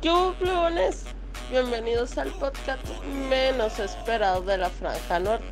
¿Qué 0.00 0.10
hubo, 0.10 0.32
plebones? 0.34 1.04
Bienvenidos 1.50 2.16
al 2.18 2.30
podcast 2.32 2.84
menos 3.28 3.78
esperado 3.78 4.42
de 4.42 4.58
la 4.58 4.70
Franja 4.70 5.18
Norte. 5.18 5.46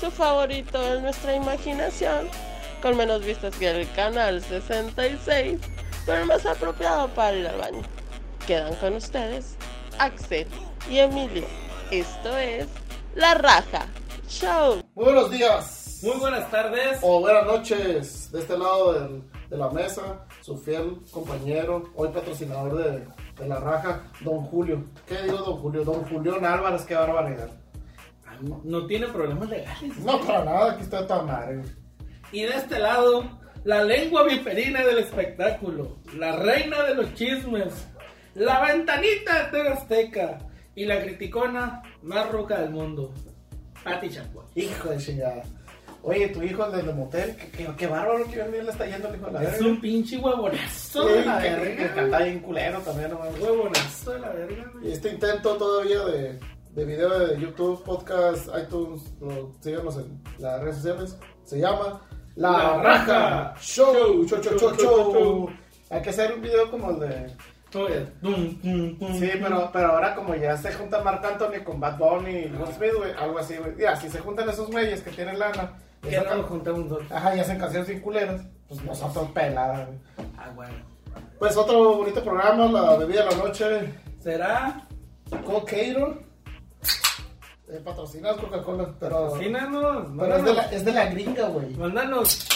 Su 0.00 0.10
favorito 0.10 0.80
es 0.94 1.02
nuestra 1.02 1.34
imaginación, 1.34 2.28
con 2.82 2.96
menos 2.96 3.24
vistas 3.24 3.54
que 3.56 3.70
el 3.70 3.90
canal 3.92 4.40
66, 4.42 5.60
pero 6.04 6.26
más 6.26 6.44
apropiado 6.46 7.08
para 7.08 7.36
ir 7.36 7.46
al 7.46 7.58
baño. 7.58 7.82
Quedan 8.46 8.74
con 8.76 8.94
ustedes 8.94 9.56
Axel 9.98 10.46
y 10.90 10.98
Emilio. 10.98 11.44
Esto 11.90 12.36
es 12.36 12.66
La 13.14 13.34
Raja 13.34 13.86
Show. 14.28 14.82
Muy 14.94 15.04
buenos 15.04 15.30
días. 15.30 16.00
Muy 16.02 16.16
buenas 16.18 16.50
tardes. 16.50 16.98
O 17.02 17.20
buenas 17.20 17.46
noches. 17.46 18.30
De 18.30 18.40
este 18.40 18.56
lado 18.56 18.92
del- 18.92 19.22
de 19.48 19.56
la 19.56 19.70
mesa, 19.70 20.26
su 20.42 20.58
fiel 20.58 20.98
compañero, 21.12 21.84
hoy 21.94 22.08
patrocinador 22.08 22.76
de, 22.76 23.06
de 23.38 23.48
la 23.48 23.60
raja, 23.60 24.02
Don 24.20 24.40
Julio. 24.46 24.84
¿Qué 25.06 25.22
digo, 25.22 25.36
Don 25.38 25.56
Julio? 25.58 25.84
Don 25.84 26.04
Julián 26.04 26.44
Álvarez, 26.44 26.82
qué 26.82 26.94
barbaridad. 26.94 27.50
Ah, 28.26 28.34
No, 28.40 28.60
no 28.64 28.86
tiene 28.86 29.06
problemas 29.08 29.48
legales. 29.48 29.96
No, 29.98 30.20
para 30.20 30.44
nada, 30.44 30.72
aquí 30.72 30.82
está 30.82 31.06
toda 31.06 31.22
madre. 31.22 31.62
Y 32.32 32.42
de 32.42 32.56
este 32.56 32.78
lado, 32.78 33.24
la 33.64 33.84
lengua 33.84 34.24
viperina 34.24 34.84
del 34.84 34.98
espectáculo, 34.98 35.96
la 36.16 36.32
reina 36.36 36.82
de 36.84 36.94
los 36.94 37.14
chismes, 37.14 37.86
la 38.34 38.60
ventanita 38.66 39.50
de 39.50 39.68
Azteca 39.68 40.38
y 40.74 40.84
la 40.84 41.00
criticona 41.02 41.82
más 42.02 42.30
roca 42.30 42.60
del 42.60 42.70
mundo, 42.70 43.12
Pati 43.84 44.10
Chapoy. 44.10 44.44
Hijo 44.54 44.88
de 44.90 44.96
chingada. 44.98 45.42
Oye, 46.08 46.28
tu 46.28 46.40
hijo 46.40 46.64
el 46.64 46.72
del 46.72 46.94
motel, 46.94 47.34
qué, 47.36 47.50
qué, 47.50 47.68
qué 47.76 47.86
bárbaro 47.88 48.24
que 48.30 48.40
bien 48.44 48.64
le 48.64 48.70
está 48.70 48.86
yendo 48.86 49.08
el 49.08 49.16
hijo 49.16 49.26
de 49.26 49.32
la 49.32 49.42
Es 49.42 49.52
verga. 49.54 49.66
un 49.66 49.80
pinche 49.80 50.16
huevonazo 50.18 51.04
de 51.04 51.24
la 51.24 51.38
verga. 51.38 51.94
canta 51.94 52.18
bien 52.20 52.38
culero 52.40 52.78
también, 52.80 53.10
no 53.10 53.18
mames. 53.18 53.40
Huevonazo 53.40 54.12
de 54.12 54.18
la 54.20 54.28
verga, 54.28 54.70
Y 54.74 54.78
güey. 54.78 54.92
este 54.92 55.08
intento 55.10 55.56
todavía 55.56 56.04
de, 56.04 56.38
de 56.70 56.84
video 56.84 57.18
de 57.18 57.40
YouTube, 57.40 57.82
podcast, 57.82 58.48
iTunes, 58.56 59.02
lo- 59.20 59.52
síganos 59.60 59.96
en 59.96 60.22
las 60.38 60.60
redes 60.60 60.76
sociales, 60.76 61.18
se 61.42 61.58
llama 61.58 62.00
La, 62.36 62.50
La 62.52 62.82
Raja 62.82 63.04
Raja 63.04 63.54
Show, 63.60 64.24
show, 64.28 64.40
show, 64.40 64.58
show, 64.58 64.74
show. 64.76 65.12
show. 65.12 65.50
Hay 65.90 66.02
que 66.02 66.10
hacer 66.10 66.32
un 66.34 66.40
video 66.40 66.70
como 66.70 66.90
el 66.92 67.00
de... 67.00 67.32
Sí, 67.72 69.30
pero, 69.42 69.70
pero 69.72 69.88
ahora 69.92 70.14
como 70.14 70.34
ya 70.34 70.56
se 70.56 70.72
junta 70.72 71.02
Marc 71.02 71.24
Anthony 71.24 71.62
con 71.64 71.78
Bad 71.80 71.98
Bunny 71.98 72.30
y 72.30 72.46
Will 72.52 72.72
Smith, 72.74 72.92
güey, 72.96 73.12
algo 73.18 73.38
así, 73.38 73.56
güey. 73.56 73.76
Ya, 73.78 73.96
si 73.96 74.08
se 74.08 74.20
juntan 74.20 74.48
esos 74.48 74.70
güeyes 74.70 75.02
que 75.02 75.10
tienen 75.10 75.38
lana, 75.38 75.72
y 75.95 75.95
Que 76.02 76.20
no 76.20 76.36
nos 76.36 76.46
juntamos 76.46 76.88
dos. 76.88 77.02
ajá, 77.10 77.36
y 77.36 77.40
hacen 77.40 77.58
canciones 77.58 77.88
sin 77.88 78.00
culeras, 78.00 78.42
pues 78.68 78.82
nosotros 78.84 79.30
peladas, 79.32 79.86
güey. 79.86 79.98
Ah, 80.38 80.50
bueno. 80.54 80.74
Pues 81.38 81.56
otro 81.56 81.96
bonito 81.96 82.22
programa, 82.22 82.66
La 82.66 82.96
Bebida 82.96 83.24
de 83.24 83.30
la 83.30 83.36
Noche, 83.44 83.94
¿Será? 84.20 84.86
Cocator. 85.44 86.22
Eh, 87.68 87.80
patrocinado 87.84 88.36
Coca-Cola, 88.38 88.94
pero, 89.00 89.28
Cocínanos, 89.30 90.06
pero 90.16 90.36
es, 90.36 90.44
de 90.44 90.54
la, 90.54 90.62
es 90.70 90.84
de 90.84 90.92
la 90.92 91.06
gringa, 91.06 91.48
güey. 91.48 91.74
Mándanos 91.74 92.46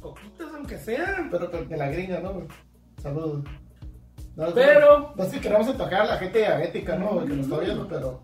coquitas 0.00 0.48
aunque 0.54 0.78
sean. 0.78 1.28
Pero 1.30 1.48
de 1.48 1.76
la 1.76 1.88
gringa, 1.88 2.20
¿no, 2.20 2.32
güey? 2.32 2.46
Saludos. 3.02 3.44
No, 4.36 4.46
Pero- 4.54 5.12
No 5.16 5.22
es 5.24 5.30
que 5.32 5.40
queramos 5.40 5.68
atacar 5.68 6.02
a 6.02 6.06
la 6.06 6.16
gente 6.16 6.38
diabética, 6.38 6.96
¿no? 6.96 7.20
Que 7.24 7.34
nos 7.34 7.46
está 7.46 7.58
viendo, 7.58 7.86
pero 7.86 8.22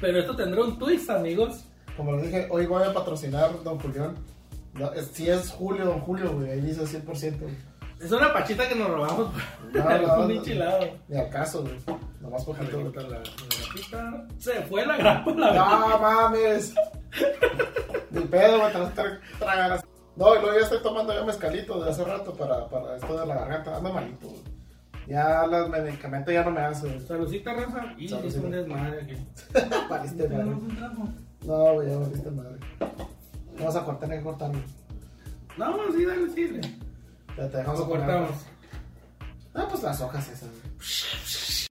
Pero 0.00 0.18
esto 0.20 0.36
tendrá 0.36 0.62
un 0.62 0.78
twist, 0.78 1.08
amigos. 1.10 1.64
Como 1.96 2.12
les 2.12 2.22
dije, 2.26 2.48
hoy 2.50 2.66
voy 2.66 2.82
a 2.82 2.92
patrocinar 2.92 3.62
Don 3.62 3.78
Julián. 3.78 4.14
No, 4.74 4.92
es- 4.92 5.06
si 5.12 5.28
es 5.30 5.50
Julio, 5.50 5.86
Don 5.86 6.00
Julio, 6.00 6.32
güey, 6.32 6.50
ahí 6.50 6.60
dice 6.60 6.82
100%. 6.86 7.38
güey. 7.40 7.54
Es 8.00 8.12
una 8.12 8.30
pachita 8.32 8.68
que 8.68 8.74
nos 8.74 8.90
robamos 8.90 9.30
No, 9.72 9.82
no, 9.84 9.88
algún 9.88 10.18
no. 10.20 10.26
pinche 10.28 10.54
lado. 10.54 10.86
Ni 11.08 11.16
al 11.18 11.30
caso, 11.30 11.62
güey. 11.62 11.74
Nomás 12.20 12.44
poquito, 12.44 12.78
la, 12.78 13.02
la 13.02 13.18
grapita. 13.22 14.26
Se 14.38 14.52
fue 14.64 14.84
la 14.84 14.96
grapa, 14.98 15.30
la. 15.32 15.52
No 15.54 15.98
mames. 15.98 16.74
Ni 18.10 18.20
pedo, 18.22 18.58
güey, 18.60 18.72
te 18.72 18.78
vas 18.78 18.98
a 18.98 19.18
tragando. 19.38 19.82
No, 20.16 20.34
y 20.34 20.40
luego 20.40 20.58
ya 20.58 20.64
estoy 20.64 20.82
tomando 20.82 21.12
ya 21.14 21.24
mezcalito 21.24 21.82
de 21.82 21.90
hace 21.90 22.04
rato 22.04 22.32
para, 22.34 22.66
para 22.68 22.96
esto 22.96 23.18
de 23.18 23.26
la 23.26 23.34
garganta. 23.34 23.76
Ando 23.76 23.92
malito, 23.92 24.28
güey. 24.28 24.42
Ya 25.06 25.46
los 25.46 25.68
medicamentos 25.70 26.34
ya 26.34 26.44
no 26.44 26.50
me 26.50 26.60
hacen. 26.60 26.92
güey. 26.94 27.06
Saludcita, 27.06 27.54
Rafa. 27.54 27.94
Y 27.96 28.06
es 28.06 28.36
un 28.36 28.50
desmadre 28.50 29.02
aquí. 29.02 29.14
Valiste 29.90 30.28
madre. 30.28 30.56
No, 31.44 31.74
güey, 31.74 31.88
ya 31.88 31.96
valiste 31.98 32.30
madre. 32.30 32.56
Vamos 33.58 33.76
a 33.76 33.84
cortar, 33.84 34.10
hay 34.10 34.18
que 34.18 34.24
cortarlo. 34.24 34.60
No, 35.56 35.92
sí, 35.92 36.04
dale, 36.04 36.28
sí. 36.30 36.60
Ya 37.36 37.48
te 37.48 37.58
dejamos 37.58 37.82
cortamos. 37.82 38.30
Ah, 39.54 39.66
pues 39.70 39.82
las 39.82 40.00
hojas 40.00 40.28
esas, 40.28 40.48
güey. 40.50 41.66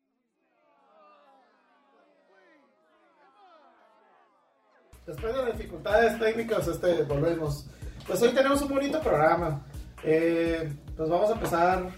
Después 5.05 5.35
de 5.35 5.51
dificultades 5.51 6.19
técnicas, 6.19 6.67
este, 6.67 7.03
volvemos. 7.03 7.67
Pues 8.07 8.21
hoy 8.21 8.29
tenemos 8.29 8.61
un 8.61 8.69
bonito 8.69 8.99
programa. 9.01 9.61
Eh, 10.03 10.71
pues 10.95 11.09
vamos 11.09 11.29
a 11.29 11.33
empezar, 11.33 11.89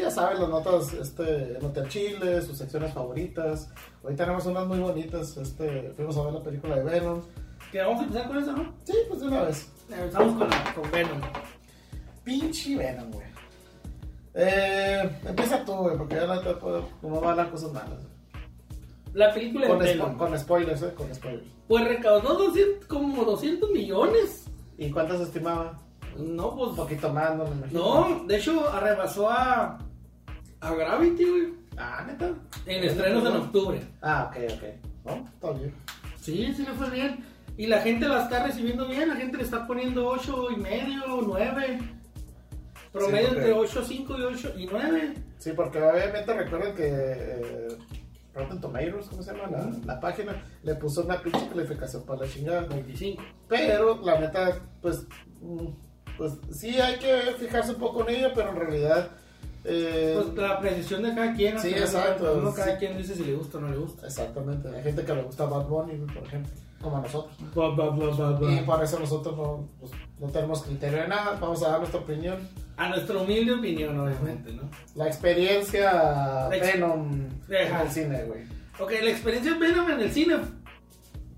ya 0.00 0.10
saben, 0.10 0.40
las 0.40 0.48
notas, 0.48 0.92
este, 0.94 1.58
Nota 1.60 1.86
Chile, 1.88 2.40
sus 2.42 2.58
secciones 2.58 2.92
favoritas. 2.92 3.70
Hoy 4.02 4.14
tenemos 4.14 4.46
unas 4.46 4.66
muy 4.66 4.78
bonitas. 4.78 5.36
Este, 5.36 5.92
fuimos 5.96 6.16
a 6.16 6.22
ver 6.24 6.32
la 6.34 6.42
película 6.42 6.76
de 6.76 6.84
Venom. 6.84 7.20
Que 7.72 7.80
vamos 7.80 8.00
a 8.00 8.04
empezar 8.04 8.28
con 8.28 8.38
eso, 8.38 8.52
¿no? 8.52 8.72
Sí, 8.84 8.94
pues 9.08 9.20
de 9.20 9.26
una 9.28 9.42
vez. 9.42 9.68
Empezamos 9.90 10.38
con, 10.38 10.48
la- 10.50 10.74
con 10.74 10.90
Venom. 10.90 11.20
Pinche 12.24 12.76
Venom, 12.76 13.10
güey. 13.12 13.26
Eh, 14.34 15.10
empieza 15.26 15.64
tú, 15.64 15.72
güey, 15.74 15.96
porque 15.96 16.16
ya 16.16 16.26
no 16.26 16.38
te 16.40 16.54
puedo, 16.54 16.88
como 17.00 17.20
van 17.20 17.36
las 17.38 17.48
cosas 17.48 17.72
malas. 17.72 18.00
La 19.14 19.32
película 19.32 19.62
de 19.66 19.70
Con, 19.72 19.78
Venom. 19.78 20.12
spo- 20.12 20.16
con 20.18 20.38
spoilers, 20.38 20.82
eh, 20.82 20.92
con 20.94 21.14
spoilers. 21.14 21.46
Pues 21.68 21.84
recaudó 21.88 22.34
200, 22.34 22.86
como 22.86 23.24
200 23.24 23.70
millones. 23.70 24.44
¿Y 24.76 24.90
cuántas 24.90 25.20
estimaba? 25.20 25.78
No, 26.18 26.54
pues. 26.54 26.70
Un 26.70 26.76
poquito 26.76 27.10
más, 27.12 27.34
no 27.36 27.44
me 27.44 27.50
imagino. 27.56 27.80
No, 28.08 28.24
de 28.26 28.36
hecho, 28.36 28.70
rebasó 28.80 29.30
a. 29.30 29.78
A 30.60 30.74
Gravity, 30.74 31.24
güey. 31.24 31.54
Ah, 31.76 32.04
neta. 32.06 32.32
En 32.66 32.84
estrenos 32.84 33.24
en 33.28 33.36
octubre. 33.36 33.80
Ah, 34.02 34.30
ok, 34.30 34.52
ok. 34.54 34.62
No, 35.04 35.28
está 35.28 35.50
bien. 35.52 35.74
Sí, 36.20 36.52
sí 36.56 36.62
le 36.64 36.72
fue 36.72 36.90
bien. 36.90 37.24
Y 37.56 37.66
la 37.66 37.80
gente 37.80 38.06
la 38.08 38.22
está 38.24 38.44
recibiendo 38.46 38.86
bien, 38.86 39.08
la 39.08 39.16
gente 39.16 39.36
le 39.38 39.42
está 39.44 39.66
poniendo 39.66 40.06
8 40.08 40.50
y 40.50 40.56
medio, 40.56 41.20
9. 41.22 41.78
Promedio 42.92 43.18
Sí, 43.28 43.34
porque- 43.34 43.40
entre 43.40 43.52
8, 43.52 43.84
5 43.84 44.18
y 44.18 44.22
8 44.22 44.52
y 44.56 44.66
9. 44.66 45.14
Sí, 45.38 45.52
porque 45.54 45.82
obviamente 45.82 46.32
recuerden 46.34 46.74
que 46.74 46.86
eh, 46.88 47.68
Rotten 48.34 48.60
Tomatoes, 48.60 49.06
¿cómo 49.08 49.22
se 49.22 49.32
llama? 49.32 49.48
La, 49.50 49.70
la 49.94 50.00
página, 50.00 50.42
le 50.62 50.74
puso 50.74 51.02
una 51.02 51.20
pinche 51.20 51.46
calificación 51.48 52.04
para 52.04 52.22
la 52.22 52.28
chingada. 52.28 52.62
25. 52.62 53.22
Pero 53.48 54.00
la 54.02 54.18
neta, 54.18 54.58
pues, 54.82 55.06
mm, 55.40 55.66
pues 56.18 56.32
sí 56.50 56.78
hay 56.80 56.98
que 56.98 57.34
fijarse 57.38 57.72
un 57.72 57.78
poco 57.78 58.06
en 58.08 58.16
ella, 58.16 58.32
pero 58.34 58.50
en 58.50 58.56
realidad. 58.56 59.10
Eh, 59.68 60.12
Pues 60.22 60.34
la 60.36 60.60
precisión 60.60 61.02
de 61.02 61.14
cada 61.14 61.34
quien. 61.34 61.58
Sí, 61.60 61.68
exacto, 61.70 62.34
Uno 62.38 62.52
cada 62.54 62.72
sí. 62.72 62.78
quien 62.78 62.96
dice 62.96 63.14
si 63.14 63.24
le 63.24 63.34
gusta 63.34 63.58
o 63.58 63.60
no 63.62 63.68
le 63.68 63.76
gusta. 63.76 64.06
Exactamente, 64.06 64.68
hay 64.68 64.82
gente 64.82 65.04
que 65.04 65.14
le 65.14 65.22
gusta 65.22 65.44
Bad 65.46 65.66
Bunny, 65.66 65.94
por 66.12 66.22
ejemplo, 66.24 66.52
como 66.80 66.96
a 66.98 67.00
nosotros. 67.00 67.36
Ba, 67.54 67.70
ba, 67.74 67.90
ba, 67.90 68.06
ba, 68.16 68.30
ba. 68.38 68.52
Y 68.52 68.60
por 68.64 68.82
eso 68.84 68.98
nosotros 69.00 69.36
no, 69.36 69.68
pues, 69.80 69.92
no 70.20 70.28
tenemos 70.28 70.62
criterio 70.62 71.02
de 71.02 71.08
nada, 71.08 71.36
vamos 71.40 71.62
a 71.62 71.68
dar 71.70 71.78
nuestra 71.80 72.00
opinión. 72.00 72.36
A 72.78 72.88
nuestra 72.90 73.16
humilde 73.18 73.54
opinión, 73.54 73.98
obviamente, 73.98 74.52
¿no? 74.52 74.62
La 74.94 75.06
experiencia 75.06 76.48
ex- 76.52 76.72
Venom 76.74 77.10
en 77.48 77.76
el 77.80 77.90
cine, 77.90 78.24
güey. 78.24 78.42
Ok, 78.78 78.92
la 79.02 79.10
experiencia 79.10 79.56
Venom 79.58 79.90
en 79.90 80.00
el 80.00 80.12
cine. 80.12 80.36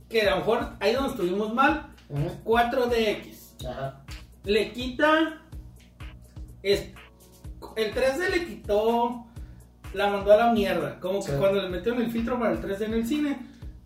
Que 0.09 0.23
a 0.23 0.31
lo 0.31 0.37
mejor 0.39 0.67
ahí 0.81 0.95
donde 0.95 1.11
estuvimos 1.11 1.55
mal. 1.55 1.87
Ujú. 2.09 2.31
4DX. 2.45 3.67
Ajá. 3.69 4.01
le 4.45 4.73
quita. 4.73 5.41
es- 6.63 6.89
el 7.79 7.95
3D 7.95 8.29
le 8.31 8.47
quitó. 8.47 9.25
La 9.95 10.09
mandó 10.09 10.33
a 10.33 10.37
la 10.37 10.53
mierda. 10.53 11.01
Como 11.01 11.21
que 11.25 11.33
Sí. 11.33 11.39
cuando 11.39 11.63
le 11.63 11.69
metieron 11.71 12.03
el 12.03 12.11
filtro 12.11 12.39
para 12.39 12.53
el 12.53 12.61
3D 12.61 12.85
en 12.85 12.93
el 12.95 13.07
cine, 13.07 13.39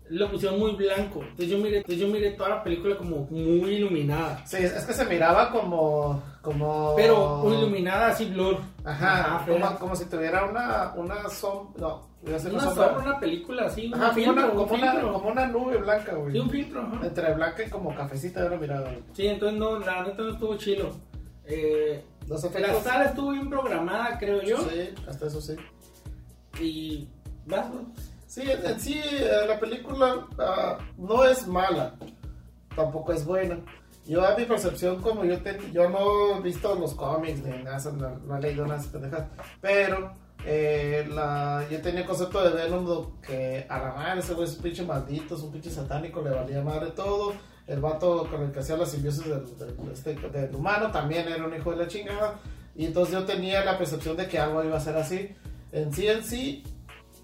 lo 0.09 0.29
pusieron 0.29 0.59
muy 0.59 0.71
blanco. 0.73 1.21
Entonces 1.21 1.47
yo 1.47 1.57
miré, 1.57 1.77
entonces 1.77 1.99
yo 2.01 2.07
miré 2.09 2.31
toda 2.31 2.49
la 2.49 2.63
película 2.63 2.97
como 2.97 3.25
muy 3.29 3.71
iluminada. 3.75 4.45
Sí, 4.45 4.57
es 4.57 4.83
que 4.83 4.93
se 4.93 5.05
miraba 5.05 5.49
como. 5.49 6.21
como... 6.41 6.93
Pero 6.97 7.37
muy 7.37 7.55
iluminada 7.55 8.07
así 8.07 8.25
blur. 8.25 8.57
Ajá, 8.83 9.45
como, 9.47 9.79
como 9.79 9.95
si 9.95 10.03
tuviera 10.05 10.43
una, 10.43 10.91
una 10.97 11.29
sombra. 11.29 11.81
No, 11.81 12.09
Una 12.25 12.37
sombra, 12.39 12.97
una 13.01 13.19
película 13.19 13.67
así. 13.67 13.89
Ajá, 13.95 14.09
un 14.09 14.13
como, 14.25 14.31
una, 14.33 14.45
un 14.45 14.57
como, 14.57 14.73
una, 14.73 15.01
como 15.01 15.29
una 15.29 15.47
nube 15.47 15.77
blanca, 15.77 16.13
güey. 16.15 16.33
Sí, 16.33 16.39
un 16.39 16.49
filtro, 16.49 16.81
ajá. 16.81 16.99
Entre 17.07 17.33
blanca 17.33 17.63
y 17.63 17.69
como 17.69 17.95
cafecita 17.95 18.41
de 18.41 18.47
una 18.47 18.57
mirada, 18.57 18.89
güey. 18.89 19.03
Sí, 19.13 19.25
entonces 19.27 19.57
no, 19.57 19.79
la 19.79 20.03
neta 20.03 20.21
no 20.21 20.31
estuvo 20.33 20.57
chilo. 20.57 20.89
Eh, 21.45 22.03
Los 22.27 22.43
la 22.43 22.81
sala 22.81 23.05
estuvo 23.05 23.31
bien 23.31 23.49
programada, 23.49 24.17
creo 24.17 24.41
yo. 24.41 24.57
Sí, 24.69 24.89
hasta 25.07 25.27
eso 25.27 25.41
sí. 25.41 25.55
Y. 26.59 27.09
vas. 27.45 27.67
Sí, 28.27 28.41
en, 28.49 28.79
sí, 28.79 28.99
la 29.47 29.59
película 29.59 30.27
ah, 30.39 30.79
no 30.97 31.23
es 31.23 31.45
mala, 31.45 31.95
tampoco 32.75 33.13
es 33.13 33.25
buena. 33.25 33.59
Yo 34.05 34.25
a 34.25 34.35
mi 34.35 34.45
percepción, 34.45 35.01
como 35.01 35.23
yo 35.23 35.41
te, 35.41 35.59
yo 35.71 35.89
no 35.89 36.37
he 36.37 36.41
visto 36.41 36.73
los 36.75 36.95
cómics 36.95 37.43
ni 37.43 37.63
nada, 37.63 37.79
no, 37.91 38.09
no 38.09 38.37
he 38.37 38.41
leído 38.41 38.65
unas 38.65 38.87
pendejas, 38.87 39.27
pero 39.61 40.13
eh, 40.45 41.07
la, 41.09 41.65
yo 41.69 41.81
tenía 41.81 42.01
el 42.01 42.07
concepto 42.07 42.43
de 42.43 42.49
Venom 42.49 43.21
que 43.21 43.65
a 43.69 43.79
la 43.79 43.93
madre 43.93 44.19
ese 44.19 44.33
güey 44.33 44.47
es 44.47 44.57
un 44.57 44.63
pinche 44.63 44.83
maldito, 44.83 45.35
es 45.35 45.41
un 45.41 45.51
pinche 45.51 45.69
satánico, 45.69 46.21
le 46.21 46.31
valía 46.31 46.61
madre 46.61 46.91
todo. 46.91 47.33
El 47.67 47.79
vato 47.79 48.27
con 48.29 48.41
el 48.43 48.51
que 48.51 48.59
hacía 48.59 48.75
la 48.77 48.85
simbiosis 48.85 49.23
del, 49.25 49.45
del- 49.57 49.91
este, 49.91 50.15
del 50.15 50.53
humano 50.55 50.91
también 50.91 51.27
era 51.27 51.45
un 51.45 51.53
hijo 51.55 51.71
de 51.71 51.77
la 51.77 51.87
chingada. 51.87 52.39
Y 52.75 52.85
entonces 52.85 53.13
yo 53.13 53.23
tenía 53.25 53.63
la 53.63 53.77
percepción 53.77 54.17
de 54.17 54.27
que 54.27 54.39
algo 54.39 54.63
iba 54.63 54.77
a 54.77 54.81
ser 54.81 54.97
así. 54.97 55.29
En 55.71 55.93
sí, 55.93 56.07
en 56.07 56.23
sí, 56.23 56.63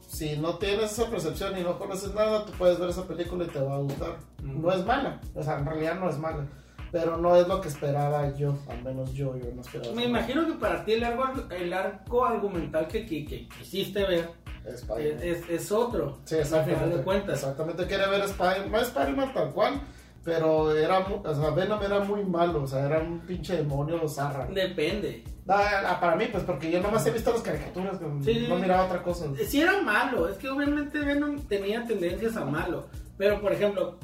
si 0.08 0.38
no 0.38 0.56
tienes 0.58 0.92
esa 0.92 1.10
percepción 1.10 1.58
y 1.58 1.62
no 1.62 1.78
conoces 1.78 2.14
nada, 2.14 2.46
tú 2.46 2.52
puedes 2.54 2.80
ver 2.80 2.90
esa 2.90 3.06
película 3.08 3.46
y 3.46 3.48
te 3.48 3.60
va 3.60 3.76
a 3.76 3.80
gustar. 3.80 4.18
Ujú. 4.44 4.60
No 4.60 4.72
es 4.72 4.86
mala, 4.86 5.20
o 5.36 5.44
sea, 5.44 5.60
en 5.60 5.66
realidad 5.66 6.00
no 6.00 6.10
es 6.10 6.18
mala. 6.18 6.48
Pero 6.92 7.18
no 7.18 7.36
es 7.36 7.48
lo 7.48 7.62
que 7.62 7.68
esperaba 7.68 8.36
yo, 8.36 8.58
al 8.68 8.82
menos 8.84 9.14
yo, 9.14 9.38
yo 9.38 9.52
no 9.54 9.62
esperaba. 9.62 9.94
Me 9.94 10.06
imagino 10.06 10.48
que 10.48 10.54
para 10.54 10.84
ti 10.84 10.94
el 10.94 11.04
arco, 11.04 11.44
el 11.54 11.72
arco 11.72 12.26
argumental 12.26 12.88
que, 12.88 13.06
que, 13.06 13.26
que 13.26 13.48
quisiste 13.48 14.04
ver 14.06 14.30
es, 14.66 14.84
es, 15.22 15.48
es 15.50 15.72
otro. 15.72 16.18
Sí, 16.26 16.34
al 16.36 16.42
exactamente. 16.42 16.84
final 16.84 16.98
de 16.98 17.04
cuentas. 17.04 17.36
Exactamente, 17.40 17.86
quiere 17.86 18.08
ver 18.08 18.22
Spider-Man, 18.22 18.82
Spider-Man 18.82 19.34
tal 19.36 19.52
cual, 19.52 19.82
pero 20.30 20.76
era, 20.76 21.00
o 21.00 21.34
sea, 21.36 21.50
Venom 21.50 21.82
era 21.82 22.00
muy 22.02 22.24
malo, 22.24 22.64
o 22.64 22.68
sea, 22.68 22.86
era 22.86 23.00
un 23.00 23.20
pinche 23.22 23.58
demonio 23.58 24.08
zarra. 24.08 24.46
Depende. 24.46 25.24
Ah, 25.48 25.98
para 26.00 26.16
mí, 26.16 26.26
pues 26.32 26.44
porque 26.44 26.70
yo 26.70 26.80
nomás 26.82 27.06
he 27.08 27.12
visto 27.12 27.32
las 27.32 27.42
caricaturas, 27.42 28.00
no 28.00 28.24
Sí. 28.24 28.46
no 28.48 28.56
miraba 28.58 28.86
otra 28.86 29.02
cosa. 29.02 29.26
Si 29.48 29.60
era 29.62 29.82
malo, 29.82 30.30
es 30.30 30.38
que 30.38 30.48
obviamente 30.50 31.00
Venom 31.00 31.40
tenía 31.48 31.84
tendencias 31.86 32.38
a 32.38 32.46
malo. 32.46 32.88
Pero 33.18 33.42
por 33.42 33.52
ejemplo, 33.52 33.98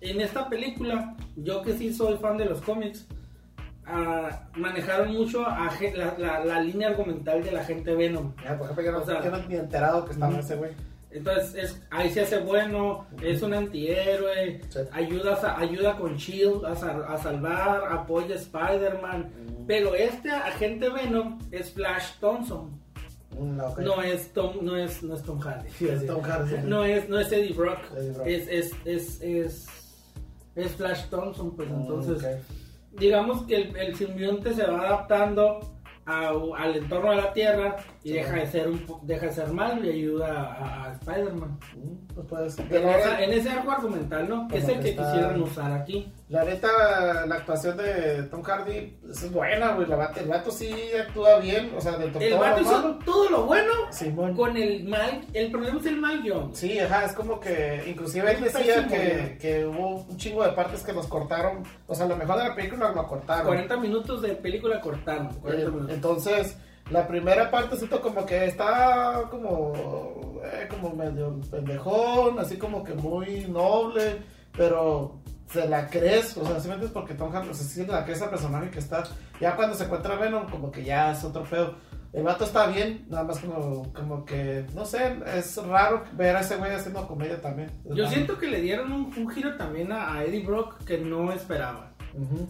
en 0.00 0.20
esta 0.22 0.48
película, 0.48 1.14
yo 1.36 1.60
que 1.62 1.74
sí 1.74 1.92
soy 1.92 2.16
fan 2.16 2.38
de 2.38 2.46
los 2.46 2.62
cómics, 2.62 3.06
ah, 3.86 4.48
manejaron 4.56 5.12
mucho 5.12 5.46
a 5.46 5.70
la, 5.94 6.14
la- 6.18 6.44
la 6.44 6.60
línea 6.60 6.88
argumental 6.88 7.42
de 7.44 7.52
la 7.52 7.64
gente 7.64 7.94
Venom. 7.94 8.32
Ya, 8.42 8.56
por 8.56 8.64
ejemplo, 8.70 8.84
yo 8.84 8.92
no, 8.92 8.98
O 9.00 9.04
sea, 9.06 9.22
yo 9.22 9.30
no 9.30 9.38
ni 9.46 9.56
enterado 9.56 10.04
que 10.06 10.12
estaba 10.12 10.38
ese 10.38 10.56
güey. 10.56 10.72
Entonces, 11.14 11.54
es, 11.54 11.82
ahí 11.90 12.10
se 12.10 12.22
hace 12.22 12.38
bueno, 12.38 13.06
es 13.22 13.42
un 13.42 13.52
antihéroe, 13.52 14.60
Sí. 14.68 14.78
ayuda, 14.92 15.34
a- 15.42 15.60
ayuda 15.60 15.96
con 15.96 16.16
Shield 16.16 16.64
a, 16.64 16.74
sal- 16.74 17.04
a 17.06 17.18
salvar, 17.18 17.84
apoya 17.90 18.34
a 18.34 18.38
Spider-Man. 18.38 19.30
Pero 19.66 19.94
este 19.94 20.30
agente 20.30 20.88
Venom 20.88 21.38
es 21.50 21.70
Flash 21.72 22.14
Thompson, 22.20 22.80
Mm, 23.38 23.56
no 23.82 24.02
es 24.02 24.30
Tom, 24.34 24.58
no 24.60 24.76
es, 24.76 25.02
no 25.02 25.14
es 25.14 25.22
Tom 25.22 25.38
Hardy. 25.40 25.68
Es 25.86 26.06
Tom 26.06 26.20
Hardy. 26.22 26.54
No 26.64 26.84
es, 26.84 27.08
no 27.08 27.18
es 27.18 27.32
Eddie 27.32 27.54
Brock, 27.54 27.78
Eddie 27.96 28.10
Brock. 28.10 28.26
Es, 28.26 28.48
es, 28.48 28.72
es, 28.84 29.22
es, 29.22 29.66
es 30.54 30.72
Flash 30.72 31.06
Thompson, 31.08 31.56
pues 31.56 31.68
Mm, 31.70 31.80
entonces, 31.80 32.26
digamos 32.92 33.44
que 33.46 33.56
el, 33.56 33.76
el 33.76 33.94
simbionte 33.96 34.52
se 34.52 34.64
va 34.66 34.80
adaptando 34.82 35.60
a- 36.04 36.34
al 36.58 36.76
entorno 36.76 37.10
de 37.10 37.16
la 37.16 37.32
Tierra 37.32 37.76
y 38.04 38.08
Sí. 38.08 38.14
deja 38.14 38.32
de 38.34 38.46
ser 38.48 38.68
un 38.68 38.84
deja 39.02 39.26
de 39.26 39.32
ser 39.32 39.48
malo 39.52 39.84
y 39.84 39.90
ayuda 39.90 40.28
a, 40.42 40.84
a 40.88 40.92
Spider-Man. 40.94 41.58
Mm, 41.76 42.22
Pues. 42.28 42.58
En, 42.58 42.88
esa- 42.88 43.22
en 43.22 43.32
ese 43.32 43.48
arco 43.50 43.70
argumental, 43.72 44.28
¿no? 44.28 44.48
Que 44.48 44.58
es 44.58 44.68
el 44.68 44.80
que 44.80 44.90
está- 44.90 45.12
quisieron 45.12 45.42
usar 45.42 45.72
aquí. 45.72 46.12
la 46.28 46.44
neta, 46.44 47.26
la 47.26 47.34
actuación 47.36 47.76
de 47.76 48.22
Tom 48.30 48.42
Hardy 48.42 48.96
pues, 49.02 49.22
es 49.22 49.30
buena, 49.32 49.72
güey. 49.74 49.86
la 49.86 50.12
El 50.16 50.28
vato 50.28 50.50
sí 50.50 50.72
actúa 50.98 51.38
bien, 51.40 51.70
o 51.76 51.80
sea, 51.80 51.94
El 51.96 52.10
vato 52.10 52.38
malo. 52.38 52.60
hizo 52.60 52.98
todo 53.04 53.28
lo 53.30 53.44
bueno 53.44 53.70
Simón. 53.90 54.34
con 54.34 54.56
el 54.56 54.84
mal, 54.84 55.20
el 55.34 55.50
problema 55.50 55.78
es 55.78 55.86
el 55.86 55.96
mal 56.00 56.22
guion. 56.22 56.54
Sí, 56.54 56.78
ajá, 56.78 57.04
es 57.04 57.12
como 57.12 57.38
que 57.40 57.82
inclusive 57.86 58.30
él 58.32 58.40
decía 58.44 58.86
que, 58.88 59.36
que 59.40 59.66
hubo 59.66 59.96
un 60.08 60.16
chingo 60.16 60.42
de 60.42 60.52
partes 60.52 60.82
que 60.82 60.92
los 60.92 61.06
cortaron, 61.06 61.62
o 61.86 61.94
sea, 61.94 62.06
lo 62.06 62.16
mejor 62.16 62.38
de 62.38 62.48
la 62.48 62.54
película 62.54 62.90
lo 62.92 63.06
cortaron. 63.06 63.46
40 63.46 63.76
minutos 63.76 64.22
de 64.22 64.30
película 64.34 64.80
cortaron. 64.80 65.28
40 65.40 65.66
Eh, 65.66 65.70
minutos. 65.70 65.94
entonces, 65.94 66.56
la 66.90 67.06
primera 67.06 67.50
parte 67.50 67.76
siento 67.76 68.00
como 68.00 68.26
que 68.26 68.46
está 68.46 69.22
como, 69.30 70.40
eh, 70.44 70.66
como 70.68 70.90
medio 70.90 71.40
pendejón, 71.50 72.38
así 72.38 72.56
como 72.56 72.82
que 72.82 72.94
muy 72.94 73.46
noble, 73.46 74.22
pero 74.56 75.20
se 75.50 75.68
la 75.68 75.88
crees, 75.88 76.36
o 76.36 76.44
sea, 76.44 76.54
simplemente 76.54 76.86
es 76.86 76.92
porque 76.92 77.14
Tom 77.14 77.34
Hanks, 77.34 77.50
o 77.50 77.54
sea, 77.54 77.66
sí 77.66 77.86
la 77.86 78.04
crees 78.04 78.22
al 78.22 78.30
personaje 78.30 78.70
que 78.70 78.78
está, 78.78 79.04
ya 79.40 79.54
cuando 79.54 79.74
se 79.74 79.84
encuentra 79.84 80.16
Venom, 80.16 80.48
como 80.48 80.70
que 80.70 80.84
ya 80.84 81.12
es 81.12 81.22
otro 81.24 81.44
pedo. 81.44 81.74
El 82.12 82.24
vato 82.24 82.44
está 82.44 82.66
bien, 82.66 83.06
nada 83.08 83.24
más 83.24 83.38
como, 83.38 83.90
como 83.94 84.24
que, 84.26 84.66
no 84.74 84.84
sé, 84.84 85.16
es 85.34 85.56
raro 85.56 86.04
ver 86.12 86.36
a 86.36 86.40
ese 86.40 86.56
güey 86.56 86.70
haciendo 86.72 87.06
comedia 87.08 87.40
también. 87.40 87.70
Yo 87.84 88.06
siento 88.06 88.38
que 88.38 88.48
le 88.48 88.60
dieron 88.60 88.92
un, 88.92 89.12
un 89.16 89.30
giro 89.30 89.56
también 89.56 89.92
a, 89.92 90.12
a 90.12 90.24
Eddie 90.24 90.44
Brock 90.44 90.84
que 90.84 90.98
no 90.98 91.32
esperaba. 91.32 91.92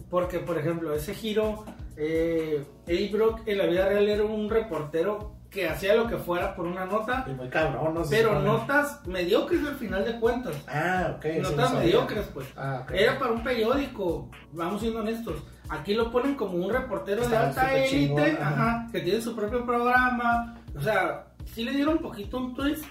Porque, 0.09 0.39
por 0.39 0.57
ejemplo, 0.57 0.93
ese 0.93 1.13
giro, 1.13 1.63
eh, 1.95 2.63
Eddie 2.87 3.09
Brock 3.11 3.41
en 3.45 3.57
la 3.57 3.65
vida 3.65 3.87
real 3.87 4.07
era 4.07 4.23
un 4.23 4.49
reportero 4.49 5.35
que 5.53 5.69
hacía 5.69 5.93
lo 5.93 6.07
que 6.07 6.17
fuera 6.17 6.55
por 6.55 6.65
una 6.65 6.85
nota, 6.85 7.25
Y 7.29 7.33
muy 7.33 7.47
cabrón, 7.47 7.93
no 7.93 8.03
sé. 8.03 8.17
pero 8.17 8.39
notas 8.39 9.05
mediocres 9.05 9.63
al 9.65 9.75
final 9.75 10.03
de 10.03 10.19
cuentas. 10.19 10.55
Ah, 10.67 11.13
ok. 11.15 11.23
sí, 11.23 11.39
no 11.39 11.49
notas 11.51 11.69
sabía. 11.69 11.85
mediocres, 11.85 12.25
pues. 12.33 12.47
Ah. 12.57 12.85
Era 12.91 13.19
para 13.19 13.33
un 13.33 13.43
periódico, 13.43 14.31
vamos 14.51 14.81
siendo 14.81 15.01
honestos. 15.01 15.43
Aquí 15.69 15.93
lo 15.93 16.11
ponen 16.11 16.33
como 16.35 16.57
un 16.57 16.71
reportero 16.73 17.27
de 17.27 17.37
alta 17.37 17.75
élite, 17.75 18.31
ajá. 18.31 18.49
ajá, 18.49 18.87
que 18.91 19.01
tiene 19.01 19.21
su 19.21 19.35
propio 19.35 19.63
programa. 19.63 20.55
O 20.75 20.81
sea, 20.81 21.27
sí 21.45 21.63
le 21.63 21.71
dieron 21.71 21.97
un 21.97 22.01
poquito 22.01 22.37
un 22.37 22.55
twist. 22.55 22.85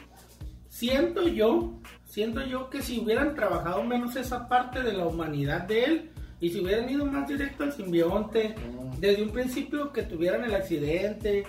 Siento 0.68 1.26
yo, 1.26 1.80
siento 2.04 2.42
yo 2.42 2.70
que 2.70 2.80
si 2.80 3.00
hubieran 3.00 3.34
trabajado 3.34 3.82
menos 3.82 4.14
esa 4.16 4.48
parte 4.48 4.82
de 4.82 4.92
la 4.92 5.04
humanidad 5.04 5.62
de 5.62 5.84
él 5.84 6.11
y 6.42 6.50
si 6.50 6.60
hubieran 6.60 6.90
ido 6.90 7.06
más 7.06 7.26
directo 7.26 7.62
al 7.64 7.72
simbionte, 7.72 8.54
Mm. 8.54 9.00
desde 9.00 9.22
un 9.22 9.30
principio 9.30 9.90
que 9.92 10.02
tuvieran 10.02 10.44
el 10.44 10.54
accidente 10.54 11.44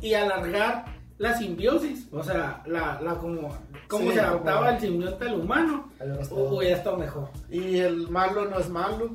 y 0.00 0.14
alargar 0.14 0.86
la 1.18 1.34
simbiosis, 1.36 2.08
o 2.12 2.22
sea, 2.22 2.62
la, 2.66 3.00
la 3.02 3.14
como, 3.16 3.48
cómo 3.88 4.08
Sí, 4.10 4.14
se 4.14 4.20
adaptaba 4.20 4.58
como- 4.58 4.70
el 4.70 4.80
simbionte 4.80 5.24
al 5.28 5.40
humano, 5.40 5.90
hubiera 6.00 6.20
estado. 6.22 6.50
hu- 6.50 6.56
hubiera 6.58 6.76
estado 6.76 6.96
mejor. 6.96 7.28
Y 7.50 7.78
el 7.78 8.08
malo 8.08 8.44
no 8.48 8.58
es 8.58 8.68
malo. 8.68 9.14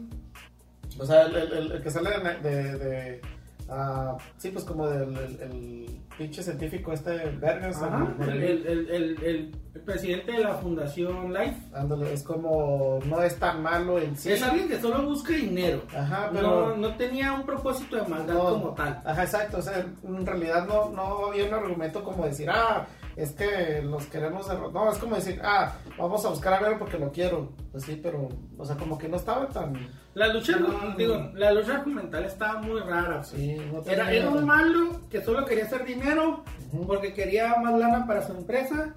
O 1.00 1.06
sea, 1.06 1.24
el, 1.24 1.36
el- 1.36 1.54
el- 1.54 1.72
el 1.72 1.82
que 1.82 1.90
sale 1.90 2.10
de. 2.10 2.50
de, 2.50 2.78
de, 2.78 3.22
ah, 3.72 4.18
sí, 4.38 4.50
pues 4.52 4.64
como 4.66 4.88
del 4.88 5.16
el, 5.18 5.42
el 5.42 6.02
pinche 6.18 6.44
científico 6.44 6.92
este, 6.94 7.12
Vergas. 7.40 7.82
El- 8.22 8.68
el, 8.68 9.24
el, 9.24 9.52
presidente 9.86 10.34
de 10.34 10.40
la 10.40 10.54
Fundación 10.56 11.34
Life 11.34 11.56
ándale, 11.74 12.14
es 12.14 12.22
como. 12.24 13.00
No 13.06 13.22
es 13.24 13.40
tan 13.40 13.64
malo 13.64 13.98
en 14.00 14.16
sí. 14.18 14.32
es 14.34 14.44
alguien 14.44 14.68
que 14.68 14.80
solo 14.80 15.02
busca 15.04 15.34
dinero. 15.34 15.82
Ajá, 15.98 16.28
No, 16.28 16.34
pero. 16.34 16.78
no 16.78 16.96
tenía 16.96 17.34
un 17.34 17.44
propósito 17.46 17.96
de 17.96 18.04
maldad 18.08 18.34
no, 18.36 18.44
como 18.44 18.74
tal. 18.74 19.02
Ajá, 19.06 19.24
exacto. 19.24 19.58
O 19.58 19.62
sea, 19.62 19.80
en 20.04 20.26
realidad 20.26 20.68
no, 20.68 20.90
no 20.92 21.28
había 21.28 21.46
un 21.46 21.54
argumento 21.54 22.04
como 22.04 22.26
decir, 22.26 22.50
ah, 22.50 22.86
es 23.24 23.32
que 23.34 23.82
los 23.84 24.06
queremos 24.08 24.48
derrotar. 24.48 24.74
No, 24.74 24.92
es 24.92 24.98
como 24.98 25.16
decir, 25.16 25.40
ah, 25.44 25.76
vamos 25.98 26.26
a 26.26 26.30
buscar 26.30 26.54
a 26.54 26.60
ver 26.60 26.78
porque 26.80 26.98
lo 26.98 27.12
quiero. 27.12 27.52
Pues 27.72 27.84
sí, 27.84 28.00
pero. 28.02 28.30
O 28.58 28.66
sea, 28.66 28.76
como 28.76 28.98
que 28.98 29.08
no 29.08 29.18
estaba 29.18 29.48
tan. 29.50 29.74
La 30.14 30.28
lucha, 30.34 30.58
No. 30.58 30.96
digo, 30.98 31.32
la 31.36 31.52
lucha 31.52 31.76
argumental 31.78 32.26
estaba 32.26 32.62
muy 32.62 32.80
rara. 32.82 33.24
Sí, 33.24 33.56
no 33.72 33.82
Era, 33.90 34.12
era 34.12 34.30
un 34.30 34.46
malo 34.46 35.00
que 35.10 35.22
solo 35.22 35.46
quería 35.46 35.66
hacer 35.66 35.86
dinero 35.86 36.44
Ujú. 36.74 36.86
porque 36.88 37.14
quería 37.14 37.56
más 37.58 37.78
lana 37.78 38.06
para 38.08 38.26
su 38.26 38.34
empresa. 38.34 38.96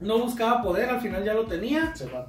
No 0.00 0.18
buscaba 0.20 0.62
poder, 0.62 0.88
al 0.90 1.00
final 1.00 1.24
ya 1.24 1.34
lo 1.34 1.44
tenía. 1.46 1.94
Se 1.96 2.06
va. 2.06 2.28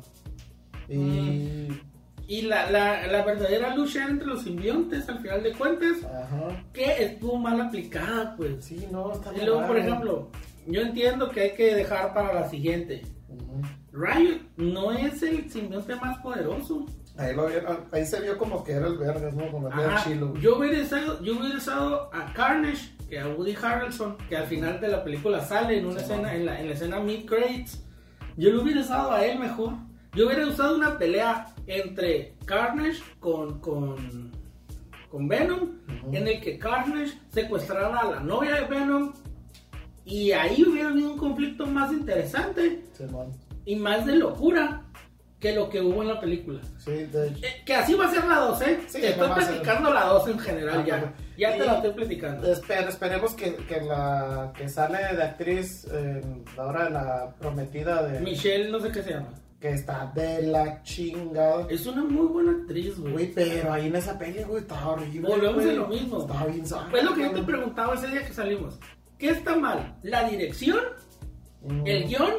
Y. 0.88 0.98
Mm. 0.98 1.89
Y 2.27 2.43
la, 2.43 2.69
la, 2.69 3.08
la 3.08 3.24
verdadera 3.24 3.75
lucha 3.75 4.05
entre 4.08 4.27
los 4.27 4.43
simbiontes, 4.43 5.10
al 5.10 5.17
final 5.17 5.41
de 5.41 5.51
cuentas, 5.53 5.98
Ajá. 6.03 6.63
que 6.72 7.03
estuvo 7.03 7.38
mal 7.39 7.60
aplicada, 7.60 8.36
pues. 8.38 8.63
Sí, 8.65 8.88
no, 8.91 9.13
está 9.13 9.34
Y 9.36 9.43
luego, 9.43 9.65
por 9.65 9.77
ejemplo, 9.79 10.29
yo 10.68 10.82
entiendo 10.82 11.30
que 11.30 11.42
hay 11.42 11.51
que 11.54 11.75
dejar 11.75 12.13
para 12.13 12.34
la 12.34 12.50
siguiente. 12.50 13.01
Ujú. 13.30 13.62
Riot 13.92 14.39
no 14.58 14.92
es 14.92 15.22
el 15.24 15.50
simbionte 15.50 15.96
más 15.96 16.18
poderoso. 16.20 16.86
Ahí, 17.18 17.36
lo 17.36 17.48
vieron- 17.48 17.80
ahí 17.92 18.06
se 18.06 18.22
vio 18.22 18.38
como 18.38 18.63
que 18.63 18.72
era 18.74 18.88
el 18.88 18.98
vergas, 18.98 19.34
¿no? 19.36 19.51
Como 19.51 19.70
que 19.70 19.82
era 19.82 19.96
Ajá, 19.96 20.10
chilo. 20.10 20.34
yo 20.38 20.58
hubiera 20.58 20.82
usado, 20.82 21.22
yo 21.22 21.38
hubiera 21.38 21.58
usado 21.58 22.10
a 22.13 22.32
Carnage 22.34 22.92
que 23.10 23.20
a 23.20 23.28
Woody 23.28 23.56
Harrelson, 23.62 24.16
que 24.30 24.38
al 24.38 24.46
final 24.48 24.80
de 24.80 24.88
la 24.88 25.04
película 25.04 25.42
sale 25.44 25.80
en 25.80 25.88
una 25.88 26.00
Sí, 26.00 26.06
escena, 26.06 26.34
en 26.36 26.46
la, 26.46 26.60
en 26.62 26.68
la 26.68 26.74
escena 26.75 27.00
mid 27.00 27.25
credits. 27.25 27.84
Yo 28.38 28.51
lo 28.51 28.62
hubiera 28.62 28.80
usado 28.82 29.12
a 29.12 29.25
él 29.25 29.38
mejor. 29.39 29.74
Yo 30.13 30.28
hubiera 30.28 30.48
usado 30.48 30.75
una 30.78 30.98
pelea 30.98 31.48
entre 31.68 32.36
Carnage 32.46 33.01
con, 33.20 33.60
con, 33.60 34.32
con 35.12 35.28
Venom, 35.28 35.60
Ujú. 36.04 36.16
en 36.16 36.28
el 36.28 36.39
que 36.39 36.58
Carnage 36.58 37.20
secuestrara 37.30 38.00
a 38.00 38.06
la 38.12 38.20
novia 38.22 38.56
de 38.56 38.66
Venom. 38.66 39.12
Y 40.06 40.32
ahí 40.32 40.63
hubiera 40.68 40.89
habido 40.89 41.12
un 41.12 41.18
conflicto 41.18 41.65
más 41.65 41.91
interesante 41.91 42.84
Simón. 42.94 43.32
y 43.65 43.75
más 43.75 44.06
de 44.06 44.15
locura 44.15 44.84
que 45.39 45.53
lo 45.53 45.70
que 45.70 45.79
hubo 45.82 46.01
en 46.01 46.10
la 46.10 46.20
película. 46.20 46.60
Sí, 46.79 46.91
de 46.91 47.27
hecho. 47.29 47.46
Eh, 47.46 47.63
Que 47.65 47.74
así 47.75 47.94
va 47.94 48.08
a 48.08 48.12
ser 48.12 48.25
la 48.25 48.36
2, 48.39 48.62
¿eh? 48.63 48.79
Sí, 48.88 49.00
Te 49.00 49.10
estoy 49.12 49.29
platicando 49.29 49.94
la 49.94 50.06
2 50.08 50.27
en 50.29 50.39
general 50.39 50.86
ya. 50.86 51.13
Ya 51.38 51.53
te 51.58 51.65
la 51.65 51.75
estoy 51.75 51.91
platicando. 51.91 52.51
Esperemos 52.51 53.34
que, 53.36 53.56
que 53.56 53.79
la 53.82 54.51
que 54.58 54.68
sale 54.68 54.98
de 55.15 55.24
actriz, 55.24 55.88
eh, 55.94 56.22
ahora 56.58 56.89
la 56.89 57.34
prometida 57.39 58.03
de. 58.03 58.20
Michelle, 58.20 58.70
no 58.70 58.82
sé 58.82 58.91
qué 58.91 59.01
se 59.01 59.12
llama. 59.12 59.29
que 59.62 59.70
está 59.70 60.12
de 60.13 60.41
la 60.41 60.82
chingada. 60.84 61.68
Es 61.70 61.86
una 61.86 62.03
muy 62.03 62.27
buena 62.27 62.51
actriz, 62.51 63.00
güey. 63.00 63.13
Güey, 63.13 63.34
pero 63.34 63.72
ahí 63.72 63.88
en 63.88 63.96
esa 63.96 64.20
peli, 64.20 64.44
güey, 64.44 64.62
estaba 64.63 64.89
horrible. 64.89 65.29
Volvemos 65.29 65.63
a 65.63 65.68
lo 65.72 65.88
mismo. 65.88 66.20
Estaba 66.20 66.46
bien 66.48 66.65
sangre. 66.68 66.91
Fue 66.91 67.03
lo 67.03 67.13
que 67.13 67.22
yo 67.22 67.32
te 67.32 67.44
preguntaba 67.44 67.94
ese 67.96 68.08
día 68.08 68.25
que 68.25 68.34
salimos. 68.34 68.77
¿Qué 69.19 69.31
está 69.31 69.55
mal? 69.57 69.97
¿La 70.01 70.27
dirección? 70.27 70.79
Mm, 71.61 71.85
¿El 71.85 72.07
guion? 72.07 72.33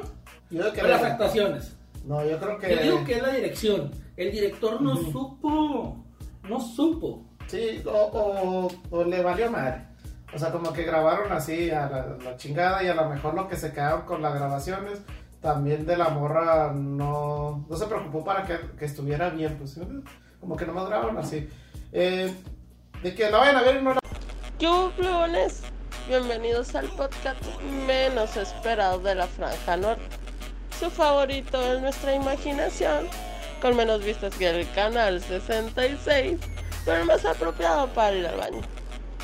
Yo 0.50 0.60
creo 0.60 0.72
que 0.72 0.82
¿O 0.82 0.88
las 0.88 1.02
actuaciones? 1.02 1.76
No, 2.06 2.24
yo 2.24 2.38
creo 2.38 2.58
que. 2.58 2.74
Yo 2.74 2.82
digo 2.82 3.04
que 3.04 3.16
es 3.16 3.22
la 3.22 3.32
dirección. 3.34 3.90
El 4.16 4.32
director 4.32 4.80
no 4.80 4.96
supo. 4.96 6.04
No 6.48 6.58
supo. 6.58 7.26
Sí, 7.46 7.82
o, 7.84 7.90
o, 7.90 8.70
o 8.90 9.04
le 9.04 9.22
valió 9.22 9.50
madre. 9.50 9.84
O 10.34 10.38
sea, 10.38 10.50
como 10.50 10.72
que 10.72 10.84
grabaron 10.84 11.30
así 11.32 11.70
a 11.70 11.90
la, 11.90 12.16
la 12.24 12.36
chingada 12.36 12.82
y 12.82 12.88
a 12.88 12.94
lo 12.94 13.10
mejor 13.10 13.34
lo 13.34 13.46
que 13.46 13.56
se 13.56 13.72
quedaron 13.72 14.02
con 14.02 14.22
las 14.22 14.34
grabaciones 14.34 15.00
también 15.42 15.86
de 15.86 15.96
la 15.96 16.10
morra 16.10 16.72
no, 16.72 17.66
no 17.68 17.76
se 17.76 17.86
preocupó 17.86 18.24
para 18.24 18.44
que, 18.44 18.58
que 18.78 18.84
estuviera 18.84 19.30
bien, 19.30 19.56
pues 19.58 19.72
¿sí? 19.72 19.80
como 20.38 20.56
que 20.56 20.66
nomás 20.66 20.86
grabaron 20.88 21.18
así. 21.18 21.48
Eh, 21.92 22.32
de 23.02 23.14
que 23.14 23.30
la 23.30 23.38
vayan 23.38 23.56
a 23.56 23.62
ver 23.62 23.76
y 23.80 23.82
no 23.84 23.94
la... 23.94 24.00
Yo, 24.58 24.92
plebones, 24.96 25.62
bienvenidos 26.08 26.74
al 26.74 26.88
podcast 26.90 27.42
menos 27.86 28.36
esperado 28.36 28.98
de 29.00 29.14
la 29.14 29.26
Franja 29.26 29.76
Norte. 29.76 30.02
Su 30.78 30.90
favorito 30.90 31.60
en 31.72 31.82
nuestra 31.82 32.14
imaginación, 32.14 33.06
con 33.60 33.76
menos 33.76 34.02
vistas 34.02 34.34
que 34.36 34.48
el 34.48 34.70
canal 34.72 35.20
66, 35.20 36.38
pero 36.84 36.98
el 37.00 37.04
más 37.06 37.24
apropiado 37.24 37.88
para 37.88 38.16
ir 38.16 38.26
al 38.26 38.36
baño. 38.38 38.60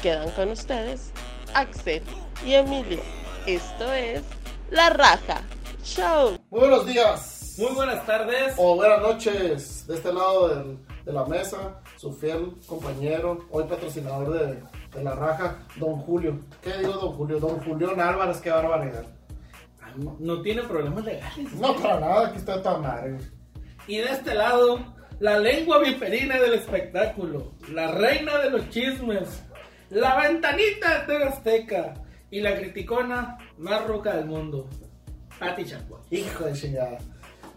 Quedan 0.02 0.30
con 0.32 0.50
ustedes 0.50 1.10
Axel 1.54 2.02
y 2.44 2.54
Emilio. 2.54 3.00
Esto 3.46 3.92
es 3.92 4.22
La 4.70 4.90
Raja 4.90 5.40
Show. 5.84 6.36
Muy 6.50 6.60
buenos 6.60 6.86
días. 6.86 7.54
Muy 7.58 7.72
buenas 7.72 8.04
tardes. 8.04 8.54
O 8.58 8.74
buenas 8.76 9.00
noches 9.00 9.86
de 9.86 9.94
este 9.94 10.12
lado 10.12 10.48
del- 10.48 10.78
de 11.06 11.12
la 11.12 11.24
mesa, 11.24 11.80
su 11.96 12.12
fiel 12.12 12.52
compañero, 12.66 13.46
hoy 13.52 13.62
patrocinador 13.64 14.32
de, 14.32 14.60
de 14.96 15.04
la 15.04 15.14
raja, 15.14 15.56
don 15.76 15.96
Julio. 16.00 16.40
¿Qué 16.62 16.72
digo 16.78 16.92
don 16.94 17.12
Julio? 17.12 17.38
Don 17.40 17.60
Julián 17.60 18.00
Álvarez, 18.00 18.38
qué 18.40 18.50
barbaridad. 18.50 19.04
Ah, 19.82 19.90
no- 19.96 20.16
No 20.18 20.42
tiene 20.42 20.62
problemas 20.62 21.04
legales. 21.04 21.52
No, 21.54 21.74
para 21.76 22.00
nada, 22.00 22.26
aquí 22.28 22.38
está 22.38 22.62
toda 22.62 22.78
madre. 22.78 23.18
Y 23.86 23.98
de 23.98 24.10
este 24.10 24.34
lado, 24.34 24.80
la 25.20 25.38
lengua 25.38 25.78
viperina 25.78 26.38
del 26.38 26.54
espectáculo, 26.54 27.52
la 27.72 27.92
reina 27.92 28.38
de 28.38 28.50
los 28.50 28.68
chismes, 28.70 29.42
la 29.90 30.16
ventanita 30.20 31.04
de 31.06 31.24
Azteca 31.24 31.94
y 32.30 32.40
la 32.40 32.56
criticona 32.56 33.38
más 33.58 33.86
roca 33.86 34.16
del 34.16 34.26
mundo, 34.26 34.68
Pati 35.38 35.64
Chapoy. 35.64 36.00
Hijo 36.10 36.44
de 36.44 36.52
chingada. 36.54 36.98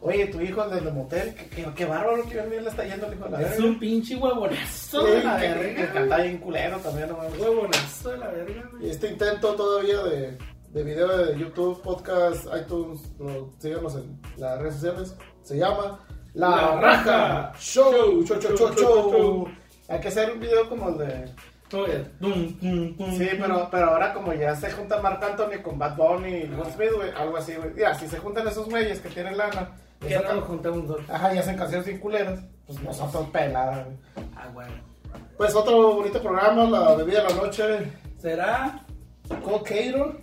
Oye, 0.01 0.27
tu 0.27 0.39
hijo 0.39 0.65
desde 0.67 0.87
el 0.87 0.93
motel, 0.93 1.35
qué, 1.35 1.47
qué, 1.49 1.67
qué 1.75 1.85
bárbaro 1.85 2.23
que 2.23 2.39
bien 2.47 2.63
le 2.63 2.69
está 2.69 2.85
yendo 2.85 3.05
el 3.07 3.13
hijo 3.15 3.25
de 3.25 3.31
la 3.31 3.41
Es 3.41 3.49
verga. 3.51 3.65
un 3.65 3.79
pinche 3.79 4.15
huevonazo 4.15 5.03
de 5.03 5.23
la 5.23 5.37
que- 5.39 5.47
que 5.47 5.53
verga. 5.55 5.93
canta 5.93 6.17
bien 6.17 6.37
culero 6.37 6.77
también, 6.77 7.09
no 7.09 7.17
mames. 7.17 7.37
Huevonazo 7.39 8.09
de 8.11 8.17
la 8.17 8.27
verga, 8.27 8.63
Y 8.73 8.77
güey. 8.77 8.89
este 8.91 9.07
intento 9.09 9.55
todavía 9.55 9.97
de, 10.03 10.37
de 10.69 10.83
video 10.83 11.17
de 11.17 11.37
YouTube, 11.37 11.81
podcast, 11.81 12.45
iTunes, 12.57 13.01
lo- 13.19 13.51
síganos 13.59 13.95
en 13.95 14.19
las 14.37 14.57
redes 14.59 14.75
sociales, 14.75 15.15
se 15.43 15.57
llama 15.57 15.99
La, 16.33 16.49
La 16.49 16.79
Raja 16.81 17.53
Show, 17.59 18.23
show, 18.25 18.39
show, 18.39 18.55
show, 18.55 18.73
show. 18.75 19.11
show. 19.11 19.47
Hay 19.89 19.99
que 19.99 20.07
hacer 20.07 20.31
un 20.31 20.39
video 20.39 20.69
como 20.69 20.89
el 20.89 20.97
de... 20.99 21.25
Sí, 21.69 23.29
pero, 23.39 23.67
pero 23.69 23.89
ahora 23.91 24.13
como 24.13 24.33
ya 24.33 24.55
se 24.55 24.71
junta 24.71 25.01
Marc 25.01 25.21
Anthony 25.23 25.61
con 25.61 25.77
Bad 25.77 25.95
Bunny 25.97 26.29
y 26.29 26.43
Will 26.45 26.65
Smith, 26.73 26.91
güey, 26.95 27.11
algo 27.15 27.37
así, 27.37 27.53
güey. 27.55 27.75
Ya, 27.77 27.93
si 27.93 28.07
se 28.07 28.17
juntan 28.17 28.47
esos 28.47 28.67
güeyes 28.69 28.99
que 28.99 29.09
tienen 29.09 29.37
lana, 29.37 29.71
Que 29.99 30.15
no 30.15 30.21
sacan- 30.21 30.35
nos 30.37 30.45
juntamos 30.45 30.87
dos. 30.87 31.09
ajá, 31.09 31.33
y 31.35 31.37
hacen 31.39 31.57
canciones 31.57 31.85
bien 31.85 31.99
culeras, 31.99 32.39
pues 32.65 32.81
nosotros 32.81 33.27
peladas. 33.29 33.87
Ah, 34.35 34.49
bueno. 34.53 34.73
Pues 35.37 35.55
otro 35.55 35.95
bonito 35.95 36.21
programa, 36.21 36.63
la 36.65 36.95
bebida 36.95 37.23
de 37.23 37.29
la 37.29 37.35
noche, 37.41 37.91
¿Será? 38.17 38.85
Cocairo. 39.43 40.17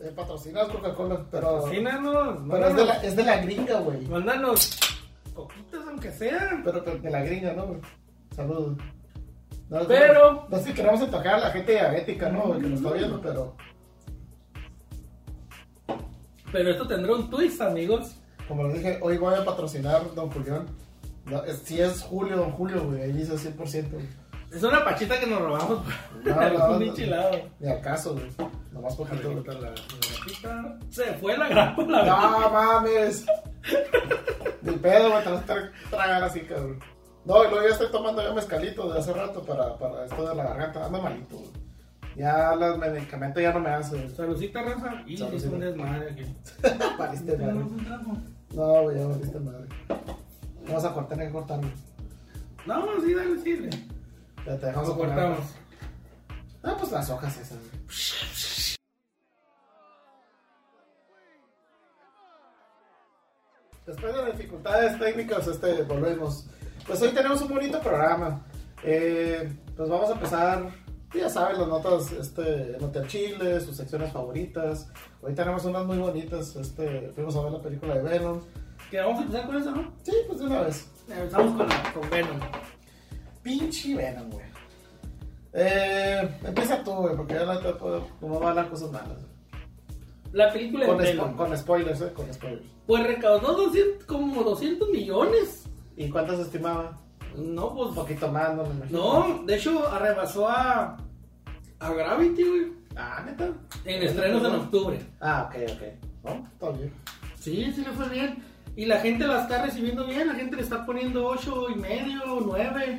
Eh, 0.00 0.12
patrocinas 0.16 0.66
Coca-Cola, 0.68 1.24
pero, 1.30 1.54
Patrocínanos. 1.60 2.38
pero 2.50 2.66
es, 2.68 2.76
de 2.76 2.84
la, 2.84 2.94
es 3.04 3.16
de 3.16 3.22
la 3.24 3.36
gringa, 3.38 3.78
güey. 3.80 4.06
mándanos 4.06 4.78
poquitas 5.34 5.80
aunque 5.86 6.10
sean. 6.12 6.62
Pero 6.64 6.84
que- 6.84 6.98
de 6.98 7.10
la 7.10 7.22
gringa, 7.22 7.52
¿no? 7.54 7.66
güey? 7.66 7.80
Saludos. 8.34 8.76
No, 9.70 9.80
es- 9.80 9.86
Pero- 9.86 10.46
No 10.50 10.58
sé 10.58 10.64
si 10.64 10.74
queremos 10.74 11.08
tocar 11.10 11.34
a 11.34 11.38
la 11.38 11.50
gente 11.50 11.72
diabética, 11.72 12.28
¿no? 12.28 12.52
Que 12.58 12.66
nos 12.68 12.80
está 12.80 12.92
viendo, 12.92 13.20
pero 13.20 13.54
Pero 16.52 16.70
esto 16.70 16.86
tendrá 16.86 17.14
un 17.14 17.30
twist, 17.30 17.60
amigos. 17.62 18.16
Como 18.48 18.64
les 18.64 18.74
dije, 18.78 18.98
hoy 19.02 19.18
voy 19.18 19.34
a 19.34 19.44
patrocinar 19.44 20.14
Don 20.14 20.30
Julián. 20.30 20.66
No, 21.26 21.42
es- 21.44 21.58
si 21.58 21.80
es 21.80 22.02
Julio, 22.02 22.36
Don 22.36 22.50
Julio, 22.52 22.84
güey, 22.84 23.02
ahí 23.02 23.12
dice 23.12 23.34
100%. 23.38 23.90
güey. 23.90 24.06
Es 24.50 24.62
una 24.62 24.84
pachita 24.84 25.18
que 25.18 25.26
nos 25.26 25.40
robamos. 25.40 25.80
No, 26.24 26.42
Es 26.42 26.58
no, 26.58 26.76
un 26.76 26.82
helado. 27.00 27.38
Ni 27.58 27.70
al 27.70 27.80
caso, 27.80 28.12
güey. 28.14 28.26
Nomás 28.70 28.94
poquito. 28.96 29.30
La, 29.46 29.54
la 29.54 29.70
grapita. 29.70 30.78
Se 30.90 31.04
fue 31.14 31.36
la 31.38 31.48
grapa, 31.48 31.82
la 31.84 32.04
No 32.04 32.50
mames. 32.50 33.24
Ni 34.62 34.72
pedo, 34.72 35.10
güey, 35.10 35.24
te 35.24 35.30
vas 35.30 35.42
a 35.42 35.70
tragar 35.90 36.22
así, 36.24 36.40
cabrón. 36.40 36.78
No, 37.24 37.44
y 37.44 37.48
luego 37.50 37.66
ya 37.66 37.72
estoy 37.72 37.90
tomando 37.90 38.20
ya 38.22 38.34
mezcalito 38.34 38.92
de 38.92 38.98
hace 38.98 39.12
rato 39.12 39.42
para, 39.42 39.76
para 39.78 40.04
esto 40.04 40.28
de 40.28 40.34
la 40.34 40.44
garganta. 40.44 40.84
Ando 40.86 41.00
malito, 41.00 41.36
güey. 41.36 41.50
Ya 42.16 42.54
los 42.54 42.76
medicamentos 42.76 43.42
ya 43.42 43.52
no 43.54 43.60
me 43.60 43.70
hacen. 43.70 44.14
Salucita, 44.14 44.60
raza. 44.60 45.02
Y 45.06 45.14
es 45.14 45.44
un 45.46 45.60
desmadre 45.60 46.10
aquí. 46.10 46.24
Valiste 46.98 47.36
madre. 47.38 47.60
No, 48.54 48.82
güey, 48.82 48.98
ya 48.98 49.06
valiste 49.06 49.38
madre. 49.40 49.66
Vamos 50.66 50.84
a 50.84 50.92
cortar, 50.94 51.20
hay 51.20 51.26
que 51.26 51.32
cortarlo. 51.32 51.68
No, 52.66 53.00
sí, 53.04 53.14
dale, 53.14 53.38
sirve. 53.40 53.70
Ya 54.46 54.58
te 54.58 54.66
dejamos 54.66 54.88
Lo 54.88 54.96
poner- 54.96 55.14
cortamos. 55.14 55.38
Ah, 56.62 56.76
pues 56.78 56.92
las 56.92 57.10
hojas 57.10 57.36
esas, 57.38 57.58
güey. 57.58 57.82
Después 63.86 64.14
de 64.14 64.32
dificultades 64.32 64.98
técnicas, 64.98 65.46
este, 65.48 65.82
volvemos. 65.82 66.46
Pues 66.86 67.02
hoy 67.02 67.10
tenemos 67.10 67.40
un 67.42 67.48
bonito 67.48 67.80
programa. 67.80 68.44
Eh, 68.84 69.52
pues 69.76 69.88
vamos 69.88 70.10
a 70.10 70.12
empezar, 70.12 70.70
ya 71.14 71.28
saben, 71.28 71.58
las 71.58 71.68
notas, 71.68 72.12
este, 72.12 72.76
en 72.76 72.84
Hotel 72.84 73.06
Chile, 73.08 73.60
sus 73.60 73.76
secciones 73.76 74.12
favoritas. 74.12 74.88
Hoy 75.22 75.34
tenemos 75.34 75.64
unas 75.64 75.86
muy 75.86 75.98
bonitas, 75.98 76.54
este, 76.56 77.10
fuimos 77.14 77.36
a 77.36 77.42
ver 77.44 77.52
la 77.52 77.62
película 77.62 77.94
de 77.94 78.02
Venom. 78.02 78.40
Que 78.90 79.00
vamos 79.00 79.20
a 79.20 79.22
empezar 79.22 79.46
con 79.46 79.56
eso, 79.56 79.70
¿no? 79.70 79.92
Sí, 80.02 80.12
pues 80.26 80.38
de 80.40 80.46
una 80.46 80.60
vez. 80.62 80.88
Empezamos 81.08 81.56
con, 81.56 81.68
la- 81.68 81.92
con 81.92 82.10
Venom. 82.10 82.40
Pinche 83.42 83.94
Venom, 83.94 84.30
güey. 84.30 84.44
Eh, 85.52 86.38
empieza 86.44 86.82
tú, 86.82 86.92
güey, 86.92 87.16
porque 87.16 87.34
ya 87.34 87.44
no 87.44 87.58
te 87.58 87.72
puedo, 87.74 88.06
no 88.20 88.40
va 88.40 88.46
a 88.46 88.50
hablar 88.50 88.68
cosas 88.68 88.90
malas. 88.90 89.08
güey. 89.18 89.32
La 90.32 90.50
película 90.52 90.84
de 90.86 90.90
Con, 90.90 90.98
Venom. 90.98 91.30
spo- 91.32 91.36
con 91.36 91.58
spoilers, 91.58 92.00
eh, 92.00 92.12
con 92.14 92.32
spoilers. 92.32 92.64
Pues 92.86 93.06
recaudó 93.06 93.52
200, 93.52 94.04
como 94.06 94.42
200 94.42 94.88
millones. 94.90 95.66
¿Y 95.96 96.08
cuántas 96.08 96.40
estimaba? 96.40 96.98
No, 97.36 97.74
pues. 97.74 97.90
Un 97.90 97.94
poquito 97.94 98.28
más, 98.28 98.54
no 98.56 98.64
me 98.64 98.70
imagino. 98.74 98.98
No, 99.28 99.42
de 99.44 99.54
hecho, 99.56 99.86
arrebasó 99.88 100.48
a. 100.48 100.96
A 101.80 101.92
Gravity, 101.92 102.42
güey. 102.44 102.72
Ah, 102.96 103.22
neta. 103.24 103.50
En 103.84 104.02
estrenos 104.02 104.44
en 104.44 104.54
octubre. 104.60 105.00
Ah, 105.20 105.48
ok, 105.48 105.70
ok. 105.72 105.82
No, 106.24 106.46
está 106.52 106.70
bien. 106.70 106.92
Sí, 107.38 107.72
sí 107.74 107.82
le 107.84 107.90
fue 107.92 108.08
bien. 108.08 108.42
Y 108.76 108.86
la 108.86 109.00
gente 109.00 109.26
la 109.26 109.42
está 109.42 109.62
recibiendo 109.64 110.06
bien, 110.06 110.28
la 110.28 110.34
gente 110.34 110.56
le 110.56 110.62
está 110.62 110.86
poniendo 110.86 111.26
8 111.26 111.66
y 111.70 111.74
medio, 111.76 112.40
9. 112.44 112.98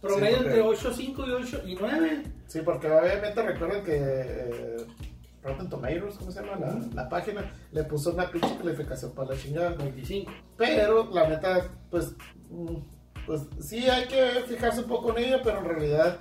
Promedio 0.00 0.26
Sí, 0.30 0.34
porque- 0.36 0.48
entre 0.48 0.60
8, 0.62 0.92
5 0.94 1.26
y 1.26 1.30
8 1.30 1.62
y 1.66 1.74
9. 1.74 2.22
Sí, 2.46 2.60
porque 2.64 2.90
obviamente 2.90 3.42
recuerden 3.42 3.84
que 3.84 3.96
eh, 3.96 4.76
Rotten 5.42 5.68
Tomatoes, 5.68 6.14
¿cómo 6.16 6.30
se 6.30 6.40
llama? 6.44 6.58
La, 6.58 7.02
la 7.02 7.08
página, 7.08 7.50
le 7.72 7.84
puso 7.84 8.12
una 8.12 8.30
pinche 8.30 8.56
calificación 8.56 9.12
para 9.12 9.30
la 9.30 9.36
chingada. 9.40 9.70
25. 9.70 10.30
Pero 10.56 11.10
la 11.12 11.28
neta, 11.28 11.68
pues, 11.90 12.14
mm, 12.50 12.76
pues 13.26 13.42
sí 13.60 13.88
hay 13.88 14.06
que 14.06 14.42
fijarse 14.48 14.80
un 14.82 14.88
poco 14.88 15.16
en 15.16 15.24
ella, 15.24 15.40
pero 15.42 15.58
en 15.58 15.64
realidad. 15.64 16.18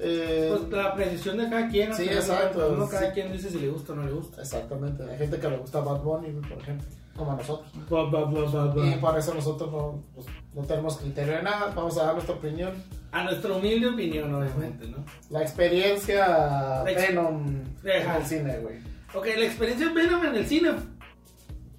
Eh, 0.00 0.54
Pues 0.56 0.70
la 0.70 0.94
precisión 0.94 1.36
de 1.38 1.48
cada 1.50 1.68
quien. 1.68 1.94
Sí, 1.94 2.04
exacto, 2.04 2.70
Uno 2.72 2.88
cada 2.88 3.06
sí. 3.08 3.12
quien 3.14 3.32
dice 3.32 3.50
si 3.50 3.58
le 3.58 3.68
gusta 3.68 3.92
o 3.92 3.96
no 3.96 4.02
le 4.04 4.12
gusta. 4.12 4.42
Exactamente, 4.42 5.02
hay 5.04 5.18
gente 5.18 5.38
que 5.38 5.48
le 5.50 5.56
gusta 5.58 5.80
Bad 5.80 6.02
Bunny, 6.02 6.28
por 6.48 6.58
ejemplo, 6.60 6.86
como 7.16 7.32
a 7.32 7.36
nosotros. 7.36 7.68
Ba, 7.90 8.04
ba, 8.10 8.24
ba. 8.24 8.86
Y 8.86 8.94
por 9.00 9.18
eso 9.18 9.34
nosotros 9.34 9.70
no, 9.72 10.04
pues, 10.14 10.26
no 10.54 10.62
tenemos 10.62 10.96
criterio 10.98 11.34
de 11.36 11.42
nada, 11.42 11.72
vamos 11.74 11.98
a 11.98 12.04
dar 12.04 12.14
nuestra 12.14 12.34
opinión. 12.34 12.72
A 13.10 13.24
nuestra 13.24 13.52
humilde 13.54 13.88
opinión, 13.88 14.32
obviamente, 14.34 14.86
¿no? 14.86 14.98
La 15.30 15.40
experiencia 15.42 16.82
La 16.84 16.90
ex- 16.90 17.08
Venom 17.08 17.46
en 17.84 18.10
el 18.10 18.24
cine, 18.26 18.58
güey. 18.58 18.76
Ok, 19.14 19.26
la 19.38 19.46
experiencia 19.46 19.90
Venom 19.92 20.24
en 20.26 20.34
el 20.36 20.46
cine. 20.46 20.72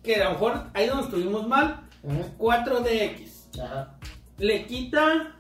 Que 0.02 0.16
a 0.16 0.26
lo 0.26 0.32
mejor 0.32 0.64
ahí 0.74 0.88
donde 0.88 1.04
estuvimos 1.04 1.48
mal. 1.48 1.82
Ujú. 2.02 2.24
4DX. 2.50 3.60
Ajá. 3.62 3.96
Le 4.40 4.66
quita. 4.66 5.36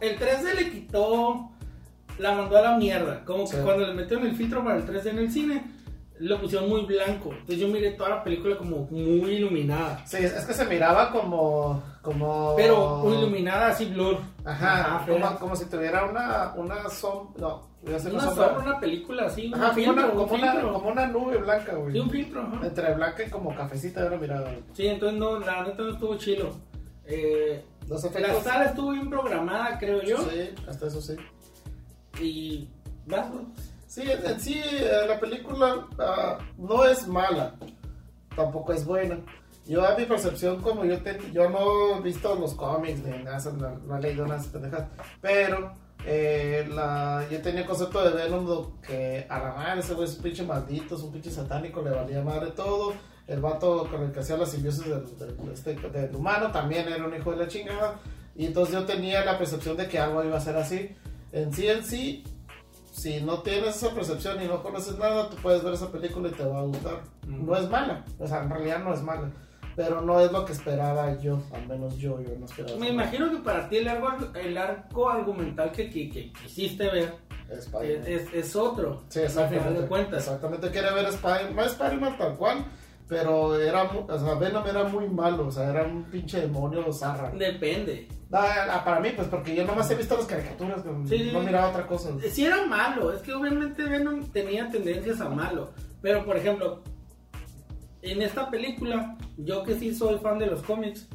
El 0.00 0.18
3D 0.18 0.54
le 0.54 0.70
quitó. 0.70 1.50
La 2.18 2.32
mandó 2.34 2.58
a 2.58 2.60
la 2.62 2.76
mierda. 2.76 3.24
Como 3.24 3.44
que 3.48 3.56
Sí. 3.56 3.62
cuando 3.64 3.86
le 3.86 3.94
metieron 3.94 4.26
el 4.26 4.34
filtro 4.36 4.62
para 4.62 4.76
el 4.76 4.84
3D 4.84 5.10
en 5.10 5.18
el 5.18 5.30
cine. 5.32 5.64
lo 6.22 6.38
pusieron 6.38 6.68
muy 6.68 6.82
blanco. 6.82 7.30
Entonces 7.32 7.56
yo 7.60 7.68
miré 7.68 7.92
toda 7.92 8.10
la 8.10 8.22
película 8.22 8.54
como 8.58 8.86
muy 8.90 9.30
iluminada. 9.36 10.04
Sí, 10.04 10.18
es 10.18 10.44
que 10.44 10.52
se 10.52 10.66
miraba 10.66 11.10
como. 11.12 11.82
como 12.02 12.52
Pero 12.58 13.02
iluminada 13.10 13.68
así 13.68 13.86
blur. 13.86 14.18
Ajá, 14.44 15.02
como, 15.08 15.38
como 15.38 15.56
si 15.56 15.64
tuviera 15.64 16.04
una, 16.04 16.52
una 16.56 16.90
sombra. 16.90 17.40
No, 17.40 17.62
iba 17.86 17.96
a 17.96 18.00
ser 18.00 18.12
Una 18.12 18.20
sombra. 18.24 18.48
sombra, 18.48 18.64
una 18.70 18.80
película 18.80 19.24
así, 19.28 19.50
Ajá, 19.54 19.70
filtro, 19.72 19.94
una, 19.94 20.06
un 20.08 20.10
como, 20.16 20.34
una, 20.34 20.60
como 20.60 20.88
una 20.90 21.06
nube 21.06 21.38
blanca, 21.38 21.72
güey. 21.74 21.92
Sí, 21.94 22.00
un 22.00 22.10
filtro, 22.10 22.42
ajá. 22.42 22.66
Entre 22.66 22.94
blanca 22.94 23.22
y 23.26 23.30
como 23.30 23.54
cafecita 23.56 24.02
de 24.04 24.10
la 24.10 24.16
mirada. 24.18 24.42
güey. 24.42 24.62
Sí, 24.74 24.86
entonces 24.88 25.18
no, 25.18 25.38
la 25.38 25.62
neta 25.62 25.82
no 25.82 25.90
estuvo 25.92 26.16
chilo. 26.18 26.50
Eh, 27.06 27.64
Los 27.90 28.04
la 28.04 28.08
efectos. 28.10 28.44
sala 28.44 28.64
estuvo 28.66 28.92
bien 28.92 29.10
programada, 29.10 29.78
creo 29.78 30.00
yo. 30.02 30.18
Sí, 30.30 30.54
hasta 30.68 30.86
eso 30.86 31.00
sí. 31.00 31.16
Y 32.20 32.68
vas. 33.06 33.26
Sí, 33.86 34.02
en, 34.08 34.40
sí, 34.40 34.60
eh, 34.64 35.04
la 35.08 35.18
película 35.18 35.86
ah, 35.98 36.38
no 36.56 36.84
es 36.84 37.06
mala, 37.08 37.54
tampoco 38.36 38.72
es 38.72 38.84
buena. 38.84 39.18
Yo 39.66 39.86
a 39.86 39.96
mi 39.96 40.04
percepción, 40.04 40.60
como 40.62 40.84
yo 40.84 41.00
ten- 41.02 41.32
yo 41.32 41.48
no 41.50 41.98
he 41.98 42.00
visto 42.00 42.34
los 42.36 42.54
cómics 42.54 43.02
de 43.04 43.18
nada, 43.22 43.38
no, 43.52 43.78
no 43.78 43.96
he 43.96 44.00
leído 44.00 44.26
nada 44.26 44.42
pendejas, 44.52 44.84
pero 45.20 45.72
eh, 46.06 46.68
la, 46.72 47.26
yo 47.30 47.40
tenía 47.42 47.60
el 47.62 47.66
concepto 47.66 48.02
de 48.02 48.10
Venom 48.22 48.80
que 48.80 49.26
a 49.28 49.38
la 49.38 49.52
madre 49.54 49.80
ese 49.80 49.94
güey 49.94 50.08
es 50.08 50.16
un 50.16 50.22
pinche 50.22 50.42
maldito, 50.44 50.94
es 50.96 51.02
un 51.02 51.12
pinche 51.12 51.30
satánico, 51.30 51.82
le 51.82 51.90
valía 51.90 52.22
madre 52.22 52.50
todo. 52.52 52.94
El 53.30 53.40
vato 53.40 53.86
con 53.90 54.02
el 54.02 54.12
que 54.12 54.20
hacía 54.20 54.36
las 54.36 54.50
simbiosis 54.50 54.84
del, 54.84 55.18
del- 55.18 55.52
este- 55.52 55.74
del 55.76 56.14
humano 56.16 56.50
también 56.50 56.88
era 56.88 57.06
un 57.06 57.14
hijo 57.14 57.30
de 57.30 57.36
la 57.36 57.48
chingada. 57.48 58.00
Y 58.34 58.46
entonces 58.46 58.74
yo 58.74 58.84
tenía 58.84 59.24
la 59.24 59.38
percepción 59.38 59.76
de 59.76 59.86
que 59.88 59.98
algo 59.98 60.24
iba 60.24 60.36
a 60.36 60.40
ser 60.40 60.56
así. 60.56 60.94
En 61.32 61.52
sí, 61.52 61.68
en 61.68 61.84
sí, 61.84 62.24
si 62.92 63.20
no 63.20 63.40
tienes 63.42 63.76
esa 63.76 63.94
percepción 63.94 64.42
y 64.42 64.46
no 64.46 64.62
conoces 64.62 64.98
nada, 64.98 65.28
tú 65.30 65.36
puedes 65.36 65.62
ver 65.62 65.74
esa 65.74 65.90
película 65.92 66.28
y 66.28 66.32
te 66.32 66.44
va 66.44 66.58
a 66.60 66.62
gustar. 66.62 67.02
Ujú. 67.22 67.46
No 67.46 67.56
es 67.56 67.68
mala, 67.70 68.04
o 68.18 68.26
sea, 68.26 68.42
en 68.42 68.50
realidad 68.50 68.80
no 68.82 68.92
es 68.94 69.02
mala, 69.02 69.30
pero 69.76 70.00
no 70.00 70.18
es 70.20 70.32
lo 70.32 70.44
que 70.44 70.52
esperaba 70.52 71.16
yo, 71.20 71.40
al 71.52 71.66
menos 71.68 71.96
yo, 71.98 72.20
yo 72.20 72.30
no 72.38 72.46
esperaba. 72.46 72.78
Me 72.78 72.88
imagino 72.88 73.30
que 73.30 73.36
para 73.38 73.68
ti 73.68 73.76
el 73.76 73.88
arco, 73.88 74.36
el 74.36 74.58
arco 74.58 75.08
argumental 75.08 75.70
que, 75.70 75.88
que, 75.88 76.10
que 76.10 76.32
quisiste 76.32 76.90
ver 76.90 77.14
es, 77.48 77.68
es, 78.06 78.34
es 78.34 78.56
otro. 78.56 79.02
Sí, 79.08 79.20
al 79.20 79.28
final 79.28 79.44
exactamente. 79.44 79.80
de 79.82 79.86
cuentas. 79.88 80.18
Exactamente, 80.24 80.70
quiere 80.70 80.92
ver 80.92 81.06
Spider-Man, 81.06 81.66
Spider-Man 81.66 82.18
tal 82.18 82.36
cual, 82.36 82.64
pero 83.10 83.60
era, 83.60 83.82
o 83.82 84.18
sea, 84.18 84.34
Venom 84.34 84.64
era 84.66 84.84
muy 84.84 85.08
malo, 85.08 85.48
o 85.48 85.50
sea, 85.50 85.68
era 85.68 85.82
un 85.82 86.04
pinche 86.04 86.40
demonio 86.40 86.90
zarra. 86.92 87.30
Depende. 87.32 88.06
Ah, 88.32 88.80
para 88.84 89.00
mí, 89.00 89.08
pues, 89.16 89.26
porque 89.26 89.54
yo 89.56 89.64
nomás 89.66 89.90
he 89.90 89.96
visto 89.96 90.16
las 90.16 90.24
caricaturas, 90.26 90.84
no 90.84 91.04
Sí, 91.06 91.18
sí, 91.18 91.30
no 91.32 91.40
sí. 91.40 91.46
miraba 91.46 91.70
otra 91.70 91.86
cosa. 91.88 92.10
Si 92.30 92.46
era 92.46 92.64
malo, 92.66 93.12
es 93.12 93.20
que 93.22 93.32
obviamente 93.34 93.82
Venom 93.82 94.24
tenía 94.30 94.70
tendencias 94.70 95.20
a 95.20 95.28
malo. 95.28 95.72
Pero 96.00 96.24
por 96.24 96.36
ejemplo, 96.36 96.82
en 98.02 98.22
esta 98.22 98.48
película, 98.48 99.16
yo 99.36 99.64
que 99.64 99.74
sí 99.74 99.92
soy 99.94 100.18
fan 100.20 100.38
de 100.38 100.46
los 100.46 100.62
cómics, 100.62 101.08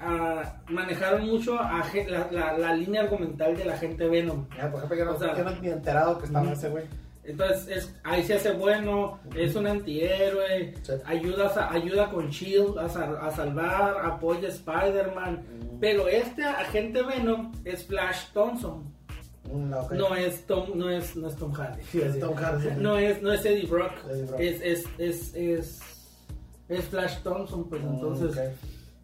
ah, 0.00 0.60
manejaron 0.68 1.24
mucho 1.26 1.58
a 1.60 1.84
la, 2.08 2.28
la- 2.32 2.58
la 2.58 2.74
línea 2.74 3.02
argumental 3.02 3.56
de 3.56 3.64
la 3.64 3.76
gente 3.78 4.08
Venom. 4.08 4.46
Ya, 4.56 4.68
por 4.70 4.78
ejemplo, 4.78 4.98
yo 4.98 5.04
no, 5.04 5.12
O 5.12 5.18
sea, 5.18 5.36
yo 5.36 5.44
no 5.44 5.50
ni 5.60 5.68
enterado 5.68 6.18
que 6.18 6.26
estaba 6.26 6.50
ese 6.52 6.68
güey. 6.68 6.84
Entonces, 7.24 7.68
es, 7.68 7.94
ahí 8.02 8.22
se 8.24 8.34
hace 8.34 8.52
bueno, 8.52 9.20
es 9.36 9.54
un 9.54 9.66
antihéroe, 9.66 10.74
Sí. 10.82 10.92
ayuda, 11.04 11.48
a- 11.54 11.72
ayuda 11.72 12.10
con 12.10 12.28
Shield 12.30 12.76
a, 12.78 12.84
a 12.86 13.30
salvar, 13.30 14.04
apoya 14.04 14.48
a 14.48 14.50
Spider-Man. 14.50 15.44
Pero 15.80 16.08
este 16.08 16.42
agente 16.44 17.02
Venom 17.02 17.52
es 17.64 17.84
Flash 17.86 18.26
Thompson, 18.32 18.92
Mm, 19.52 19.70
no 19.96 20.14
es 20.14 20.46
Tom, 20.46 20.70
no 20.76 20.88
es, 20.88 21.14
no 21.16 21.26
es 21.28 21.36
Tom 21.36 21.52
Hardy. 21.52 21.82
Sí, 21.90 22.00
es 22.00 22.18
Tom 22.20 22.34
Hardy. 22.34 22.68
No 22.78 22.96
es, 22.96 23.20
no 23.22 23.32
es 23.32 23.44
Eddie 23.44 23.66
Brock, 23.66 23.92
Eddie 24.08 24.22
Brock. 24.24 24.40
Es, 24.40 24.60
es, 24.62 24.84
es, 24.98 25.34
es, 25.34 25.80
es 26.68 26.84
Flash 26.86 27.18
Thompson, 27.22 27.68
pues 27.68 27.82
Mm, 27.82 27.88
entonces, 27.94 28.50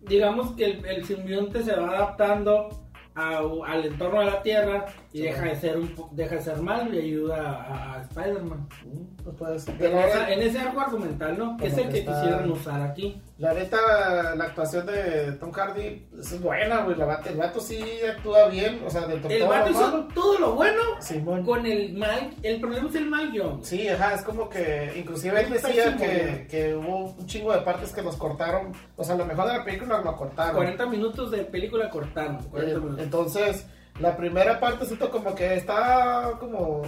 digamos 0.02 0.52
que 0.52 0.64
el, 0.64 0.86
el 0.86 1.04
simbionte 1.04 1.62
se 1.64 1.74
va 1.74 1.88
adaptando 1.90 2.68
a- 3.14 3.42
al 3.66 3.84
entorno 3.84 4.20
de 4.20 4.26
la 4.26 4.42
Tierra 4.42 4.86
y 5.18 5.22
deja 5.22 5.42
de 5.42 5.56
ser 5.56 5.76
un 5.76 5.94
deja 6.12 6.34
de 6.36 6.40
ser 6.42 6.56
malo 6.62 6.94
y 6.94 6.98
ayuda 6.98 7.36
a, 7.52 7.94
a 7.94 8.02
Spider-Man. 8.02 8.68
Mm, 8.86 9.32
pues. 9.36 9.68
En, 9.68 9.76
esa- 9.82 10.02
ahora, 10.02 10.32
en 10.32 10.42
ese 10.42 10.58
arco 10.58 10.80
argumental, 10.80 11.38
¿no? 11.38 11.56
Que 11.56 11.66
es 11.66 11.76
el 11.78 11.84
que 11.84 11.90
que 11.90 11.98
está- 12.00 12.20
quisieran 12.20 12.50
usar 12.50 12.82
aquí. 12.82 13.22
La 13.38 13.54
neta, 13.54 14.34
la 14.34 14.44
actuación 14.44 14.84
de 14.86 15.32
Tom 15.38 15.52
Hardy 15.52 16.08
es 16.18 16.40
buena, 16.42 16.82
güey. 16.82 16.96
El 17.28 17.36
vato 17.36 17.60
sí 17.60 17.80
actúa 18.16 18.48
bien, 18.48 18.80
o 18.84 18.90
sea, 18.90 19.02
dentro 19.06 19.28
de 19.28 19.36
El 19.36 19.40
todo 19.42 19.50
vato 19.50 19.70
hizo 19.70 19.80
malo. 19.80 20.08
todo 20.12 20.38
lo 20.40 20.54
bueno 20.54 20.80
Simón. 21.00 21.44
con 21.44 21.64
el 21.64 21.92
mal, 21.96 22.30
el 22.42 22.60
problema 22.60 22.88
es 22.88 22.94
el 22.96 23.06
mal 23.08 23.30
guion. 23.30 23.64
Sí, 23.64 23.86
ajá, 23.88 24.14
es 24.14 24.22
como 24.22 24.48
que, 24.48 24.92
inclusive 24.96 25.40
él 25.40 25.50
decía 25.52 25.96
que, 25.96 26.48
que 26.50 26.74
hubo 26.74 27.12
un 27.12 27.26
chingo 27.26 27.52
de 27.52 27.60
partes 27.60 27.92
que 27.92 28.02
los 28.02 28.16
cortaron, 28.16 28.72
o 28.96 29.04
sea, 29.04 29.14
lo 29.14 29.24
mejor 29.24 29.46
de 29.46 29.58
la 29.58 29.64
película 29.64 30.00
lo 30.00 30.16
cortaron. 30.16 30.56
40 30.56 30.86
minutos 30.86 31.30
de 31.30 31.38
película 31.44 31.88
cortaron. 31.90 32.38
40 32.50 32.74
Eh, 32.76 32.80
minutos. 32.80 33.04
Entonces, 33.04 33.66
la 34.00 34.16
primera 34.16 34.60
parte 34.60 34.86
siento 34.86 35.10
como 35.10 35.34
que 35.34 35.54
está 35.54 36.32
como, 36.38 36.82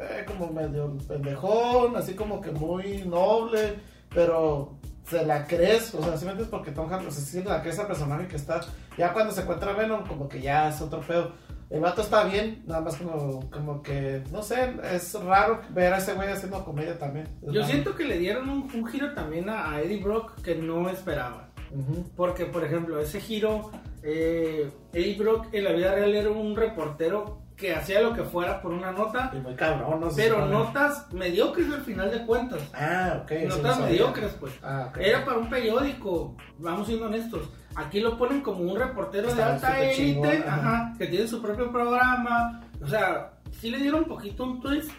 eh, 0.00 0.24
como 0.26 0.48
medio 0.52 0.96
pendejón, 1.08 1.96
así 1.96 2.14
como 2.14 2.40
que 2.40 2.52
muy 2.52 3.02
noble, 3.04 3.76
pero 4.14 4.76
se 5.08 5.24
la 5.24 5.46
crees, 5.46 5.94
o 5.94 6.02
sea, 6.02 6.12
simplemente 6.16 6.44
es 6.44 6.48
porque 6.48 6.72
Tom 6.72 6.92
Hanks, 6.92 7.06
o 7.06 7.10
sea, 7.10 7.24
sí 7.24 7.42
la 7.48 7.62
crees 7.62 7.78
al 7.78 7.86
personaje 7.86 8.26
que 8.26 8.36
está. 8.36 8.60
Ya 8.98 9.12
cuando 9.12 9.32
se 9.32 9.42
encuentra 9.42 9.72
Venom, 9.72 10.04
como 10.06 10.28
que 10.28 10.40
ya 10.40 10.68
es 10.68 10.80
otro 10.80 11.00
pedo. 11.00 11.32
El 11.68 11.80
vato 11.80 12.00
está 12.00 12.22
bien, 12.24 12.62
nada 12.66 12.80
más 12.80 12.96
como, 12.96 13.50
como 13.50 13.82
que, 13.82 14.22
no 14.30 14.42
sé, 14.42 14.74
es 14.92 15.14
raro 15.14 15.60
ver 15.70 15.92
a 15.92 15.98
ese 15.98 16.14
güey 16.14 16.28
haciendo 16.28 16.64
comedia 16.64 16.96
también. 16.98 17.28
Yo 17.42 17.60
raro. 17.60 17.66
siento 17.66 17.96
que 17.96 18.04
le 18.04 18.18
dieron 18.18 18.48
un, 18.48 18.70
un 18.72 18.86
giro 18.86 19.14
también 19.14 19.48
a, 19.48 19.72
a 19.72 19.80
Eddie 19.80 20.02
Brock 20.02 20.40
que 20.42 20.54
no 20.54 20.88
esperaba. 20.88 21.48
Ujú. 21.72 22.04
Porque, 22.16 22.46
por 22.46 22.64
ejemplo, 22.64 23.00
ese 23.00 23.20
giro, 23.20 23.70
eh, 24.08 24.70
Eddie 24.92 25.16
Brock 25.18 25.48
en 25.52 25.64
la 25.64 25.72
vida 25.72 25.94
real 25.94 26.14
era 26.14 26.30
un 26.30 26.54
reportero 26.54 27.42
que 27.56 27.74
hacía 27.74 28.00
lo 28.02 28.12
que 28.12 28.22
fuera 28.22 28.60
por 28.60 28.72
una 28.72 28.92
nota, 28.92 29.32
Y 29.34 29.38
muy 29.38 29.54
cabrón, 29.54 29.98
no 30.00 30.10
sé. 30.10 30.24
pero 30.24 30.44
si- 30.46 30.52
notas 30.52 31.12
mediocres 31.12 31.72
al 31.72 31.80
final 31.82 32.10
de 32.10 32.24
cuentas. 32.26 32.60
Ah, 32.74 33.20
ok. 33.22 33.28
sí, 33.30 33.44
no 33.46 33.56
Notas 33.56 33.76
sabía. 33.76 33.86
mediocres, 33.90 34.32
pues. 34.38 34.52
Ah, 34.62 34.86
ok. 34.90 34.98
Era 34.98 35.24
para 35.24 35.38
un 35.38 35.48
periódico, 35.50 36.36
vamos 36.58 36.86
siendo 36.86 37.06
honestos. 37.06 37.48
Aquí 37.74 38.00
lo 38.00 38.16
ponen 38.18 38.42
como 38.42 38.60
un 38.60 38.78
reportero 38.78 39.34
de 39.34 39.42
alta 39.42 39.80
élite, 39.82 40.44
ajá, 40.46 40.92
que 40.98 41.06
tiene 41.06 41.26
su 41.26 41.40
propio 41.42 41.72
programa. 41.72 42.60
O 42.82 42.86
sea, 42.86 43.32
sí 43.58 43.70
le 43.70 43.78
dieron 43.78 44.00
un 44.02 44.08
poquito 44.08 44.44
un 44.44 44.60
twist. 44.60 44.90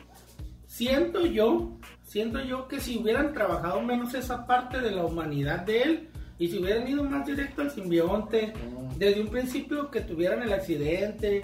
Siento 0.65 1.25
yo, 1.25 1.77
siento 2.03 2.39
yo 2.41 2.67
que 2.67 2.79
si 2.79 2.97
hubieran 2.97 3.33
trabajado 3.33 3.81
menos 3.81 4.13
esa 4.13 4.45
parte 4.45 4.79
de 4.81 4.91
la 4.91 5.05
humanidad 5.05 5.59
de 5.59 5.81
él 5.83 6.09
y 6.39 6.47
si 6.47 6.59
hubieran 6.59 6.87
ido 6.87 7.03
más 7.03 7.25
directo 7.25 7.61
al 7.61 7.71
simbionte, 7.71 8.53
Mm. 8.53 8.97
desde 8.97 9.21
un 9.21 9.27
principio 9.29 9.89
que 9.91 10.01
tuvieran 10.01 10.41
el 10.43 10.53
accidente 10.53 11.43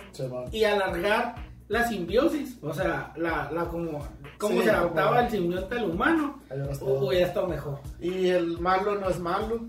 y 0.52 0.64
alargar 0.64 1.36
la 1.70 1.88
simbiosis, 1.88 2.58
o 2.62 2.74
sea, 2.74 3.12
la, 3.16 3.50
la 3.52 3.66
como, 3.70 4.06
cómo 4.38 4.60
Sí, 4.60 4.66
se 4.66 4.72
adaptaba 4.72 5.10
como- 5.10 5.22
el 5.22 5.30
simbionte 5.32 5.76
al 5.76 5.90
humano, 5.90 6.42
hubiera 6.82 7.28
estado 7.28 7.48
mejor. 7.48 7.80
Y 8.00 8.28
el 8.30 8.60
malo 8.60 9.00
no 9.00 9.10
es 9.10 9.20
malo. 9.20 9.66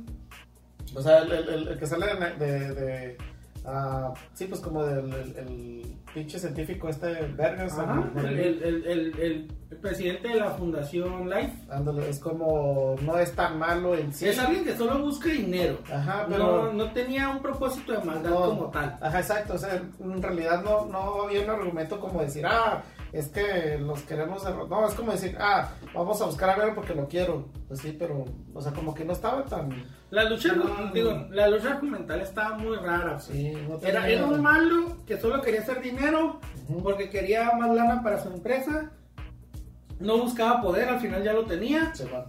O 0.95 1.01
sea, 1.03 1.19
el, 1.19 1.33
el- 1.33 1.79
que 1.79 1.87
sale 1.87 2.07
de. 2.07 2.47
de, 2.47 2.75
de, 2.75 3.17
ah, 3.65 4.13
sí, 4.35 4.45
pues 4.47 4.61
como 4.61 4.85
del 4.85 5.13
el, 5.13 5.37
el 5.37 5.97
pinche 6.15 6.39
científico 6.39 6.89
este, 6.89 7.07
Vergas. 7.37 7.77
Ajá, 7.79 8.05
el- 8.19 8.63
el, 8.63 8.87
el, 9.21 9.53
presidente 9.83 10.29
de 10.29 10.37
la 10.37 10.51
Fundación 10.53 11.29
Life 11.29 11.53
ándale, 11.69 12.09
es 12.09 12.21
como. 12.21 12.95
No 13.03 13.19
es 13.19 13.33
tan 13.35 13.59
malo 13.59 13.95
en 13.97 14.13
sí. 14.15 14.29
es 14.29 14.39
alguien 14.39 14.65
que 14.65 14.77
solo 14.77 14.99
busca 15.01 15.29
dinero. 15.29 15.79
Ajá, 15.93 16.23
No, 16.29 16.37
pero. 16.37 16.73
no 16.73 16.93
tenía 16.93 17.29
un 17.29 17.41
propósito 17.43 17.93
de 17.93 17.99
maldad 18.05 18.31
no. 18.31 18.41
como 18.41 18.71
tal. 18.71 18.97
Ajá, 19.01 19.19
exacto. 19.19 19.55
O 19.55 19.59
sea, 19.59 19.75
en 19.75 20.23
realidad 20.23 20.63
no, 20.63 20.87
no 20.87 21.23
había 21.25 21.43
un 21.43 21.51
argumento 21.51 21.99
como 22.01 22.23
decir, 22.23 22.47
ah, 22.47 22.83
es 23.15 23.29
que 23.29 23.79
los 23.79 24.03
queremos 24.03 24.45
derrotar. 24.45 24.69
No, 24.81 24.89
es 24.89 24.95
como 24.95 25.13
decir, 25.13 25.37
ah, 25.41 25.71
vamos 25.95 26.21
a 26.21 26.27
buscar 26.27 26.51
a 26.51 26.57
ver 26.57 26.75
porque 26.75 26.95
lo 26.95 27.07
quiero. 27.07 27.49
Pues 27.69 27.81
sí, 27.81 27.95
pero. 27.97 28.25
O 28.53 28.61
sea, 28.61 28.73
como 28.73 28.93
que 28.93 29.05
no 29.05 29.13
estaba 29.13 29.45
tan. 29.45 29.85
La 30.11 30.25
lucha, 30.29 30.53
No. 30.55 30.93
digo, 30.93 31.27
la 31.31 31.49
lucha 31.49 31.75
argumental 31.75 32.21
estaba 32.21 32.59
muy 32.59 32.77
rara. 32.77 33.19
Sí, 33.21 33.53
no 33.69 33.79
Era, 33.87 34.09
era 34.09 34.27
un 34.27 34.43
malo 34.43 34.97
que 35.07 35.17
solo 35.19 35.41
quería 35.41 35.61
hacer 35.61 35.81
dinero 35.81 36.41
porque 36.83 37.09
quería 37.09 37.53
más 37.53 37.71
lana 37.75 38.03
para 38.03 38.21
su 38.21 38.29
empresa. 38.29 38.91
No 40.01 40.19
buscaba 40.19 40.61
poder, 40.61 40.89
al 40.89 40.99
final 41.01 41.23
ya 41.23 41.33
lo 41.33 41.45
tenía. 41.45 41.95
Se 41.95 42.05
va. 42.07 42.27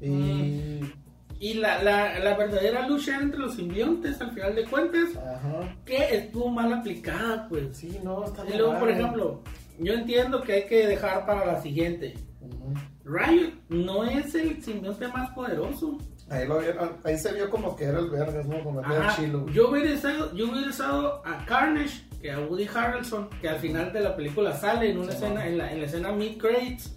Y. 0.00 0.10
Mm. 0.10 0.92
Y 1.40 1.54
la, 1.54 1.82
la, 1.82 2.18
la 2.18 2.36
verdadera 2.36 2.86
lucha 2.88 3.18
entre 3.20 3.38
los 3.38 3.54
simbiontes, 3.54 4.20
al 4.20 4.32
final 4.32 4.54
de 4.56 4.64
cuentas, 4.64 5.10
Ajá. 5.16 5.74
que 5.84 6.16
estuvo 6.16 6.48
mal 6.48 6.72
aplicada, 6.72 7.46
pues. 7.48 7.76
Sí, 7.76 7.98
no, 8.02 8.24
está 8.24 8.44
Y 8.52 8.56
luego, 8.58 8.78
por 8.78 8.90
ejemplo, 8.90 9.42
yo 9.78 9.92
entiendo 9.92 10.42
que 10.42 10.52
hay 10.54 10.66
que 10.66 10.86
dejar 10.88 11.24
para 11.26 11.46
la 11.46 11.62
siguiente. 11.62 12.14
Ujú. 12.40 12.74
Riot 13.04 13.52
no 13.68 14.04
es 14.04 14.34
el 14.34 14.62
simbionte 14.62 15.06
más 15.08 15.30
poderoso. 15.30 15.98
Ahí, 16.28 16.46
lo 16.46 16.58
vieron- 16.58 16.96
ahí 17.04 17.16
se 17.16 17.32
vio 17.32 17.48
como 17.48 17.74
que 17.76 17.84
era 17.84 18.00
el 18.00 18.10
vergas, 18.10 18.46
¿no? 18.46 18.62
Como 18.62 18.80
era 18.80 19.14
chilo. 19.16 19.46
Yo 19.50 19.70
hubiera 19.70 19.94
usado, 19.94 20.34
yo 20.34 20.50
hubiera 20.50 20.68
usado 20.68 21.22
a 21.24 21.44
Carnage, 21.46 22.02
que 22.20 22.32
a 22.32 22.40
Woody 22.40 22.66
Harrelson, 22.74 23.30
que 23.40 23.48
al 23.48 23.58
final 23.60 23.92
de 23.92 24.00
la 24.00 24.14
película 24.16 24.52
sale 24.54 24.90
en 24.90 24.98
una 24.98 25.12
Sí, 25.12 25.18
escena, 25.18 25.46
en 25.46 25.56
la, 25.56 25.72
en 25.72 25.78
la 25.80 25.86
escena 25.86 26.10
mid 26.12 26.36
credits, 26.36 26.94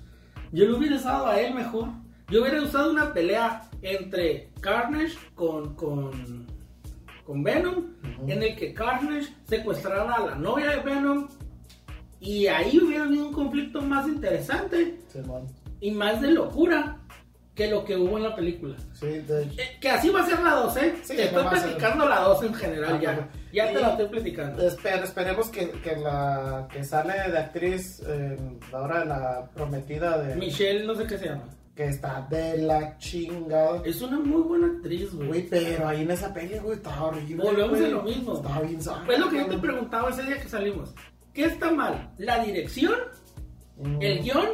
Yo 0.51 0.65
lo 0.65 0.77
hubiera 0.77 0.97
usado 0.97 1.27
a 1.27 1.39
él 1.39 1.53
mejor. 1.53 1.87
Yo 2.27 2.41
hubiera 2.41 2.61
usado 2.61 2.91
una 2.91 3.13
pelea 3.13 3.61
entre 3.81 4.49
Carnage 4.61 5.15
con, 5.35 5.75
con, 5.75 6.47
con 7.25 7.43
Venom, 7.43 7.85
en 8.27 8.43
el 8.43 8.55
que 8.55 8.73
Carnage 8.73 9.27
secuestrara 9.47 10.13
a 10.15 10.25
la 10.27 10.35
novia 10.35 10.71
de 10.71 10.77
Venom. 10.81 11.27
Y 12.19 12.45
ahí 12.47 12.79
hubiera 12.79 13.05
habido 13.05 13.27
un 13.27 13.33
conflicto 13.33 13.81
más 13.81 14.07
interesante 14.07 14.99
y 15.79 15.91
más 15.91 16.21
de 16.21 16.31
locura 16.31 16.97
que 17.55 17.67
lo 17.67 17.83
que 17.83 17.97
hubo 17.97 18.17
en 18.17 18.23
la 18.23 18.35
película. 18.35 18.75
Sí, 18.93 19.07
de 19.07 19.43
hecho. 19.43 19.59
Eh, 19.61 19.77
Que 19.81 19.89
así 19.89 20.09
va 20.09 20.21
a 20.21 20.25
ser 20.25 20.39
la 20.39 20.51
2, 20.51 20.77
¿eh? 20.77 20.95
Sí, 21.03 21.15
te 21.15 21.23
estoy 21.25 21.43
platicando 21.43 22.07
la 22.07 22.19
2 22.21 22.43
en 22.43 22.53
general 22.53 23.01
ya. 23.01 23.11
Ajá. 23.11 23.29
Ya 23.51 23.65
te 23.67 23.73
Y- 23.73 23.81
la 23.81 23.89
estoy 23.89 24.05
platicando. 24.07 24.63
Esper- 24.69 25.03
esperemos 25.03 25.49
que, 25.49 25.69
que 25.71 25.95
la 25.97 26.67
que 26.71 26.83
sale 26.83 27.13
de 27.29 27.37
actriz 27.37 28.01
eh, 28.07 28.37
ahora 28.71 29.03
la 29.03 29.49
prometida 29.53 30.17
de 30.19 30.35
Michelle, 30.37 30.85
no 30.85 30.95
sé 30.95 31.05
qué 31.07 31.17
se 31.17 31.25
llama. 31.25 31.43
Que 31.75 31.85
está 31.87 32.27
de 32.29 32.57
la 32.57 32.97
chingada. 32.97 33.81
Es 33.85 34.01
una 34.01 34.19
muy 34.19 34.41
buena 34.41 34.67
actriz, 34.67 35.13
güey. 35.13 35.27
Güey, 35.27 35.47
pero 35.49 35.87
ahí 35.87 36.01
en 36.01 36.11
esa 36.11 36.33
peli, 36.33 36.57
güey, 36.59 36.77
estaba 36.77 37.07
horrible. 37.07 37.43
Volvemos 37.43 37.79
güey. 37.79 37.85
a 37.85 37.89
lo 37.89 38.03
mismo. 38.03 38.33
Estaba 38.35 38.61
bien 38.61 38.81
Fue 38.81 39.17
lo 39.17 39.29
que 39.29 39.37
yo 39.37 39.47
te 39.47 39.57
preguntaba 39.57 40.09
ese 40.09 40.23
día 40.23 40.39
que 40.39 40.49
salimos. 40.49 40.93
¿Qué 41.33 41.45
está 41.45 41.71
mal? 41.71 42.13
¿La 42.17 42.43
dirección? 42.43 42.95
Mm. 43.77 44.01
¿El 44.01 44.21
guion? 44.21 44.47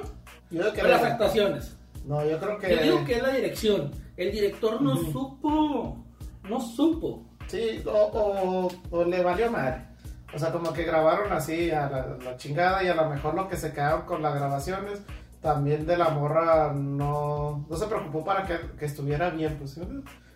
Yo 0.51 0.62
creo 0.62 0.73
que 0.73 0.82
¿O 0.82 0.88
las 0.88 1.03
actuaciones? 1.03 1.77
No, 2.06 2.23
yo 2.23 2.39
creo 2.39 2.58
que 2.60 2.75
Yo 2.75 2.84
digo 2.84 3.06
que 3.06 3.15
es 3.15 3.23
la 3.23 3.30
dirección. 3.30 3.91
El 4.15 4.32
director 4.32 4.82
no 4.82 4.95
supo. 4.95 6.06
No 6.43 6.60
supo. 6.62 7.25
Sí, 7.47 7.82
o, 7.86 7.91
o, 7.91 8.69
o 8.91 9.03
le 9.06 9.23
valió 9.23 9.51
madre. 9.51 9.88
O 10.34 10.39
sea, 10.39 10.51
como 10.51 10.71
que 10.71 10.84
grabaron 10.84 11.32
así 11.32 11.71
a 11.71 11.89
la, 11.89 12.17
la 12.23 12.38
chingada 12.38 12.84
y 12.84 12.89
a 12.89 12.95
lo 12.95 13.10
mejor 13.10 13.34
lo 13.34 13.47
que 13.47 13.58
se 13.58 13.71
quedaron 13.71 14.03
con 14.03 14.21
las 14.21 14.36
grabaciones 14.36 15.01
también 15.47 15.86
de 15.86 15.95
la 15.95 16.10
morra 16.10 16.73
no, 16.73 17.65
no 17.69 17.77
se 17.77 17.88
preocupó 17.88 18.25
para 18.25 18.45
que, 18.45 18.60
que 18.77 18.83
estuviera 18.83 19.29
bien, 19.29 19.55
pues 19.57 19.71
¿sí? 19.71 19.81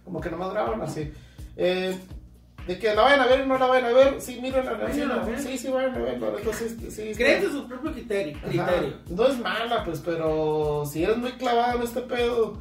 como 0.06 0.22
que 0.22 0.30
nomás 0.30 0.54
grabaron 0.54 0.82
así. 0.82 1.12
Eh, 1.58 2.00
de 2.66 2.80
que 2.80 2.96
la 2.96 3.02
vayan 3.02 3.20
a 3.20 3.26
ver 3.26 3.42
o 3.42 3.46
no 3.46 3.58
la 3.58 3.66
vayan 3.66 3.90
a 3.90 3.94
ver, 3.94 4.22
sí, 4.22 4.40
miren 4.42 4.66
la 4.66 4.74
ver. 4.76 4.94
sí, 5.38 5.58
sí, 5.58 5.68
vayan 5.68 5.96
a 5.96 5.98
ver, 6.00 6.18
neta, 6.18 6.54
sí, 6.54 6.70
sí, 6.80 6.92
sí, 6.92 7.12
Créete 7.14 7.50
su 7.50 7.68
propio 7.68 7.92
criterio. 7.92 8.38
Criterio. 8.42 8.94
No 9.10 9.28
es 9.28 9.38
mala, 9.38 9.84
pues, 9.84 10.00
pero 10.00 10.86
si 10.86 11.04
eres 11.04 11.18
muy 11.18 11.34
clavado 11.34 11.80
en 11.80 11.84
este 11.84 12.00
pedo, 12.02 12.58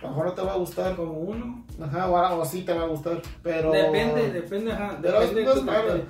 a 0.00 0.04
lo 0.04 0.08
mejor 0.08 0.26
no 0.26 0.32
te 0.32 0.42
va 0.42 0.52
a 0.52 0.56
gustar. 0.56 0.96
Como 0.96 1.12
uno. 1.12 1.66
Ajá, 1.78 2.08
o, 2.08 2.40
o 2.40 2.44
sí 2.46 2.62
te 2.62 2.72
va 2.72 2.84
a 2.84 2.86
gustar, 2.86 3.20
pero... 3.42 3.70
Depende, 3.70 4.30
depende, 4.30 4.72
ajá. 4.72 4.98
Pero 5.02 5.20
Depende 5.20 5.40
de 5.40 5.46
no 5.46 5.52
es 5.52 5.62
malo. 5.62 6.02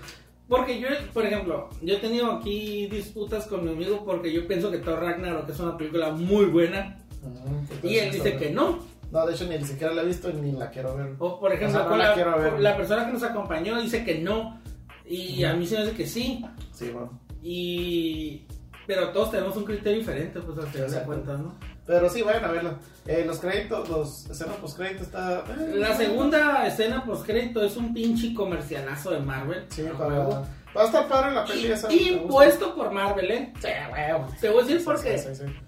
Porque 0.52 0.78
yo, 0.78 0.88
por 1.14 1.24
ejemplo, 1.24 1.70
yo 1.80 1.94
he 1.94 1.98
tenido 1.98 2.30
aquí 2.30 2.86
disputas 2.88 3.46
con 3.46 3.64
mi 3.64 3.70
amigo 3.72 4.04
porque 4.04 4.30
yo 4.30 4.46
pienso 4.46 4.70
que 4.70 4.76
Thor 4.76 5.00
Ragnarok 5.00 5.48
es 5.48 5.58
una 5.58 5.78
película 5.78 6.10
muy 6.10 6.44
buena 6.44 6.98
Ujú, 7.22 7.88
y 7.88 7.96
él 7.96 8.12
dice 8.12 8.36
que 8.36 8.50
no. 8.50 8.80
No, 9.10 9.26
de 9.26 9.32
hecho 9.32 9.46
ni 9.46 9.64
siquiera 9.64 9.94
la 9.94 10.02
he 10.02 10.04
visto 10.04 10.30
ni 10.30 10.52
la 10.52 10.68
quiero 10.70 10.94
ver. 10.94 11.14
O 11.18 11.40
por 11.40 11.54
ejemplo, 11.54 11.78
O 11.78 11.80
sea, 11.80 11.82
no 11.84 11.88
con 11.88 11.98
la 11.98 12.14
la, 12.14 12.36
ver. 12.70 12.76
persona 12.76 13.06
que 13.06 13.12
nos 13.14 13.22
acompañó 13.22 13.80
dice 13.80 14.04
que 14.04 14.18
no. 14.18 14.60
Y 15.06 15.42
a 15.44 15.54
mí 15.54 15.66
se 15.66 15.76
me 15.76 15.84
hace 15.84 15.92
que 15.92 16.06
sí. 16.06 16.44
Sí, 16.70 16.90
bueno. 16.90 17.18
Y. 17.42 18.44
Pero 18.86 19.08
todos 19.08 19.30
tenemos 19.30 19.56
un 19.56 19.64
criterio 19.64 20.00
diferente, 20.00 20.38
pues 20.38 20.58
al 20.58 20.66
final 20.66 20.90
de 20.90 21.02
cuentas, 21.04 21.40
¿no? 21.40 21.54
Pero 21.86 22.08
sí, 22.08 22.22
vayan 22.22 22.44
a 22.44 22.52
verla. 22.52 22.74
Eh, 23.06 23.24
los 23.26 23.40
créditos, 23.40 23.88
los 23.88 24.30
escenas 24.30 24.56
post 24.56 24.76
créditos 24.76 25.08
está... 25.08 25.40
eh, 25.58 25.74
La 25.74 25.96
segunda 25.96 26.66
escena 26.66 27.04
post 27.04 27.26
crédito 27.26 27.62
es 27.64 27.76
un 27.76 27.92
pinche 27.92 28.32
comercialazo 28.32 29.10
de 29.10 29.20
Marvel. 29.20 29.64
Sí, 29.68 29.82
para... 29.98 30.44
Va 30.76 30.82
a 30.82 30.84
estar 30.86 31.06
padre 31.08 31.32
la 31.32 31.44
peli 31.44 31.66
esa. 31.70 31.88
gusta. 31.88 32.02
Impuesto 32.02 32.74
por 32.74 32.90
Marvel, 32.92 33.30
¿eh? 33.30 33.52
Sí, 33.60 33.68
huevo. 33.92 34.26
Te 34.40 34.48
voy 34.48 34.62
a 34.62 34.66
decir 34.66 34.84
por 34.84 35.02
qué. 35.02 35.22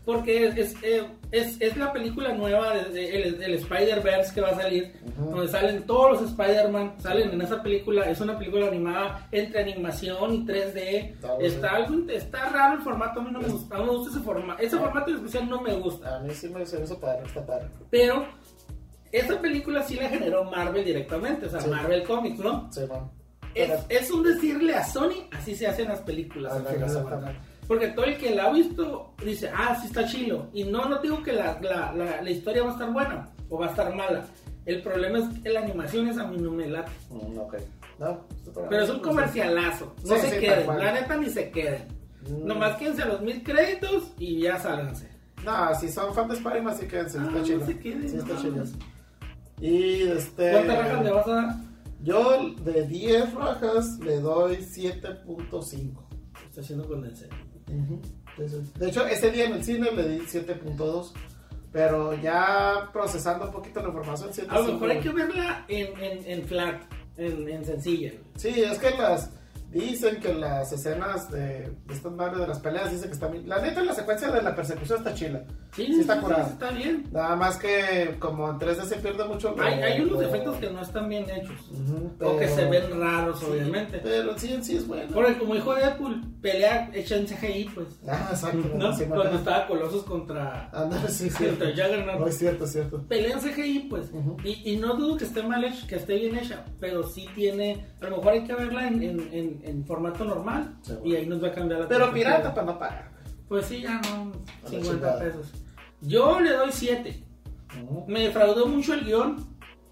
Porque 0.05 0.47
es, 0.47 0.57
es, 0.57 0.75
eh, 0.83 1.07
es, 1.31 1.61
es 1.61 1.77
la 1.77 1.93
película 1.93 2.33
nueva 2.33 2.73
de- 2.75 2.85
de- 2.91 3.23
el, 3.23 3.43
el 3.43 3.55
Spider-Verse 3.55 4.33
que 4.35 4.41
va 4.41 4.49
a 4.51 4.55
salir, 4.55 4.95
donde 5.19 5.49
salen 5.49 5.85
todos 5.85 6.13
los 6.23 6.31
Spider-Man, 6.31 6.95
salen 7.01 7.31
en 7.33 7.41
esa 7.43 7.63
película, 7.63 8.09
es 8.09 8.19
una 8.21 8.39
película 8.39 8.67
animada 8.69 9.29
entre 9.31 9.61
animación 9.63 10.35
y 10.35 10.47
3D, 10.47 11.15
Está 11.41 11.71
algo, 11.77 12.11
está 12.11 12.49
raro 12.49 12.77
el 12.77 12.83
formato, 12.83 13.21
a 13.21 13.25
mí 13.25 13.31
no 13.31 13.41
me 13.41 13.49
gusta, 13.49 13.77
no 13.77 13.85
me 13.85 13.91
gusta 13.91 14.11
ese 14.17 14.21
formato, 14.25 14.63
ese 14.63 14.79
formato 14.79 15.11
en 15.11 15.17
especial 15.17 15.49
no 15.51 15.61
me 15.61 15.75
gusta, 15.75 16.17
A 16.17 16.21
mí 16.21 16.31
sí 16.35 16.49
me 16.49 16.61
me 16.61 16.63
hizo 16.65 16.99
padre, 16.99 17.23
está 17.27 17.45
padre. 17.45 17.67
pero 17.91 18.27
esa 19.13 19.39
película 19.41 19.83
sí 19.83 19.97
la 19.97 20.09
generó 20.09 20.45
Marvel 20.45 20.85
directamente, 20.85 21.47
o 21.47 21.51
sea, 21.51 21.61
Sí. 21.61 21.69
Marvel 21.69 22.03
Comics, 22.05 22.39
¿no? 22.39 22.69
Sí, 22.73 22.81
bueno. 22.89 23.13
Es, 23.55 23.69
Pero- 23.71 23.83
es 23.89 24.11
un 24.11 24.23
decirle 24.23 24.75
a 24.75 24.85
Sony, 24.85 25.29
así 25.33 25.55
se 25.55 25.67
hacen 25.67 25.89
las 25.89 26.01
películas. 26.01 26.55
de 26.57 26.63
cuentas. 26.65 26.91
exactamente. 26.91 27.41
Porque 27.67 27.89
todo 27.89 28.05
el 28.05 28.19
que 28.19 28.35
la 28.35 28.45
ha 28.47 28.53
visto 28.53 29.15
dice, 29.25 29.51
ah, 29.55 29.77
sí 29.81 29.87
está 29.87 30.05
chilo. 30.07 30.49
Y 30.53 30.65
no, 30.65 30.87
no 30.89 30.99
digo 31.01 31.23
que 31.23 31.33
la, 31.33 31.59
la, 31.63 31.93
la, 31.95 32.21
la 32.23 32.31
historia 32.31 32.63
va 32.63 32.71
a 32.71 32.73
estar 32.73 32.93
buena 32.93 33.29
o 33.49 33.59
va 33.59 33.67
a 33.67 33.71
estar 33.71 33.95
mala. 33.95 34.25
El 34.67 34.83
problema 34.83 35.19
es 35.19 35.25
que 35.41 35.49
la 35.51 35.61
animación 35.61 36.09
es 36.09 36.19
a 36.19 36.27
mí 36.27 36.37
no 36.39 36.51
me 36.51 36.67
late. 36.69 36.91
Mm, 37.11 37.39
ok. 37.39 37.55
No, 37.99 38.21
este 38.45 38.61
Pero 38.69 38.83
es 38.85 38.91
un 38.91 38.99
comercialazo. 39.01 39.95
No 40.05 40.15
Sí, 40.17 40.21
se 40.23 40.31
sí, 40.31 40.41
queden. 40.41 40.67
La 40.79 40.93
neta 40.93 41.17
ni 41.17 41.31
se 41.31 41.51
queden. 41.51 41.85
Mm. 42.29 42.47
Nomás 42.47 42.77
quédense 42.77 43.03
a 43.03 43.07
los 43.07 43.21
mil 43.23 43.43
créditos 43.43 44.13
y 44.19 44.41
ya 44.41 44.59
sálganse. 44.59 45.09
No, 45.45 45.75
si 45.79 45.89
son 45.91 46.13
fan 46.15 46.27
de 46.29 46.35
Spider-Man, 46.35 46.77
sí 46.79 46.87
quédense, 46.87 47.19
Ah, 47.19 47.25
está 47.27 47.39
no 47.39 47.45
chido. 47.45 47.67
se 47.67 47.79
queden, 47.79 48.09
sí, 48.09 48.17
está 48.17 48.35
no 48.35 48.41
chido. 48.43 48.65
Y 49.61 50.03
este. 50.09 50.51
¿Cuántas 50.53 50.79
rajas 50.79 51.05
le 51.05 51.11
vas 51.13 51.27
a 51.29 51.31
dar? 51.35 51.55
Yo 52.05 52.55
de 52.61 52.87
10 52.87 53.33
rajas 53.35 53.99
le 54.01 54.21
doy 54.21 54.57
7.5. 54.57 55.93
Está 56.49 56.61
haciendo 56.61 56.87
condensé. 56.87 57.29
Ujú, 57.67 58.01
sí, 58.37 58.49
sí. 58.49 58.73
De 58.79 58.89
hecho, 58.89 59.07
ese 59.07 59.31
día 59.31 59.47
en 59.47 59.55
el 59.55 59.65
cine 59.65 59.91
le 59.91 60.09
di 60.09 60.19
7.2. 60.21 61.13
Pero 61.73 62.15
ya 62.21 62.89
procesando 62.93 63.47
un 63.47 63.53
poquito 63.53 63.81
la 63.81 63.89
información, 63.89 64.31
7.5. 64.31 64.47
A 64.51 64.61
lo 64.61 64.73
mejor 64.75 64.91
hay 64.91 65.01
que 65.01 65.09
verla 65.09 65.65
en, 65.67 65.99
en, 65.99 66.31
en 66.31 66.47
flat, 66.47 66.83
en, 67.17 67.49
en 67.49 67.65
sencilla. 67.65 68.13
Sí, 68.37 68.51
es 68.63 68.79
que 68.79 68.91
las. 68.91 69.31
Dicen 69.75 70.21
que 70.21 70.33
las 70.33 70.73
escenas 70.73 71.31
de, 71.31 71.71
de 71.87 71.95
estas 71.95 72.13
madres 72.13 72.39
de 72.39 72.47
las 72.47 72.59
peleas 72.61 72.91
dicen 72.93 73.09
que 73.09 73.15
están 73.15 73.33
bien. 73.33 73.49
La 73.49 73.61
neta, 73.61 73.83
la 73.83 73.93
secuencia 73.95 74.31
de 74.31 74.41
la 74.43 74.55
persecución 74.55 74.99
está 74.99 75.15
chila. 75.15 75.43
Sí, 75.75 75.87
Sí 75.87 76.01
está 76.01 76.21
curada. 76.21 76.47
está 76.47 76.71
bien. 76.71 77.05
Nada 77.13 77.35
más 77.37 77.57
que 77.59 78.17
como 78.21 78.49
en 78.51 78.59
3D 78.59 78.83
se 78.85 78.97
pierde 78.97 79.25
mucho. 79.25 79.55
Hay, 79.61 79.75
hay 79.83 80.01
unos 80.01 80.13
lo- 80.15 80.23
efectos 80.23 80.57
que 80.59 80.71
no 80.71 80.81
están 80.81 81.09
bien 81.09 81.27
hechos. 81.29 81.71
O 82.21 82.39
que 82.39 82.49
se 82.49 82.65
ven 82.67 83.01
raros, 83.01 83.41
Sí, 83.41 83.47
obviamente. 83.51 83.99
Pero 84.03 84.39
sí, 84.39 84.53
en 84.53 84.65
sí 84.65 84.77
es 84.77 84.87
bueno. 84.87 85.11
Porque 85.13 85.37
como 85.39 85.55
dijo 85.55 85.75
Deadpool, 85.75 86.23
pelea 86.41 86.91
hecha 86.95 87.17
en 87.17 87.27
CGI, 87.27 87.71
pues. 87.75 87.89
Ah, 88.07 88.29
exacto. 88.31 88.71
¿No? 88.77 88.95
sí, 88.97 89.05
me 89.07 89.17
Cuando 89.17 89.37
estaba 89.39 89.67
Colosos 89.67 90.05
contra, 90.05 90.71
Ándale, 90.73 91.09
sí, 91.09 91.29
sí. 91.31 91.45
contra 91.45 91.71
Juggernaut. 91.71 92.21
No, 92.21 92.27
es 92.29 92.39
cierto, 92.39 92.65
es 92.65 92.73
cierto. 92.73 93.03
Pelea 93.09 93.33
en 93.33 93.41
CGI, 93.41 93.79
pues. 93.91 94.11
Y, 94.45 94.73
y 94.73 94.77
no 94.77 94.95
dudo 94.95 95.17
que 95.17 95.25
esté 95.25 95.43
mal 95.43 95.65
hecha, 95.65 95.87
que 95.89 95.97
esté 95.97 96.15
bien 96.17 96.37
hecha, 96.39 96.65
pero 96.79 97.03
sí 97.03 97.27
tiene. 97.35 97.85
A 98.01 98.05
lo 98.09 98.19
mejor 98.19 98.33
hay 98.35 98.45
que 98.45 98.55
verla 98.55 98.87
en, 98.87 99.03
en, 99.03 99.21
en, 99.33 99.61
en 99.65 99.85
formato 99.85 100.25
normal. 100.25 100.77
Sí, 100.83 100.93
bueno. 100.93 101.07
y 101.07 101.17
ahí 101.17 101.27
nos 101.27 101.43
va 101.43 101.49
a 101.49 101.53
cambiar 101.53 101.81
la 101.81 101.89
Pero 101.89 102.13
pirata 102.13 102.55
para 102.55 102.67
no 102.67 102.79
pagar. 102.79 103.11
Pues 103.49 103.67
sí, 103.67 103.83
ya 103.83 104.01
no. 104.01 104.33
la 104.63 104.69
50 104.69 104.91
chingada. 104.93 105.19
pesos. 105.21 105.53
Yo 106.01 106.41
le 106.41 106.51
doy 106.53 106.71
7. 106.73 107.23
Me 108.07 108.21
defraudó 108.21 108.67
mucho 108.67 108.95
el 108.95 109.05
guion. 109.05 109.37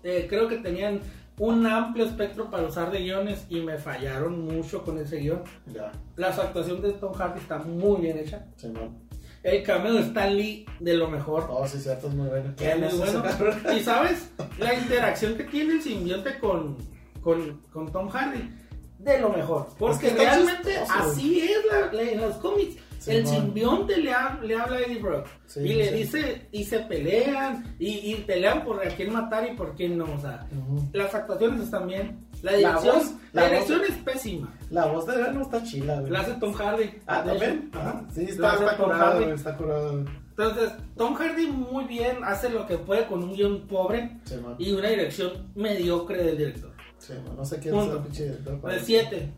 Eh, 0.02 0.26
creo 0.28 0.48
que 0.48 0.58
tenían 0.58 1.00
un 1.38 1.66
amplio 1.66 2.04
espectro 2.04 2.50
para 2.50 2.64
usar 2.64 2.90
de 2.90 3.00
guiones 3.00 3.46
y 3.48 3.60
me 3.60 3.78
fallaron 3.78 4.44
mucho 4.44 4.84
con 4.84 4.98
ese 4.98 5.16
guion. 5.18 5.42
Ya, 5.66 5.90
La 6.16 6.28
actuación 6.28 6.80
de 6.82 6.92
Tom 6.92 7.12
Hardy 7.14 7.40
está 7.40 7.58
muy 7.58 8.00
bien 8.00 8.18
hecha. 8.18 8.46
sí, 8.56 8.68
no. 8.68 9.00
El 9.42 9.64
cameo 9.64 9.94
de 9.94 10.02
Stan 10.02 10.36
Lee 10.36 10.64
de 10.78 10.94
lo 10.94 11.08
mejor. 11.08 11.48
Oh, 11.50 11.66
sí, 11.66 11.78
cierto, 11.80 12.06
es 12.06 12.14
muy 12.14 12.28
bueno. 12.28 12.50
Es 12.50 12.54
¿Quién 12.54 12.78
muy 12.78 12.86
es 12.88 12.94
ese 12.94 13.18
bueno. 13.18 13.74
Y 13.76 13.80
sabes, 13.80 14.30
la 14.56 14.72
interacción 14.72 15.34
que 15.36 15.42
tiene 15.42 15.72
el 15.74 15.82
simbionte 15.82 16.38
con, 16.38 16.76
con, 17.20 17.60
con 17.72 17.90
Tom 17.90 18.08
Hardy, 18.08 18.38
de 19.02 19.18
lo 19.20 19.28
mejor. 19.30 19.66
Porque 19.78 20.08
Es 20.08 20.12
que 20.14 20.22
está 20.22 20.34
realmente 20.34 20.76
así 20.88 21.40
es 21.40 21.58
la- 21.92 22.02
en 22.02 22.20
los 22.20 22.36
cómics. 22.36 22.76
Sí, 22.98 23.10
el 23.10 23.26
simbionte 23.26 23.96
le, 23.96 24.12
ha- 24.12 24.38
le 24.44 24.54
habla 24.56 24.76
a 24.76 24.80
Eddie 24.82 25.00
Brock 25.00 25.26
Sí, 25.46 25.58
y 25.58 25.74
le 25.74 25.88
sí. 25.88 25.94
dice, 25.96 26.46
y 26.52 26.62
se 26.62 26.78
pelean, 26.80 27.74
y, 27.80 28.12
y 28.12 28.14
pelean 28.24 28.64
por 28.64 28.80
a 28.80 28.88
quién 28.90 29.12
matar 29.12 29.44
y 29.52 29.56
por 29.56 29.74
quién 29.74 29.98
no. 29.98 30.04
O 30.04 30.20
sea, 30.20 30.46
las 30.92 31.12
actuaciones 31.12 31.62
están 31.62 31.88
bien. 31.88 32.24
La 32.42 32.52
La 32.52 32.56
dirección, 32.58 32.96
voz- 32.96 33.14
la 33.32 33.42
la 33.42 33.48
dirección 33.48 33.78
voz- 33.80 33.88
es 33.88 33.96
pésima. 33.98 34.54
La 34.70 34.86
voz 34.86 35.06
de 35.06 35.16
Venom 35.16 35.42
está 35.42 35.62
chila, 35.64 35.98
güey. 36.00 36.12
La 36.12 36.20
hace 36.20 36.32
Tom 36.34 36.52
Hardy. 36.52 36.90
Ah, 37.08 37.22
también. 37.24 37.70
Ajá. 37.72 37.88
Ajá. 37.90 38.04
Sí, 38.14 38.22
está, 38.22 38.54
está 38.54 38.76
curado, 38.76 39.04
Hardy. 39.20 39.30
está 39.32 39.56
curado. 39.56 40.04
Entonces, 40.30 40.72
Tom 40.96 41.14
Hardy 41.14 41.46
muy 41.48 41.84
bien 41.84 42.18
hace 42.24 42.48
lo 42.50 42.66
que 42.66 42.78
puede 42.78 43.06
con 43.06 43.22
un 43.22 43.32
guion 43.34 43.66
pobre 43.66 44.18
y 44.58 44.72
una 44.72 44.88
dirección 44.88 45.50
mediocre 45.56 46.22
del 46.22 46.38
director. 46.38 46.71
Sí. 47.06 47.14
No 47.36 47.44
sé 47.44 47.58
quién 47.58 47.74
es 47.74 47.88
el 47.88 47.98
pinche 47.98 48.24
director. 48.24 48.70
De 48.72 48.80
7. 48.80 49.32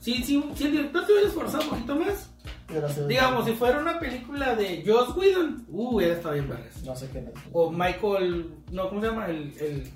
Si, 0.00 0.14
si, 0.22 0.42
si 0.54 0.64
el 0.64 0.72
director 0.72 1.04
se 1.06 1.12
hubiera 1.12 1.28
esforzado 1.28 1.64
un 1.64 1.70
poquito 1.70 1.96
más, 1.96 2.30
Gracias. 2.68 3.08
digamos, 3.08 3.44
si 3.44 3.52
fuera 3.52 3.78
una 3.78 3.98
película 3.98 4.54
de 4.54 4.82
Joss 4.86 5.14
Whedon, 5.16 5.64
uh, 5.68 5.96
hubiera 5.96 6.14
estado 6.14 6.34
bien 6.34 6.48
vergas. 6.48 6.82
No 6.84 6.96
sé 6.96 7.08
quién 7.10 7.26
es. 7.28 7.34
O 7.52 7.70
Michael, 7.70 8.54
no, 8.72 8.88
¿cómo 8.88 9.00
se 9.00 9.06
llama? 9.08 9.26
El, 9.26 9.52
el, 9.60 9.90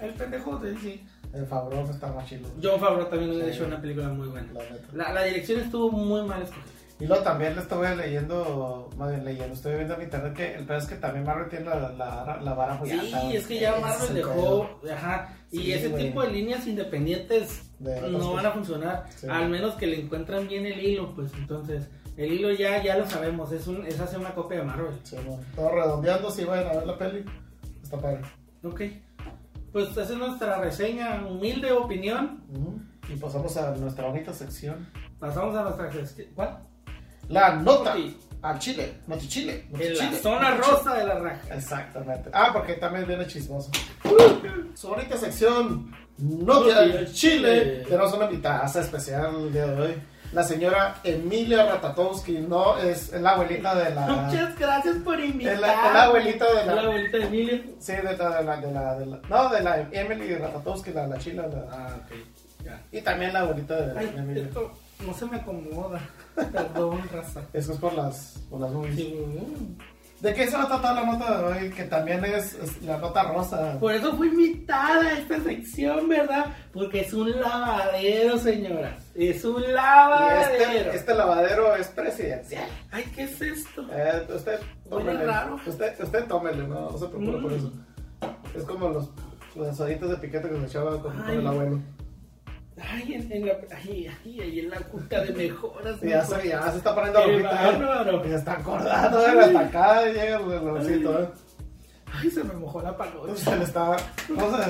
el 0.00 0.14
pendejo 0.14 0.56
de 0.58 0.76
sí. 0.78 1.04
El 1.32 1.46
Favreau 1.46 1.88
está 1.90 2.12
más 2.12 2.26
chilo. 2.28 2.46
John 2.62 2.78
Favreau 2.78 3.08
también 3.08 3.30
hubiera 3.30 3.48
Sí. 3.50 3.56
hecho 3.56 3.66
una 3.66 3.80
película 3.80 4.08
muy 4.08 4.28
buena. 4.28 4.48
La. 4.52 5.04
La, 5.04 5.12
la 5.14 5.24
dirección 5.24 5.60
estuvo 5.60 5.90
muy 5.90 6.22
mal 6.28 6.42
escogida. 6.42 6.64
Y 7.00 7.06
luego 7.06 7.22
también 7.24 7.54
le 7.56 7.62
estuve 7.62 7.96
leyendo, 7.96 8.90
más 8.96 9.10
bien 9.10 9.24
leyendo, 9.24 9.54
estoy 9.54 9.74
viendo 9.76 9.94
en 9.94 10.02
internet 10.02 10.34
que 10.34 10.54
el 10.54 10.64
peor 10.66 10.78
es 10.78 10.86
que 10.86 10.94
también 10.96 11.24
Marvel 11.24 11.48
tiene 11.48 11.64
la, 11.64 11.88
la, 11.90 12.38
la 12.40 12.54
vara 12.54 12.74
muy 12.74 12.90
alta. 12.92 13.20
Sí, 13.22 13.36
es 13.36 13.46
que 13.46 13.58
ya 13.60 13.76
Marvel 13.80 14.08
el 14.10 14.14
dejó, 14.16 14.70
ajá, 14.92 15.34
y 15.52 15.58
Sí, 15.58 15.72
ese 15.72 15.88
güey. 15.88 16.06
tipo 16.06 16.22
de 16.22 16.30
líneas 16.30 16.66
independientes 16.66 17.70
De 17.78 18.00
no 18.10 18.32
van 18.32 18.46
a 18.46 18.50
funcionar, 18.52 19.06
Sí. 19.14 19.26
al 19.28 19.48
menos 19.50 19.74
que 19.74 19.86
le 19.86 20.00
encuentran 20.00 20.48
bien 20.48 20.66
el 20.66 20.80
hilo, 20.84 21.14
pues 21.14 21.30
entonces, 21.34 21.88
el 22.16 22.32
hilo 22.32 22.50
ya, 22.52 22.82
ya 22.82 22.96
lo 22.98 23.08
sabemos, 23.08 23.52
es, 23.52 23.66
un, 23.66 23.86
es 23.86 24.00
hacer 24.00 24.18
una 24.18 24.34
copia 24.34 24.58
de 24.58 24.64
Marvel. 24.64 24.94
Sí, 25.02 25.16
bueno, 25.26 25.42
todo 25.54 25.70
redondeando, 25.70 26.30
si 26.30 26.44
vayan 26.44 26.68
a 26.68 26.72
ver 26.78 26.86
la 26.86 26.98
peli, 26.98 27.24
está 27.82 27.98
padre. 27.98 28.20
Ok, 28.64 28.80
pues 29.72 29.90
esa 29.90 30.02
es 30.02 30.10
nuestra 30.16 30.58
reseña, 30.60 31.26
humilde 31.26 31.70
opinión, 31.72 32.42
Ujú. 32.50 32.80
Y 33.12 33.16
pasamos 33.16 33.56
a 33.56 33.74
nuestra 33.76 34.06
bonita 34.06 34.32
sección. 34.32 34.88
pasamos 35.18 35.54
a 35.56 35.62
nuestra 35.64 35.90
gestión, 35.90 36.28
¿cuál? 36.34 36.60
La 37.28 37.56
nota 37.56 37.94
Sí. 37.94 38.16
Al 38.42 38.58
Chile, 38.58 38.94
Noti 39.06 39.28
Chile. 39.28 39.66
Noti 39.70 39.86
En 39.86 40.12
la 40.12 40.18
zona 40.18 40.50
rosa 40.56 40.94
de 40.94 41.06
la 41.06 41.14
raja. 41.18 41.54
Exactamente. 41.54 42.30
Ah, 42.32 42.50
porque 42.52 42.74
también 42.74 43.06
viene 43.06 43.26
chismoso. 43.26 43.70
Su 44.74 44.88
bonita 44.88 45.16
sección, 45.16 45.94
al 46.20 46.70
al 46.98 47.12
Chile. 47.12 47.84
Tenemos 47.88 48.12
una 48.14 48.24
invitada 48.26 48.64
especial 48.66 49.34
el 49.36 49.52
día 49.52 49.66
de 49.66 49.80
hoy. 49.80 49.94
La 50.32 50.42
señora 50.42 50.96
Emilia 51.04 51.66
Ratatowski, 51.66 52.38
no 52.38 52.78
es, 52.78 53.12
la 53.12 53.32
abuelita 53.32 53.74
de 53.74 53.94
la. 53.94 54.06
Muchas 54.06 54.58
gracias 54.58 54.96
por 55.04 55.20
invitarme. 55.20 55.60
la, 55.60 55.86
es 55.88 55.92
la 55.92 56.02
abuelita 56.04 56.46
de 56.54 56.66
la 56.66 56.74
la. 56.74 56.80
abuelita 56.82 57.16
de 57.18 57.24
Emilia. 57.24 57.62
Sí, 57.78 57.92
de 57.92 58.02
la, 58.02 58.12
de 58.12 58.44
la, 58.44 58.56
de 58.56 58.72
la, 58.72 58.94
de 58.98 59.06
la- 59.06 59.20
No, 59.28 59.48
de 59.50 59.60
la 59.62 59.88
Emily 59.92 60.34
Ratatowski, 60.36 60.90
la, 60.92 61.06
la 61.06 61.18
chila. 61.18 61.46
la- 61.48 61.66
Ah, 61.70 61.96
ok, 61.98 62.64
ya. 62.64 62.80
y 62.90 63.02
también 63.02 63.34
la 63.34 63.40
abuelita 63.40 63.76
de 63.78 63.98
Ay, 63.98 64.14
Emilia. 64.16 64.44
esto 64.44 64.72
no 65.06 65.12
se 65.12 65.26
me 65.26 65.36
acomoda. 65.36 66.00
Perdón, 66.34 67.00
raza. 67.12 67.42
Eso 67.52 67.72
es 67.72 67.78
por 67.78 67.92
las, 67.94 68.38
por 68.50 68.60
las 68.60 68.70
movies. 68.72 68.96
Sí. 68.96 69.14
¿De 70.20 70.32
qué 70.34 70.46
se 70.46 70.56
va 70.56 70.62
a 70.62 70.68
tratar 70.68 70.94
la 70.94 71.04
nota 71.12 71.36
de 71.38 71.44
hoy? 71.64 71.70
Que 71.70 71.82
también 71.82 72.24
es, 72.24 72.54
es 72.54 72.80
la 72.82 72.96
nota 72.98 73.24
rosa. 73.24 73.76
Por 73.80 73.92
eso 73.92 74.16
fui 74.16 74.28
invitada 74.28 75.00
a 75.08 75.18
esta 75.18 75.40
sección, 75.40 76.08
¿verdad? 76.08 76.46
Porque 76.72 77.00
es 77.00 77.12
un 77.12 77.28
lavadero, 77.40 78.38
señoras. 78.38 78.94
Es 79.16 79.44
un 79.44 79.64
Y 79.64 79.66
lavadero. 79.72 80.64
este, 80.64 80.96
este 80.96 81.14
lavadero 81.16 81.74
es 81.74 81.88
presidencial. 81.88 82.68
Ay, 82.92 83.04
¿qué 83.16 83.24
es 83.24 83.40
esto? 83.42 83.84
Eh, 83.92 84.24
usted 84.32 84.60
tómele. 84.88 85.26
raro. 85.26 85.58
Usted, 85.66 86.00
usted 86.00 86.24
tómele, 86.26 86.68
no, 86.68 86.90
no 86.92 86.98
se 86.98 87.06
preocupe 87.08 87.38
Mm. 87.38 87.42
por 87.42 87.52
eso. 87.52 87.72
Es 88.56 88.62
como 88.62 88.90
los, 88.90 89.10
los 89.56 89.66
asaditos 89.68 90.08
de 90.08 90.16
piquete 90.18 90.48
que 90.48 90.56
se 90.60 90.66
echaba 90.66 91.02
con, 91.02 91.16
con 91.18 91.30
el 91.30 91.44
abuelo. 91.44 91.80
Ay, 92.80 93.14
en, 93.14 93.30
en 93.32 93.46
la, 93.46 93.52
ay, 93.76 94.10
ay, 94.24 94.60
en 94.60 94.70
la 94.70 94.78
cuca 94.78 95.20
de 95.20 95.32
mejoras. 95.32 96.02
Y 96.02 96.08
ya, 96.08 96.24
se, 96.24 96.48
ya 96.48 96.70
se 96.70 96.78
está 96.78 96.94
poniendo 96.94 97.20
rojita. 97.22 97.50
¿eh? 97.70 97.76
bárbaro. 97.78 98.24
Y 98.24 98.28
se 98.30 98.34
está 98.36 98.52
acordando, 98.54 99.26
¿eh? 99.26 99.40
hasta 99.40 99.60
acá 99.60 100.04
llega 100.06 100.36
el 100.36 100.42
olorcito. 100.42 101.22
¿eh? 101.22 101.28
Ay, 102.14 102.30
se 102.30 102.44
me 102.44 102.54
mojó 102.54 102.80
la 102.82 102.96
panocha. 102.96 103.36
Se 103.36 103.56
le 103.56 103.64
está. 103.64 103.96
¿Cómo 104.28 104.56
se, 104.56 104.64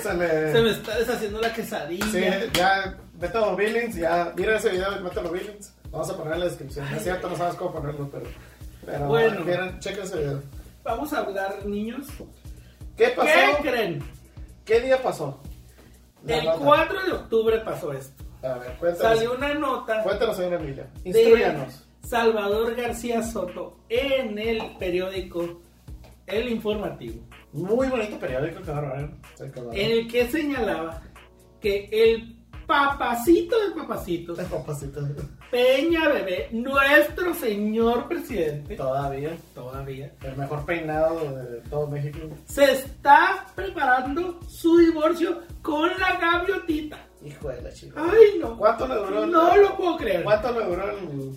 se 0.00 0.14
le. 0.14 0.52
Se 0.52 0.62
me 0.62 0.70
está 0.70 0.98
deshaciendo 0.98 1.40
la 1.40 1.52
quesadilla. 1.52 2.06
Sí, 2.06 2.24
ya, 2.54 2.96
mételo 3.20 3.56
Billings, 3.56 3.96
ya, 3.96 4.32
mira 4.36 4.56
ese 4.56 4.70
video 4.70 4.98
y 4.98 5.02
mételo 5.02 5.30
Billings. 5.30 5.74
Vamos 5.90 6.10
a 6.10 6.16
poner 6.16 6.34
en 6.34 6.40
la 6.40 6.44
descripción. 6.46 6.86
Es 6.94 7.02
cierto, 7.02 7.28
no 7.28 7.36
sabes 7.36 7.54
cómo 7.56 7.72
ponerlo, 7.72 8.08
pero. 8.10 8.26
Pero 8.84 9.06
Bueno. 9.08 9.40
miren, 9.44 9.78
chequen 9.80 10.04
ese 10.04 10.16
video. 10.18 10.42
Vamos 10.84 11.12
a 11.12 11.18
hablar, 11.20 11.64
niños. 11.66 12.06
¿Qué 12.96 13.08
pasó? 13.08 13.28
¿Qué 13.62 13.68
creen? 13.70 14.02
¿Qué 14.64 14.80
día 14.80 15.02
pasó? 15.02 15.40
El 16.34 16.44
nota. 16.44 16.58
4 16.58 17.04
de 17.06 17.12
octubre 17.12 17.58
pasó 17.60 17.92
esto. 17.92 18.24
A 18.42 18.58
ver, 18.58 18.72
cuéntanos. 18.78 19.16
Salió 19.18 19.34
una 19.34 19.54
nota 19.54 20.02
Cuéntanos, 20.02 20.36
señora 20.36 20.56
Emilia. 20.56 20.86
Instruyanos. 21.04 21.82
Salvador 22.02 22.74
García 22.76 23.22
Soto 23.22 23.78
en 23.88 24.38
el 24.38 24.76
periódico 24.78 25.60
El 26.26 26.48
Informativo, 26.48 27.20
Muy 27.52 27.88
bonito 27.88 28.18
periódico 28.18 28.60
ver. 28.62 29.10
en 29.72 29.90
el 29.90 30.08
que 30.08 30.28
señalaba 30.28 31.02
que 31.60 31.88
el 31.90 32.35
papacito 32.66 33.56
de 33.68 33.74
papacitos, 33.74 34.38
El 34.38 34.46
papacito. 34.46 35.00
Peña 35.50 36.08
Bebé, 36.08 36.48
nuestro 36.52 37.32
señor 37.34 38.08
presidente, 38.08 38.76
Todavía. 38.76 39.36
todavía, 39.54 40.12
El 40.22 40.36
mejor 40.36 40.64
peinado 40.66 41.20
de 41.36 41.60
todo 41.70 41.86
México. 41.86 42.18
se 42.46 42.72
está 42.72 43.46
preparando 43.54 44.40
su 44.48 44.76
divorcio 44.78 45.42
con 45.62 45.88
la 45.98 46.18
gaviotita. 46.20 46.98
Hijo 47.24 47.48
de 47.48 47.62
la 47.62 47.72
chica. 47.72 47.94
Ay, 48.04 48.38
no. 48.40 48.56
¿Cuánto 48.56 48.86
le 48.86 48.94
duró? 48.96 49.24
el- 49.24 49.30
No 49.30 49.56
lo 49.56 49.76
puedo 49.76 49.96
creer. 49.96 50.22
¿Cuánto 50.24 50.52
le 50.58 50.66
duró 50.66 50.90
el, 50.90 51.32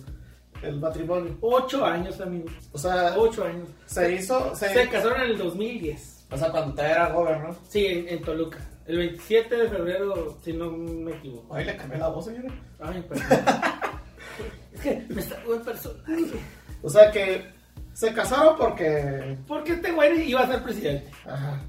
el 0.62 0.80
matrimonio? 0.80 1.36
Ocho 1.40 1.84
años, 1.84 2.20
amigo. 2.20 2.46
O 2.72 2.78
sea, 2.78 3.14
Ocho 3.16 3.44
años. 3.44 3.68
se 3.86 4.12
hizo. 4.14 4.54
Se, 4.54 4.68
Se 4.72 4.88
casaron 4.88 5.22
en 5.22 5.30
el 5.30 5.38
2010. 5.38 6.26
O 6.32 6.36
sea, 6.36 6.50
cuando 6.50 6.74
te 6.74 6.82
era 6.82 7.08
gobernador. 7.08 7.56
Sí, 7.68 7.86
en, 7.86 8.08
en 8.08 8.22
Toluca. 8.22 8.58
El 8.90 8.98
27 8.98 9.56
de 9.56 9.68
febrero, 9.68 10.36
si 10.42 10.52
no 10.52 10.68
me 10.72 11.12
equivoco. 11.12 11.54
Ay, 11.54 11.64
le 11.64 11.76
cambié 11.76 11.96
la 11.96 12.08
voz, 12.08 12.24
señora. 12.24 12.52
Ay, 12.80 13.00
perdón. 13.08 13.28
es 14.74 14.80
que 14.80 15.06
me 15.08 15.20
está 15.20 15.36
el 15.48 15.60
personaje. 15.60 16.40
O 16.82 16.90
sea 16.90 17.08
que 17.12 17.52
se 17.92 18.12
casaron 18.12 18.56
porque. 18.58 19.38
Porque 19.46 19.74
este 19.74 19.92
güey 19.92 20.28
iba 20.28 20.40
a 20.40 20.48
ser 20.48 20.64
presidente. 20.64 21.08
Ajá. 21.24 21.62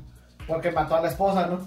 Porque 0.47 0.71
mató 0.71 0.95
a 0.95 1.01
la 1.01 1.09
esposa, 1.09 1.45
¿no? 1.45 1.59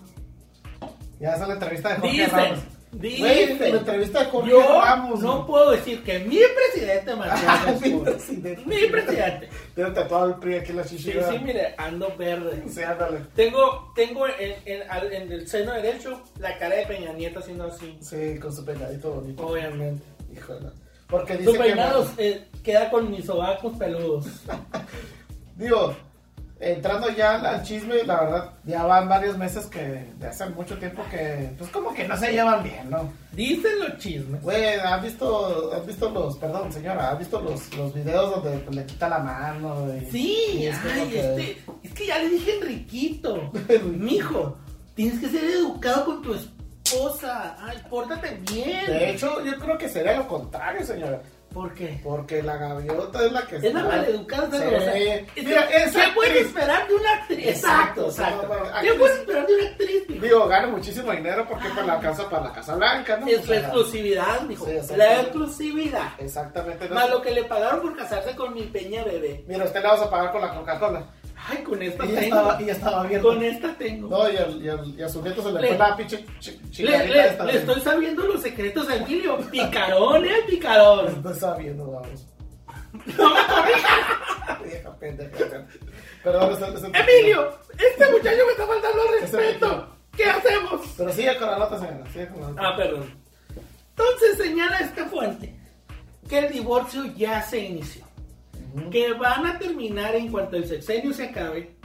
Ya 1.21 1.35
esa 1.35 1.43
es 1.43 1.49
la 1.49 1.55
entrevista 1.55 1.89
de 1.91 1.95
Jorge 2.01 2.11
Dicen, 2.11 2.31
Ramos. 2.31 2.59
Dicen. 2.95 3.57
Güey, 3.59 3.73
la 3.73 3.79
entrevista 3.79 4.21
de 4.21 4.25
Jorge 4.27 4.51
Yo 4.51 4.61
Ramos. 4.83 5.21
no 5.21 5.47
puedo 5.47 5.71
decir 5.73 6.03
que 6.03 6.19
mi 6.21 6.39
presidente 6.73 7.11
a 7.11 7.17
Ah, 7.47 7.75
mi 7.83 7.91
presidente. 8.01 8.63
Mi 8.67 8.87
presidente. 8.87 9.49
Tiene 9.75 9.91
tatuado 9.91 10.27
el 10.29 10.35
PRI 10.37 10.55
aquí 10.57 10.71
en 10.71 10.77
la 10.77 10.85
Sí, 10.85 10.97
chichilla. 10.97 11.31
sí, 11.31 11.39
mire, 11.43 11.75
ando 11.79 12.15
verde. 12.17 12.63
Sí, 12.69 12.83
ándale. 12.83 13.21
Tengo, 13.35 13.93
tengo 13.95 14.27
en, 14.27 14.55
en- 14.65 14.91
al- 14.91 15.13
en 15.13 15.33
el 15.33 15.49
seno 15.49 15.73
derecho 15.73 16.23
la 16.39 16.57
cara 16.59 16.77
de 16.77 16.87
Peña 16.87 17.13
Nieto 17.13 17.41
haciendo 17.41 17.65
así. 17.65 17.97
Sí, 18.01 18.39
con 18.41 18.55
su 18.55 18.65
peinadito 18.65 19.11
bonito. 19.13 19.47
Obviamente. 19.47 20.05
Híjole. 20.35 20.69
Porque 21.09 21.35
dice 21.37 21.45
Su 21.51 21.53
que. 21.53 21.59
peinado 21.65 22.11
eh, 22.19 22.47
queda 22.63 22.91
con 22.91 23.11
mis 23.11 23.27
sobacos 23.27 23.77
peludos. 23.77 24.27
Digo, 25.57 25.95
entrando 26.61 27.11
ya 27.11 27.35
al 27.37 27.63
chisme, 27.63 28.03
la 28.05 28.21
verdad, 28.23 28.51
ya 28.65 28.85
van 28.85 29.09
varios 29.09 29.37
meses 29.37 29.67
que. 29.67 30.13
de 30.19 30.27
hace 30.27 30.47
mucho 30.51 30.79
tiempo 30.79 31.03
que. 31.11 31.51
Pues 31.59 31.71
como 31.71 31.93
que 31.93 32.07
no 32.09 32.17
se 32.17 32.33
llevan 32.33 32.63
bien, 32.63 32.89
¿no? 32.91 33.13
Dicen 33.33 33.73
los 33.81 33.99
chismes. 33.99 34.41
Güey, 34.43 34.79
¿has 34.81 35.03
visto, 35.03 35.73
has 35.75 35.85
visto 35.87 36.09
los, 36.11 36.39
perdón 36.39 36.73
señora, 36.73 37.11
has 37.11 37.19
visto 37.19 37.41
los, 37.41 37.75
los 37.77 37.93
videos 37.93 38.31
donde 38.43 38.59
pues, 38.61 38.77
le 38.77 38.87
quita 38.87 39.09
la 39.09 39.19
mano? 39.19 39.87
Y, 39.95 40.11
Sí, 40.11 40.39
y 40.55 40.67
es 40.67 40.77
ay, 40.85 41.09
que- 41.11 41.21
este, 41.21 41.63
es 41.83 41.93
que 41.93 42.07
ya 42.07 42.19
le 42.19 42.29
dije 42.31 42.57
Enriquito. 42.59 43.53
Mijo, 43.85 44.57
tienes 44.95 45.19
que 45.21 45.29
ser 45.29 45.45
educado 45.45 46.05
con 46.07 46.23
tu 46.23 46.35
esposa. 46.35 47.57
Ay, 47.61 47.79
pórtate 47.91 48.39
bien. 48.53 48.87
De 48.87 49.11
hecho, 49.11 49.43
yo 49.45 49.59
creo 49.59 49.77
que 49.79 49.89
sería 49.89 50.17
lo 50.17 50.29
contrario, 50.29 50.85
señora. 50.87 51.21
¿Por 51.55 51.73
qué? 51.73 52.01
Porque 52.03 52.43
la 52.43 52.57
gaviota 52.57 53.25
es 53.25 53.33
la 53.33 53.47
que 53.47 53.57
Es 53.57 53.73
la 53.73 53.85
maleducada, 53.85 54.51
Sí. 54.51 54.57
O 54.75 54.81
sea, 54.81 54.95
Mira, 55.37 55.69
¿Qué 55.69 56.13
puedes 56.15 56.33
actriz- 56.33 56.47
esperar 56.47 56.89
de 56.89 56.95
una 56.95 57.13
actriz? 57.15 57.47
Exacto, 57.49 58.07
Exacto, 58.07 58.49
no, 58.49 58.55
no, 58.55 58.65
¿Qué 58.65 58.71
actriz- 58.91 58.99
puedes 58.99 59.17
esperar 59.21 59.47
de 59.47 59.55
una 59.55 59.65
actriz, 59.69 60.09
mijo? 60.09 60.25
Digo, 60.25 60.49
gana 60.49 60.67
muchísimo 60.67 61.13
dinero 61.13 61.47
porque 61.49 61.69
pues, 61.73 61.87
la 61.87 61.93
alcanza 61.95 62.29
para 62.29 62.45
la 62.49 62.53
Casa 62.53 62.75
Blanca, 62.75 63.17
¿no? 63.19 63.27
O 63.27 63.29
Es 63.29 63.39
la 63.41 63.47
sea, 63.47 63.59
exclusividad, 63.61 64.41
mijo. 64.43 64.67
Sí, 64.67 64.73
la 64.97 65.21
exclusividad. 65.21 66.09
Exactamente. 66.19 66.89
¿no? 66.89 66.95
Más 66.97 67.09
lo 67.11 67.23
que 67.23 67.31
le 67.31 67.45
pagaron 67.45 67.81
por 67.83 67.97
casarse 67.97 68.35
con 68.35 68.53
mi 68.53 68.63
peña 68.63 69.05
bebé. 69.05 69.45
Mira, 69.47 69.65
usted 69.65 69.81
le 69.81 69.87
vamos 69.87 70.03
a 70.07 70.11
pagar 70.11 70.33
con 70.33 70.41
la 70.41 70.55
Coca-Cola. 70.55 71.05
Ay, 71.47 71.63
con 71.63 71.83
esta 71.83 72.05
Y 72.07 72.09
ya 72.13 72.21
tengo. 72.21 72.37
estaba, 72.37 72.63
y 72.63 72.67
ya 72.67 72.73
estaba. 72.73 73.09
Con 73.21 73.43
esta 73.43 73.75
tengo. 73.77 74.09
No, 74.09 74.31
y, 74.33 74.37
al- 74.37 74.63
y, 74.65 74.69
al- 74.69 74.99
y 74.99 75.03
a 75.03 75.09
su 75.09 75.23
nieto 75.23 75.43
se 75.43 75.53
le, 75.53 75.61
Le- 75.61 75.69
fue 75.69 75.79
la 75.79 75.97
pinche 75.97 76.25
ch- 76.41 76.79
Le, 76.83 77.07
le- 77.09 77.27
esta 77.29 77.45
le 77.45 77.57
estoy 77.59 77.81
sabiendo 77.83 78.23
los 78.27 78.41
secretos 78.41 78.89
a 78.89 78.97
Emilio. 78.97 79.39
Picarón, 79.51 80.25
eh, 80.25 80.37
picarón. 80.49 81.23
Está 81.31 81.55
viendo, 81.57 81.91
vamos. 81.91 82.27
No 82.93 83.31
me 83.35 83.41
corrijas. 83.47 84.61
Vieja 84.65 84.97
pendeja. 84.97 85.67
Perdón, 86.23 86.53
ese- 86.53 86.75
ese- 86.87 86.87
Emilio, 86.99 87.59
este 87.77 88.11
muchacho 88.11 88.39
me 88.47 88.53
está 88.53 88.67
faltando 88.67 88.99
el 89.15 89.21
respeto. 89.21 89.89
¿Qué 90.17 90.25
hacemos? 90.25 90.81
Pero 90.97 91.13
sigue 91.13 91.37
con 91.39 91.51
la 91.51 91.59
nota, 91.59 91.79
señora. 91.79 92.05
Sigue 92.13 92.29
con 92.29 92.41
la 92.41 92.49
nota. 92.51 92.63
Ah, 92.69 92.77
perdón. 92.77 93.15
Entonces 93.91 94.37
señala 94.39 94.79
esta 94.79 95.07
fuente 95.07 95.55
que 96.29 96.39
el 96.39 96.53
divorcio 96.53 97.05
ya 97.17 97.43
se 97.43 97.59
inició. 97.59 98.05
Que 98.91 99.13
van 99.13 99.47
a 99.47 99.59
terminar 99.59 100.15
en 100.17 100.31
cuanto 100.31 100.57
el 100.57 100.67
sexenio 100.67 101.13
se 101.13 101.27
acabe 101.27 101.77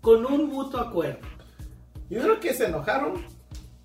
con 0.00 0.24
un 0.24 0.48
mutuo 0.50 0.80
acuerdo. 0.80 1.18
Yo 2.10 2.20
creo 2.22 2.40
que 2.40 2.52
se 2.54 2.66
enojaron 2.66 3.14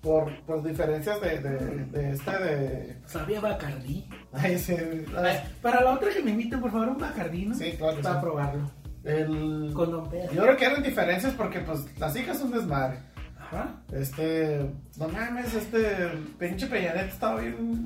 por, 0.00 0.32
por 0.42 0.62
diferencias 0.62 1.20
de, 1.20 1.38
de, 1.40 1.58
de 1.86 2.10
este 2.12 2.30
de. 2.38 2.96
Sabía 3.06 3.40
Bacardí. 3.40 4.08
Ay, 4.32 4.58
sí. 4.58 4.74
Ay, 5.16 5.36
para 5.62 5.82
la 5.82 5.92
otra 5.94 6.10
que 6.12 6.22
me 6.22 6.30
inviten, 6.32 6.60
por 6.60 6.70
favor, 6.70 6.88
un 6.88 6.98
Bacardí, 6.98 7.46
¿no? 7.46 7.54
Sí, 7.54 7.72
claro 7.78 8.00
Para 8.00 8.14
sí. 8.16 8.20
probarlo. 8.22 8.70
El, 9.04 9.70
Con 9.74 9.90
Don 9.90 10.08
Pedro. 10.10 10.32
yo 10.32 10.42
creo 10.42 10.56
que 10.56 10.64
eran 10.66 10.82
diferencias 10.82 11.32
porque 11.34 11.60
pues 11.60 11.86
las 11.98 12.14
hijas 12.16 12.38
son 12.38 12.50
desmadre. 12.52 12.98
Ajá. 13.40 13.80
Este, 13.92 14.70
no 14.98 15.08
mames, 15.08 15.54
este 15.54 16.08
pinche 16.38 16.66
Peñanet 16.66 17.08
estaba 17.08 17.40
bien 17.40 17.84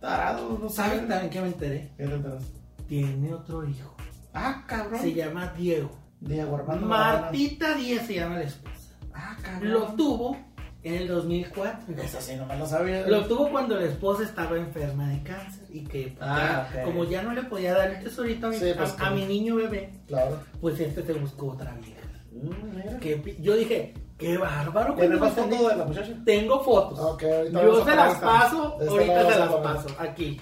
tarado, 0.00 0.58
no 0.62 0.68
¿Saben 0.68 0.92
saben. 0.92 1.08
también 1.08 1.30
que 1.30 1.40
me 1.40 1.46
enteré? 1.48 1.90
¿Qué 1.96 2.06
te 2.06 2.14
enteras? 2.14 2.44
Tiene 2.90 3.32
otro 3.32 3.64
hijo. 3.68 3.94
Ah, 4.34 4.64
cabrón. 4.66 5.00
Se 5.00 5.14
llama 5.14 5.54
Diego. 5.56 5.92
Diego 6.18 6.56
Armando. 6.56 6.86
Martita 6.86 7.74
Díaz 7.76 8.04
se 8.08 8.14
llama 8.16 8.34
la 8.38 8.42
esposa. 8.42 8.96
Ah, 9.14 9.36
cabrón. 9.40 9.70
Lo 9.72 9.82
tuvo 9.94 10.36
en 10.82 10.94
el 10.94 11.06
2004. 11.06 11.94
Eso 12.02 12.20
sí, 12.20 12.34
no 12.34 12.46
me 12.46 12.56
lo 12.58 12.66
sabía. 12.66 13.06
Lo 13.06 13.26
tuvo 13.26 13.48
cuando 13.48 13.76
la 13.76 13.84
esposa 13.86 14.24
estaba 14.24 14.56
enferma 14.56 15.08
de 15.08 15.22
cáncer 15.22 15.66
y 15.70 15.84
que 15.84 16.16
Ah, 16.20 16.66
ya, 16.74 16.82
como 16.82 17.04
ya 17.04 17.22
no 17.22 17.32
le 17.32 17.44
podía 17.44 17.74
dar 17.74 17.90
el 17.92 18.02
tesorito 18.02 18.48
a 18.48 18.50
mi, 18.50 18.56
Sí, 18.56 18.72
pues, 18.76 18.96
a- 18.98 19.10
mi 19.10 19.24
niño 19.24 19.54
bebé, 19.54 19.92
Claro. 20.08 20.40
pues 20.60 20.80
este 20.80 21.04
se 21.04 21.12
buscó 21.12 21.52
otra 21.52 21.72
vieja. 21.74 22.00
Mm. 22.32 22.98
Que 22.98 23.36
yo 23.40 23.54
dije, 23.54 23.94
qué 24.18 24.36
bárbaro. 24.36 24.94
¿Tiene 24.94 25.16
cuando 25.16 25.36
más 25.42 25.46
me 25.48 25.56
foto 25.56 25.68
de 25.68 25.76
la 25.76 25.84
muchacha? 25.84 26.12
Tengo 26.24 26.60
fotos. 26.64 27.16
Yo 27.52 27.82
a 27.82 27.84
se 27.84 27.94
las 27.94 28.18
paso, 28.18 28.78
ahorita 28.80 29.32
se 29.32 29.38
las 29.38 29.52
paso, 29.54 29.88
aquí. 29.96 30.40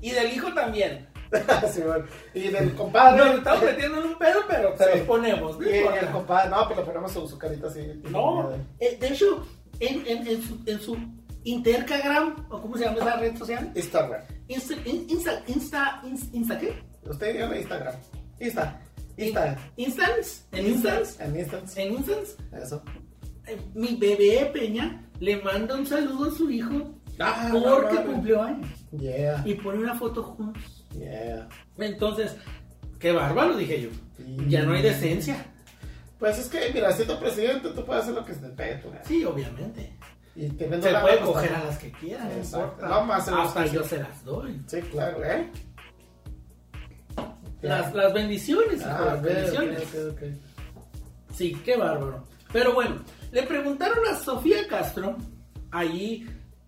Y 0.00 0.10
del 0.10 0.32
hijo 0.32 0.52
también. 0.52 1.06
sí, 1.72 1.80
bueno. 1.82 2.04
Y 2.34 2.48
del 2.48 2.74
compadre. 2.74 3.24
Nos 3.24 3.36
estamos 3.38 3.62
metiendo 3.64 3.98
en 4.00 4.06
un 4.08 4.18
pedo, 4.18 4.40
pero 4.48 4.76
se 4.76 4.84
Sí. 4.84 4.98
los 4.98 5.06
ponemos. 5.06 5.58
no 5.58 5.66
Y 5.66 5.74
el 5.74 6.06
compadre, 6.12 6.50
no, 6.50 6.68
pero 6.68 6.80
le 6.80 6.86
ponemos 6.86 7.12
su, 7.12 7.26
su 7.28 7.38
carita 7.38 7.66
así. 7.68 7.80
No, 8.10 8.50
eh, 8.80 8.96
de 9.00 9.08
hecho, 9.08 9.46
en, 9.80 10.06
en, 10.06 10.26
en 10.26 10.42
su, 10.42 10.58
en 10.66 10.80
su 10.80 10.96
Intercagram, 11.44 12.46
o 12.50 12.60
cómo 12.60 12.76
se 12.76 12.84
llama 12.84 12.98
esa 12.98 13.16
red 13.16 13.36
social, 13.36 13.70
Instagram. 13.74 14.22
Insta, 14.48 14.74
in- 14.84 15.06
Insta, 15.08 15.42
Insta, 15.46 16.00
Insta, 16.04 16.28
Insta 16.36 16.58
¿qué? 16.58 16.82
Usted 17.08 17.32
dígale 17.34 17.58
Instagram. 17.60 17.94
Insta. 18.40 18.80
Insta. 19.16 19.56
Instance, 19.76 20.42
en 20.52 20.66
Instance, 20.66 21.22
En 21.24 21.36
Instance. 21.36 21.82
en 21.82 21.92
Instance, 21.92 22.36
Eso. 22.52 22.82
mi 23.74 23.94
bebé 23.96 24.50
Peña 24.52 25.04
le 25.20 25.36
manda 25.42 25.76
un 25.76 25.86
saludo 25.86 26.30
a 26.30 26.34
su 26.34 26.50
hijo 26.50 26.94
Ah, 27.20 27.48
porque 27.52 27.66
no, 27.66 27.80
no, 27.82 27.92
no. 27.92 28.04
cumplió 28.12 28.42
años 28.42 28.68
Yeah. 28.92 29.42
y 29.46 29.54
pone 29.54 29.78
una 29.78 29.94
foto 29.94 30.22
juntos. 30.22 30.83
Yeah. 30.98 31.48
Entonces, 31.78 32.36
qué 32.98 33.12
bárbaro, 33.12 33.56
dije 33.56 33.82
yo. 33.82 33.88
Sí. 34.16 34.36
Ya 34.48 34.62
no 34.64 34.72
hay 34.74 34.82
decencia. 34.82 35.44
Pues 36.18 36.38
es 36.38 36.46
que, 36.48 36.70
mira, 36.72 36.92
siendo 36.92 37.18
presidente, 37.18 37.68
tú 37.70 37.84
puedes 37.84 38.04
hacer 38.04 38.14
lo 38.14 38.24
que 38.24 38.34
se 38.34 38.40
te 38.40 38.48
pegue. 38.50 38.80
Sí, 39.04 39.24
obviamente. 39.24 39.92
Y 40.36 40.48
Se 40.48 40.90
la 40.90 41.02
puede 41.02 41.18
pues, 41.18 41.30
coger 41.30 41.54
a 41.54 41.64
las 41.64 41.78
que 41.78 41.92
quieran. 41.92 42.28
no 42.28 42.34
Exacto. 42.34 42.66
importa. 42.72 42.88
No, 42.88 43.04
más 43.04 43.28
Hasta 43.28 43.66
yo 43.66 43.84
se 43.84 43.98
las 43.98 44.24
doy. 44.24 44.60
Sí, 44.66 44.80
claro, 44.82 45.24
¿eh? 45.24 45.48
Las, 47.62 47.94
las 47.94 48.12
bendiciones, 48.12 48.80
hijo, 48.80 48.90
Ah, 48.90 49.04
las 49.06 49.18
ok, 49.18 49.24
bendiciones. 49.24 49.82
Sí, 51.34 51.54
qué 51.64 51.76
bárbaro. 51.76 52.24
Pero 52.52 52.74
bueno, 52.74 52.96
le 53.32 53.42
preguntaron 53.44 54.06
a 54.06 54.16
Sofía 54.16 54.66
Castro, 54.68 55.16
ahí 55.70 56.26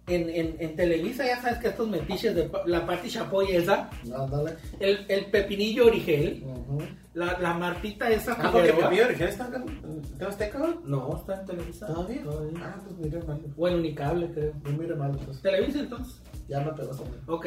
en, 0.09 0.29
en, 0.31 0.57
en 0.61 0.77
Televisa, 0.77 1.25
ya 1.27 1.41
sabes 1.43 1.59
que 1.59 1.69
estos 1.69 1.89
metiches 1.89 2.35
de 2.35 2.51
la 2.67 2.87
Pati 2.87 3.09
Chapoy 3.09 3.51
esa, 3.53 3.91
No, 4.05 4.27
dale. 4.29 4.53
el, 4.79 5.05
el 5.09 5.27
Pepinillo 5.27 5.87
Origel, 5.87 6.45
Ujú. 6.47 6.79
la, 7.15 7.39
la 7.41 7.55
Martita 7.55 8.09
esa 8.11 8.37
Ah, 8.39 8.51
porque 8.53 8.73
mi 8.73 9.01
original 9.01 9.29
está 9.31 9.51
en 9.55 10.03
¿Te 10.19 10.25
Azteca? 10.25 10.59
No, 10.85 11.17
está 11.17 11.41
en 11.41 11.47
Televisa. 11.47 11.87
¿Todavía? 11.89 12.23
Ah, 12.63 12.77
pues 12.85 12.97
mire 12.99 13.23
mal. 13.27 13.41
Bueno, 13.57 13.77
Unicable, 13.79 14.31
creo. 14.33 14.53
No 14.65 14.71
mire 14.79 14.95
mal, 14.95 15.19
pues. 15.25 15.43
Televisa 15.43 15.81
entonces. 15.81 16.23
Ya 16.49 16.61
me 16.61 16.73
pegó. 16.73 16.93
Ok. 17.27 17.47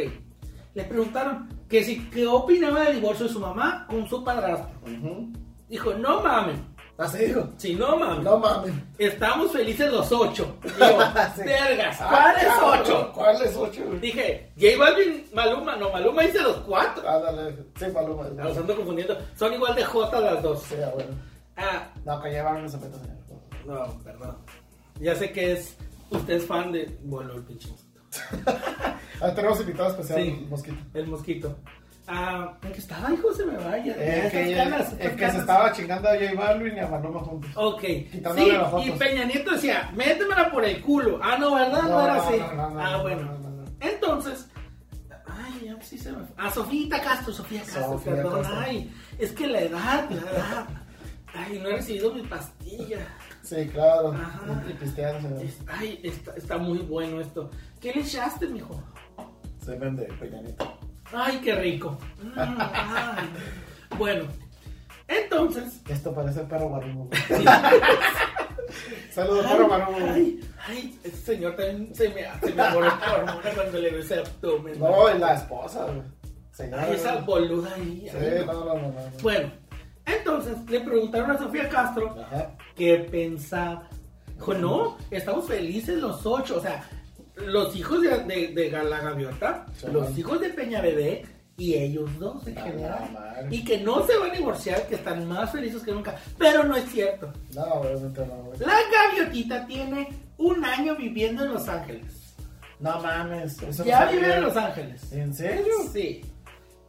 Le 0.75 0.83
preguntaron 0.83 1.47
que 1.69 1.83
si 1.83 2.09
qué 2.09 2.27
opinaba 2.27 2.83
del 2.85 2.95
divorcio 2.95 3.25
de 3.27 3.31
su 3.33 3.39
mamá 3.39 3.85
con 3.89 4.07
su 4.07 4.23
padrastro. 4.23 4.69
Ujú. 4.83 5.31
Dijo, 5.69 5.93
no 5.93 6.21
mames. 6.21 6.59
Así 6.99 7.25
digo. 7.25 7.47
Si 7.57 7.75
no 7.75 7.95
mames. 7.97 8.23
No 8.25 8.37
mames. 8.37 8.73
Estamos 8.97 9.51
felices 9.53 9.89
los 9.91 10.11
ocho. 10.11 10.57
Digo, 10.63 10.99
Sí. 11.35 11.43
vergas, 11.43 11.97
Ah, 12.01 12.07
¿cuáles 12.09 12.43
cabrón, 12.43 12.79
ocho? 12.81 13.11
¿Cuáles 13.13 13.55
ocho? 13.55 13.85
güey? 13.85 13.99
Dije, 13.99 14.51
J 14.59 14.77
Balvin, 14.77 15.25
Maluma, 15.33 15.75
no, 15.77 15.89
Maluma 15.91 16.23
dice 16.23 16.41
los 16.41 16.57
cuatro. 16.57 17.01
Ah, 17.07 17.19
dale. 17.19 17.55
Sí, 17.79 17.85
Maluma. 17.93 18.27
Los 18.43 18.57
ando 18.57 18.75
confundiendo. 18.75 19.17
Son 19.37 19.53
igual 19.53 19.75
de 19.75 19.85
J 19.85 20.19
las 20.19 20.43
dos. 20.43 20.61
Sí, 20.63 20.75
ah, 20.85 20.91
bueno. 20.93 21.11
Ah, 21.55 21.89
No, 22.05 22.21
que 22.21 22.29
llevaron 22.31 22.65
ese 22.65 22.77
zapatos. 22.77 23.01
no, 23.65 23.99
perdón. 24.03 24.37
Ya 24.99 25.15
sé 25.15 25.31
que 25.31 25.53
es. 25.53 25.77
Usted 26.09 26.33
es 26.33 26.45
fan 26.45 26.71
de. 26.73 26.97
Bueno, 27.03 27.33
el 27.33 27.43
pinche 27.43 27.69
mosquito. 27.69 28.01
Ah, 29.21 29.33
tenemos 29.35 29.59
invitado 29.59 29.89
especial, 29.89 30.21
Sí. 30.23 30.47
Mosquito. 30.49 30.77
El 30.93 31.07
mosquito. 31.07 31.55
Ah, 32.11 32.57
¿en 32.63 32.71
qué 32.71 32.79
estaba, 32.79 33.13
hijo? 33.13 33.31
Se 33.33 33.45
me 33.45 33.55
vaya. 33.55 33.95
Ya, 33.95 34.31
que, 34.31 35.29
se 35.31 35.37
estaba 35.37 35.71
chingando 35.71 36.09
a 36.09 36.13
J 36.13 36.33
Balvin 36.35 36.75
y 36.75 36.79
a 36.79 36.87
Maluma 36.87 37.19
juntos. 37.19 37.51
Ok. 37.53 37.81
Quitándole 38.11 38.59
Sí, 38.83 38.89
y 38.89 38.91
Peña 38.93 39.25
Nieto 39.25 39.51
decía, 39.51 39.91
métemela 39.95 40.49
por 40.51 40.65
el 40.65 40.81
culo. 40.81 41.19
Ah, 41.21 41.37
no, 41.39 41.53
¿verdad? 41.53 41.83
No, 41.83 41.89
No, 41.89 42.03
era 42.03 42.15
así. 42.15 42.37
no, 42.37 42.79
ah, 42.79 42.91
no, 42.93 43.01
bueno. 43.03 43.21
no, 43.21 43.37
no, 43.37 43.49
no. 43.49 43.65
Entonces, 43.79 44.47
ay, 45.27 45.65
ya 45.65 45.81
sí 45.83 45.99
se 45.99 46.11
me 46.11 46.23
fue. 46.25 46.35
A 46.43 46.49
Sofía 46.49 46.99
Castro, 46.99 47.31
Sofía 47.31 47.61
Castro, 47.61 47.83
Sofía 47.93 48.15
perdón. 48.15 48.41
Castro. 48.41 48.59
Ay, 48.59 48.91
es 49.19 49.31
que 49.31 49.45
la 49.45 49.61
edad, 49.61 50.09
la 50.09 50.31
edad. 50.31 50.67
Ay, 51.35 51.59
no 51.61 51.69
he 51.69 51.73
recibido 51.73 52.11
mi 52.11 52.23
pastilla. 52.23 53.05
Sí, 53.43 53.67
claro. 53.71 54.13
Ajá. 54.13 54.63
Es- 55.43 55.59
ay, 55.67 55.99
está, 56.03 56.33
está 56.35 56.57
muy 56.57 56.79
bueno 56.79 57.21
esto. 57.21 57.51
¿Qué 57.79 57.93
le 57.93 58.01
echaste, 58.01 58.47
mijo? 58.47 58.81
Se 59.63 59.75
vende 59.75 60.05
Peñanito. 60.19 60.78
Ay, 61.13 61.39
qué 61.43 61.55
rico. 61.55 61.97
Ay. 62.35 63.29
Bueno, 63.97 64.25
entonces. 65.07 65.81
Esto 65.87 66.13
parece 66.13 66.41
perro 66.41 66.69
guarumo. 66.69 67.09
sí. 67.27 67.45
Saludos, 69.11 69.45
perro 69.47 69.67
guarumo. 69.67 69.97
ay, 70.11 70.39
ay, 70.67 70.99
ese 71.03 71.17
señor 71.17 71.55
también 71.55 71.93
se 71.95 72.09
me, 72.09 72.25
se 72.39 72.53
me 72.53 72.61
alborotó 72.61 72.99
la 73.05 73.13
hormona 73.15 73.49
cuando 73.55 73.79
le 73.79 73.89
veo 73.89 73.99
ese 74.01 74.19
abdomen. 74.19 74.79
No, 74.79 75.15
y 75.15 75.19
la 75.19 75.33
esposa, 75.33 75.85
güey. 75.85 76.01
Señora. 76.51 76.83
Ay, 76.83 76.93
esa 76.95 77.15
boluda 77.21 77.73
ahí. 77.75 78.07
Sí, 78.11 78.17
no, 78.45 78.53
no, 78.53 78.65
no. 78.65 78.75
no. 78.75 78.93
Bueno, 79.21 79.51
entonces 80.05 80.57
le 80.69 80.79
preguntaron 80.81 81.31
a 81.31 81.37
Sofía 81.37 81.67
Castro 81.69 82.15
Ajá. 82.21 82.51
qué 82.75 82.99
pensaba. 83.09 83.87
Dijo, 84.35 84.53
no, 84.53 84.97
estamos 85.09 85.47
felices 85.47 85.97
los 85.97 86.25
ocho. 86.25 86.57
O 86.57 86.61
sea, 86.61 86.83
los 87.45 87.75
hijos 87.75 88.01
de, 88.01 88.09
de, 88.19 88.47
de 88.49 88.69
la 88.71 88.99
gaviota, 88.99 89.65
Sí. 89.77 89.87
los 89.91 90.17
hijos 90.17 90.39
de 90.41 90.49
Peña 90.49 90.81
Bebé 90.81 91.25
y 91.57 91.73
ellos 91.75 92.09
dos 92.19 92.45
en 92.47 92.57
Ah, 92.57 92.61
general. 92.63 93.47
Y 93.51 93.63
que 93.63 93.79
no 93.79 94.05
se 94.07 94.17
van 94.17 94.31
a 94.31 94.33
divorciar, 94.33 94.87
que 94.87 94.95
están 94.95 95.27
más 95.27 95.51
felices 95.51 95.81
que 95.83 95.91
nunca. 95.91 96.15
Pero 96.37 96.63
no 96.63 96.75
es 96.75 96.85
cierto. 96.89 97.31
No, 97.53 97.63
obviamente 97.63 98.25
no. 98.25 98.51
La 98.65 98.77
gaviotita 98.91 99.67
tiene 99.67 100.07
un 100.37 100.63
año 100.63 100.95
viviendo 100.95 101.43
en 101.45 101.53
Los 101.53 101.67
Ángeles. 101.67 102.35
No 102.79 102.97
mames. 103.01 103.61
eso 103.61 103.83
Ya 103.83 104.05
no 104.05 104.11
vive 104.13 104.33
en 104.35 104.41
Los 104.43 104.55
Ángeles. 104.55 105.11
¿En 105.11 105.33
serio? 105.33 105.73
Sí. 105.91 106.21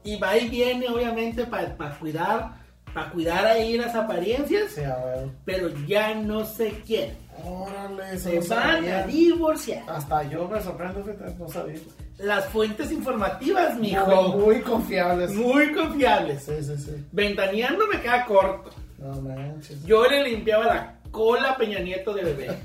Y 0.05 0.17
va 0.19 0.37
y 0.39 0.49
viene, 0.49 0.87
obviamente, 0.89 1.45
para 1.47 1.75
cuidar, 1.99 2.53
para 2.95 3.11
cuidar 3.11 3.45
ahí 3.47 3.77
las 3.77 3.95
apariencias. 3.97 4.71
Sí, 4.73 4.83
a 4.83 4.97
ver. 5.05 5.29
Pero 5.45 5.69
ya 5.89 6.15
no 6.15 6.45
se 6.45 6.71
quieren. 6.83 7.17
Órale, 7.45 8.19
Se 8.19 8.35
no 8.35 8.41
van 8.41 8.47
sabía. 8.49 8.99
a 8.99 9.07
divorciar. 9.07 9.85
Hasta 9.89 10.23
yo 10.29 10.49
me 10.49 10.61
sorprendo, 10.63 11.05
no 11.39 11.49
sabía. 11.49 11.79
Las 12.19 12.47
fuentes 12.47 12.91
informativas, 12.93 13.73
Muy, 13.75 13.81
mijo. 13.91 14.29
muy 14.39 14.61
confiables. 14.61 15.33
Muy 15.33 15.73
confiables. 15.73 16.43
Sí, 16.43 16.63
sí, 16.63 16.77
sí. 16.79 17.07
Ventaneando 17.13 17.87
me 17.87 18.01
queda 18.01 18.25
corto. 18.27 18.71
No 18.99 19.21
manches. 19.23 19.83
Yo 19.85 20.07
le 20.07 20.23
limpiaba 20.25 20.65
la 20.67 20.95
cola 21.11 21.53
a 21.53 21.57
Peña 21.57 21.79
Nieto 21.79 22.13
de 22.13 22.23
bebé. 22.25 22.49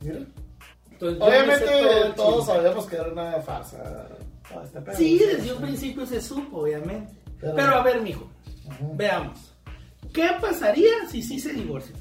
Mira. 0.00 0.20
Entonces, 0.92 1.20
Obviamente 1.22 1.64
todo 1.66 2.12
todos 2.14 2.46
sabíamos 2.46 2.86
que 2.86 2.96
era 2.96 3.08
una 3.08 3.32
farsa. 3.42 4.06
este. 4.64 4.94
Sí, 4.96 5.18
desde 5.18 5.52
un 5.52 5.60
principio 5.62 6.06
se 6.06 6.20
supo, 6.20 6.62
obviamente. 6.62 7.12
Pero- 7.40 7.54
Pero, 7.54 7.74
a 7.76 7.82
ver, 7.82 8.00
mijo, 8.00 8.28
veamos. 8.94 9.54
¿Qué 10.12 10.28
pasaría 10.40 10.90
si 11.08 11.22
sí 11.22 11.38
se 11.38 11.52
divorcian? 11.52 11.97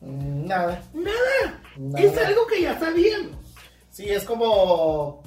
Mm, 0.00 0.46
Nada. 0.46 0.82
Nada. 0.94 1.60
Nada. 1.76 2.04
Es 2.04 2.16
algo 2.18 2.46
que 2.46 2.62
ya 2.62 2.78
sabíamos. 2.78 3.36
Sí, 3.90 4.04
es 4.08 4.24
como 4.24 5.22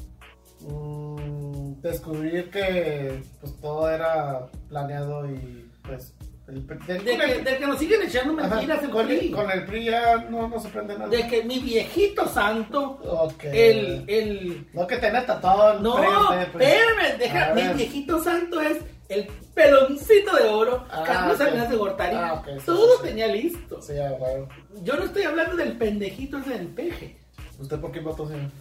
mm, 0.61 1.81
descubrir 1.81 2.49
que 2.49 3.23
pues 3.39 3.59
todo 3.61 3.89
era 3.89 4.47
planeado 4.67 5.29
y 5.29 5.69
pues 5.83 6.13
el, 6.47 6.65
del- 6.65 7.03
De 7.05 7.17
que, 7.17 7.23
el- 7.31 7.43
de 7.43 7.57
que 7.57 7.67
nos 7.67 7.79
siguen 7.79 8.01
echando 8.03 8.39
ajá, 8.43 8.55
mentiras 8.55 8.83
en 8.83 8.89
con, 8.89 9.05
PRI. 9.05 9.17
el, 9.19 9.31
con 9.31 9.51
el 9.51 9.65
PRI 9.65 9.85
ya 9.85 10.17
no, 10.29 10.47
no 10.47 10.59
se 10.59 10.69
prende 10.69 10.93
nada. 10.97 11.09
De 11.09 11.27
que 11.27 11.43
mi 11.43 11.59
viejito 11.59 12.27
santo, 12.27 12.99
el, 13.43 14.03
el... 14.07 14.67
No 14.73 14.87
que 14.87 14.97
todo 14.97 15.73
el 15.73 15.83
No, 15.83 15.99
espérame, 16.33 17.17
deja, 17.19 17.53
mi 17.53 17.67
viejito 17.73 18.23
santo 18.23 18.61
es 18.61 18.77
el 19.09 19.25
peloncito 19.53 20.35
de 20.35 20.43
oro, 20.47 20.85
Ah, 20.89 21.03
Carlos 21.05 21.35
ok. 21.39 21.45
Salinas 21.45 21.69
de 21.69 21.75
Gortari. 21.75 22.15
Ah, 22.15 22.33
ok, 22.35 22.47
sí, 22.59 22.65
Todo 22.65 22.97
sí, 22.97 23.03
tenía 23.03 23.27
listo. 23.27 23.81
Sí, 23.81 23.97
a 23.99 24.11
huevo. 24.13 24.47
Yo 24.83 24.95
no 24.95 25.03
estoy 25.03 25.23
hablando 25.23 25.55
del 25.57 25.77
pendejito 25.77 26.37
ese 26.37 26.51
del 26.51 26.67
peje. 26.67 27.17
¿Usted 27.59 27.79
por 27.79 27.91
qué 27.91 27.99
votó, 27.99 28.27
señor? 28.27 28.51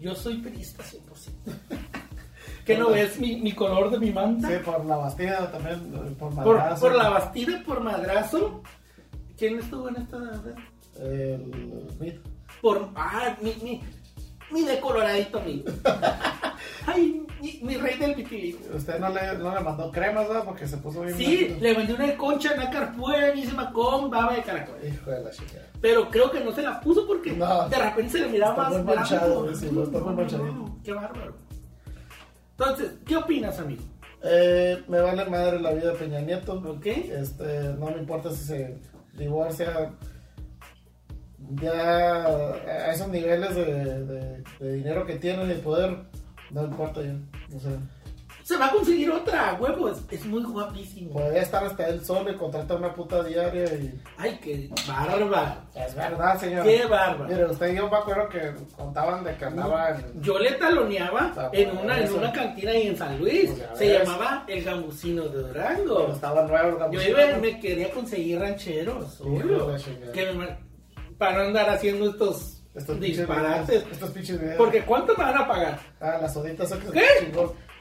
Yo 0.00 0.14
soy 0.14 0.38
perista 0.38 0.82
100%. 0.82 1.54
¿Qué 2.64 2.76
no 2.76 2.90
ves 2.90 3.18
mi, 3.18 3.36
mi 3.36 3.52
color 3.52 3.90
de 3.90 3.98
mi 3.98 4.10
manta? 4.10 4.48
Sí, 4.48 4.54
por 4.64 4.84
la 4.84 4.96
Bastida 4.96 5.50
también, 5.50 5.92
eh, 5.94 6.14
por 6.18 6.32
por, 6.34 6.34
madrazo. 6.34 6.80
por 6.80 6.94
la 6.94 7.08
bastida, 7.08 7.62
por 7.64 7.80
madrazo. 7.80 8.62
¿Quién 9.36 9.58
estuvo 9.58 9.88
en 9.88 9.96
esta 9.96 10.18
vez? 10.18 10.54
El 11.00 11.88
Smith. 11.96 12.20
Por. 12.60 12.88
Ah, 12.94 13.36
mi, 13.40 13.54
mi, 13.62 13.80
mi 14.52 14.64
decoloradito 14.64 15.38
amigo. 15.40 15.72
Ay, 16.86 17.26
mi, 17.42 17.58
mi 17.62 17.76
rey 17.76 17.98
del 17.98 18.14
vitiligo. 18.14 18.58
Usted 18.74 18.98
no 19.00 19.08
le, 19.10 19.34
no 19.38 19.54
le 19.54 19.60
mandó 19.60 19.90
cremas, 19.90 20.26
¿verdad? 20.28 20.44
Porque 20.44 20.66
se 20.66 20.76
puso 20.78 21.02
bien. 21.02 21.16
Sí, 21.18 21.56
le 21.60 21.74
vendí 21.74 21.92
una 21.92 22.16
concha, 22.16 22.52
una 22.54 22.70
carpúa 22.70 23.16
bellísima 23.18 23.72
con 23.72 24.08
baba 24.10 24.34
de 24.34 24.42
caracol. 24.42 24.76
Hijo 24.86 25.10
de 25.10 25.20
la. 25.24 25.30
Pero 25.80 26.08
creo 26.10 26.30
que 26.30 26.40
no 26.40 26.52
se 26.52 26.62
la 26.62 26.80
puso 26.80 27.06
porque 27.06 27.32
No. 27.32 27.68
de 27.68 27.76
repente 27.78 28.12
se 28.12 28.18
le 28.20 28.28
miraba 28.28 28.52
Está 28.52 28.62
más 28.70 28.84
muy 28.84 28.94
manchado, 28.94 29.42
blanco. 29.42 29.58
sí, 29.58 29.66
está 29.66 29.98
muy 29.98 30.24
no, 30.54 30.80
Qué 30.84 30.92
bárbaro. 30.92 31.34
Entonces, 32.58 32.92
¿qué 33.04 33.16
opinas, 33.16 33.58
amigo? 33.58 33.82
Eh, 34.24 34.80
me 34.86 35.00
vale 35.00 35.24
madre 35.24 35.60
la 35.60 35.72
vida 35.72 35.90
de 35.92 35.98
Peña 35.98 36.20
Nieto. 36.20 36.54
¿Ok? 36.64 36.86
Este, 36.86 37.74
no 37.78 37.86
me 37.86 37.98
importa 37.98 38.30
si 38.30 38.44
se 38.44 38.78
divorcia. 39.14 39.90
Ya 41.60 42.24
a 42.24 42.92
esos 42.92 43.08
niveles 43.08 43.54
de, 43.54 43.64
de- 44.04 44.42
de 44.60 44.72
dinero 44.74 45.04
que 45.04 45.16
tiene 45.16 45.44
y 45.44 45.48
de 45.48 45.54
poder, 45.56 45.98
no 46.52 46.64
importa 46.64 47.00
ya. 47.02 47.14
O 47.56 47.60
sea, 47.60 47.72
Se 48.44 48.56
va 48.56 48.66
a 48.66 48.70
conseguir 48.72 49.08
otra, 49.10 49.56
huevo. 49.60 49.88
Es, 49.88 49.98
es 50.10 50.24
muy 50.26 50.42
guapísimo. 50.42 51.12
podría 51.12 51.42
estar 51.42 51.64
hasta 51.64 51.86
él 51.88 52.04
solo 52.04 52.32
y 52.32 52.34
contratar 52.36 52.76
una 52.76 52.92
puta 52.92 53.22
diaria 53.22 53.64
y. 53.74 53.94
Ay, 54.18 54.38
qué 54.42 54.68
bárbaro. 54.88 55.62
Es 55.76 55.94
verdad, 55.94 56.40
señor. 56.40 56.64
Qué 56.64 56.84
bárbaro. 56.86 57.28
Mire, 57.30 57.46
usted 57.46 57.72
y 57.72 57.76
yo 57.76 57.88
me 57.88 57.96
acuerdo 57.96 58.28
que 58.28 58.52
contaban 58.76 59.22
de 59.22 59.36
que 59.36 59.44
andaba 59.44 59.90
en. 59.90 60.20
Yo 60.22 60.38
le 60.40 60.52
taloneaba 60.52 61.50
en 61.52 61.76
una, 61.78 62.00
en 62.00 62.12
una 62.12 62.32
cantina 62.32 62.72
ahí 62.72 62.88
en 62.88 62.96
San 62.96 63.16
Luis. 63.20 63.50
Pues 63.50 63.78
Se 63.78 63.98
llamaba 63.98 64.44
El 64.48 64.64
Gambusino 64.64 65.22
de 65.28 65.42
Durango. 65.42 66.08
Estaba 66.12 66.42
nuevo, 66.44 66.70
Yo 66.70 66.78
Gabucino. 66.78 67.20
iba 67.20 67.38
me 67.38 67.60
quería 67.60 67.90
conseguir 67.92 68.40
rancheros. 68.40 69.20
Obvio. 69.20 69.72
Que 70.12 70.32
me- 70.32 70.72
para 71.16 71.36
no 71.38 71.42
andar 71.44 71.70
haciendo 71.70 72.10
estos, 72.10 72.51
Estos 72.74 72.98
disparates. 73.00 73.84
Estos 73.90 74.10
pinches. 74.10 74.38
Porque 74.56 74.82
¿cuánto 74.84 75.14
me 75.16 75.24
van 75.24 75.36
a 75.38 75.46
pagar? 75.48 75.78
Ah, 76.00 76.18
las 76.20 76.32
soditas 76.32 76.66
esas 76.70 76.82
que 76.84 76.90
¿Qué? 76.92 77.32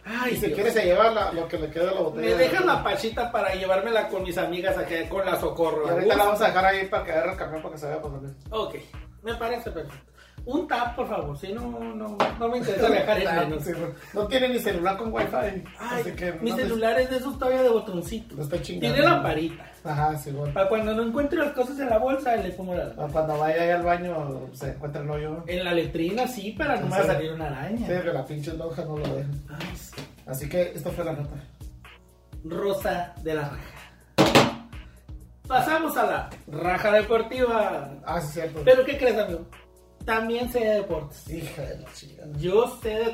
Ay, 0.03 0.33
Y 0.33 0.35
si 0.37 0.47
Dios. 0.47 0.55
quiere 0.55 0.71
se 0.71 0.83
lleva 0.83 1.11
la- 1.11 1.31
lo 1.31 1.47
que 1.47 1.59
le 1.59 1.69
queda 1.69 1.85
de 1.89 1.95
la 1.95 2.01
botella. 2.01 2.27
Me 2.27 2.33
dejan 2.35 2.65
la 2.65 2.83
pachita 2.83 3.31
para 3.31 3.53
llevármela 3.53 4.07
con 4.09 4.23
mis 4.23 4.37
amigas 4.37 4.75
acá 4.77 4.95
con 5.07 5.23
la 5.25 5.39
socorro. 5.39 5.85
Y 5.85 5.89
ahorita 5.91 6.15
la 6.17 6.23
vamos 6.25 6.41
a 6.41 6.47
dejar 6.47 6.65
ahí 6.65 6.87
para 6.87 7.03
que 7.05 7.11
agarre 7.11 7.31
el 7.33 7.37
camión 7.37 7.61
para 7.61 7.75
que 7.75 7.79
se 7.79 7.87
vea 7.87 8.01
por 8.01 8.11
también. 8.11 8.35
Ok, 8.49 8.75
me 9.21 9.35
parece 9.35 9.69
perfecto. 9.69 10.10
Un 10.43 10.67
tap, 10.67 10.95
por 10.95 11.07
favor, 11.07 11.37
si 11.37 11.53
no, 11.53 11.61
no, 11.93 12.17
no 12.39 12.49
me 12.49 12.57
interesa 12.57 12.89
viajar 12.89 13.19
en 13.19 13.35
menos. 13.49 13.63
No 14.13 14.27
tiene 14.27 14.49
ni 14.49 14.59
celular 14.59 14.97
con 14.97 15.13
wifi. 15.13 15.27
Ay, 15.35 15.63
así 15.79 16.11
que 16.13 16.31
mi 16.33 16.49
no 16.49 16.57
celular 16.57 16.99
es 16.99 17.09
de 17.11 17.17
esos 17.17 17.37
todavía 17.37 17.61
de 17.61 17.69
botoncito. 17.69 18.35
Lo 18.35 18.43
está 18.43 18.59
chingando. 18.61 18.95
Tiene 18.95 19.07
lamparita. 19.09 19.65
Ajá, 19.83 20.17
sí, 20.17 20.31
bueno. 20.31 20.53
Para 20.53 20.67
cuando 20.69 20.93
no 20.95 21.03
encuentre 21.03 21.37
las 21.39 21.51
cosas 21.53 21.79
en 21.79 21.89
la 21.89 21.97
bolsa, 21.99 22.35
le 22.35 22.49
pongo 22.51 22.73
la 22.75 22.85
lámpara. 22.85 23.11
Cuando 23.11 23.37
vaya 23.37 23.61
ahí 23.61 23.69
al 23.69 23.83
baño 23.83 24.49
se 24.53 24.69
encuentra 24.71 25.01
el 25.03 25.09
hoyo. 25.11 25.43
En 25.47 25.63
la 25.63 25.73
letrina 25.73 26.27
sí, 26.27 26.51
para 26.57 26.75
no 26.77 26.85
me 26.87 26.91
va 26.91 26.97
a 26.97 27.01
Sí. 27.01 27.07
salir 27.07 27.31
una 27.33 27.47
araña. 27.47 27.87
Sí, 27.87 27.93
que 28.03 28.13
la 28.13 28.25
pinche 28.25 28.53
lonja 28.53 28.83
no 28.85 28.97
lo 28.97 29.07
deja. 29.15 29.29
Ay, 29.49 29.75
sí. 29.75 29.95
Así 30.25 30.49
que 30.49 30.61
esta 30.75 30.89
fue 30.89 31.05
la 31.05 31.13
nota. 31.13 31.35
Rosa 32.43 33.13
de 33.21 33.33
la 33.35 33.41
raja. 33.49 34.61
Pasamos 35.47 35.97
a 35.97 36.05
la 36.05 36.29
raja 36.47 36.91
deportiva. 36.93 37.91
Ah, 38.05 38.21
sí, 38.21 38.33
cierto. 38.33 38.61
Pero 38.63 38.85
¿qué 38.85 38.97
crees, 38.97 39.17
amigo? 39.17 39.45
También 40.05 40.51
sé 40.51 40.59
de 40.59 40.73
deportes. 40.75 41.29
Hija 41.29 41.61
de 41.61 41.79
la 41.79 41.93
chingada. 41.93 42.37
Yo 42.39 42.79
sé 42.81 42.89
de 42.89 43.11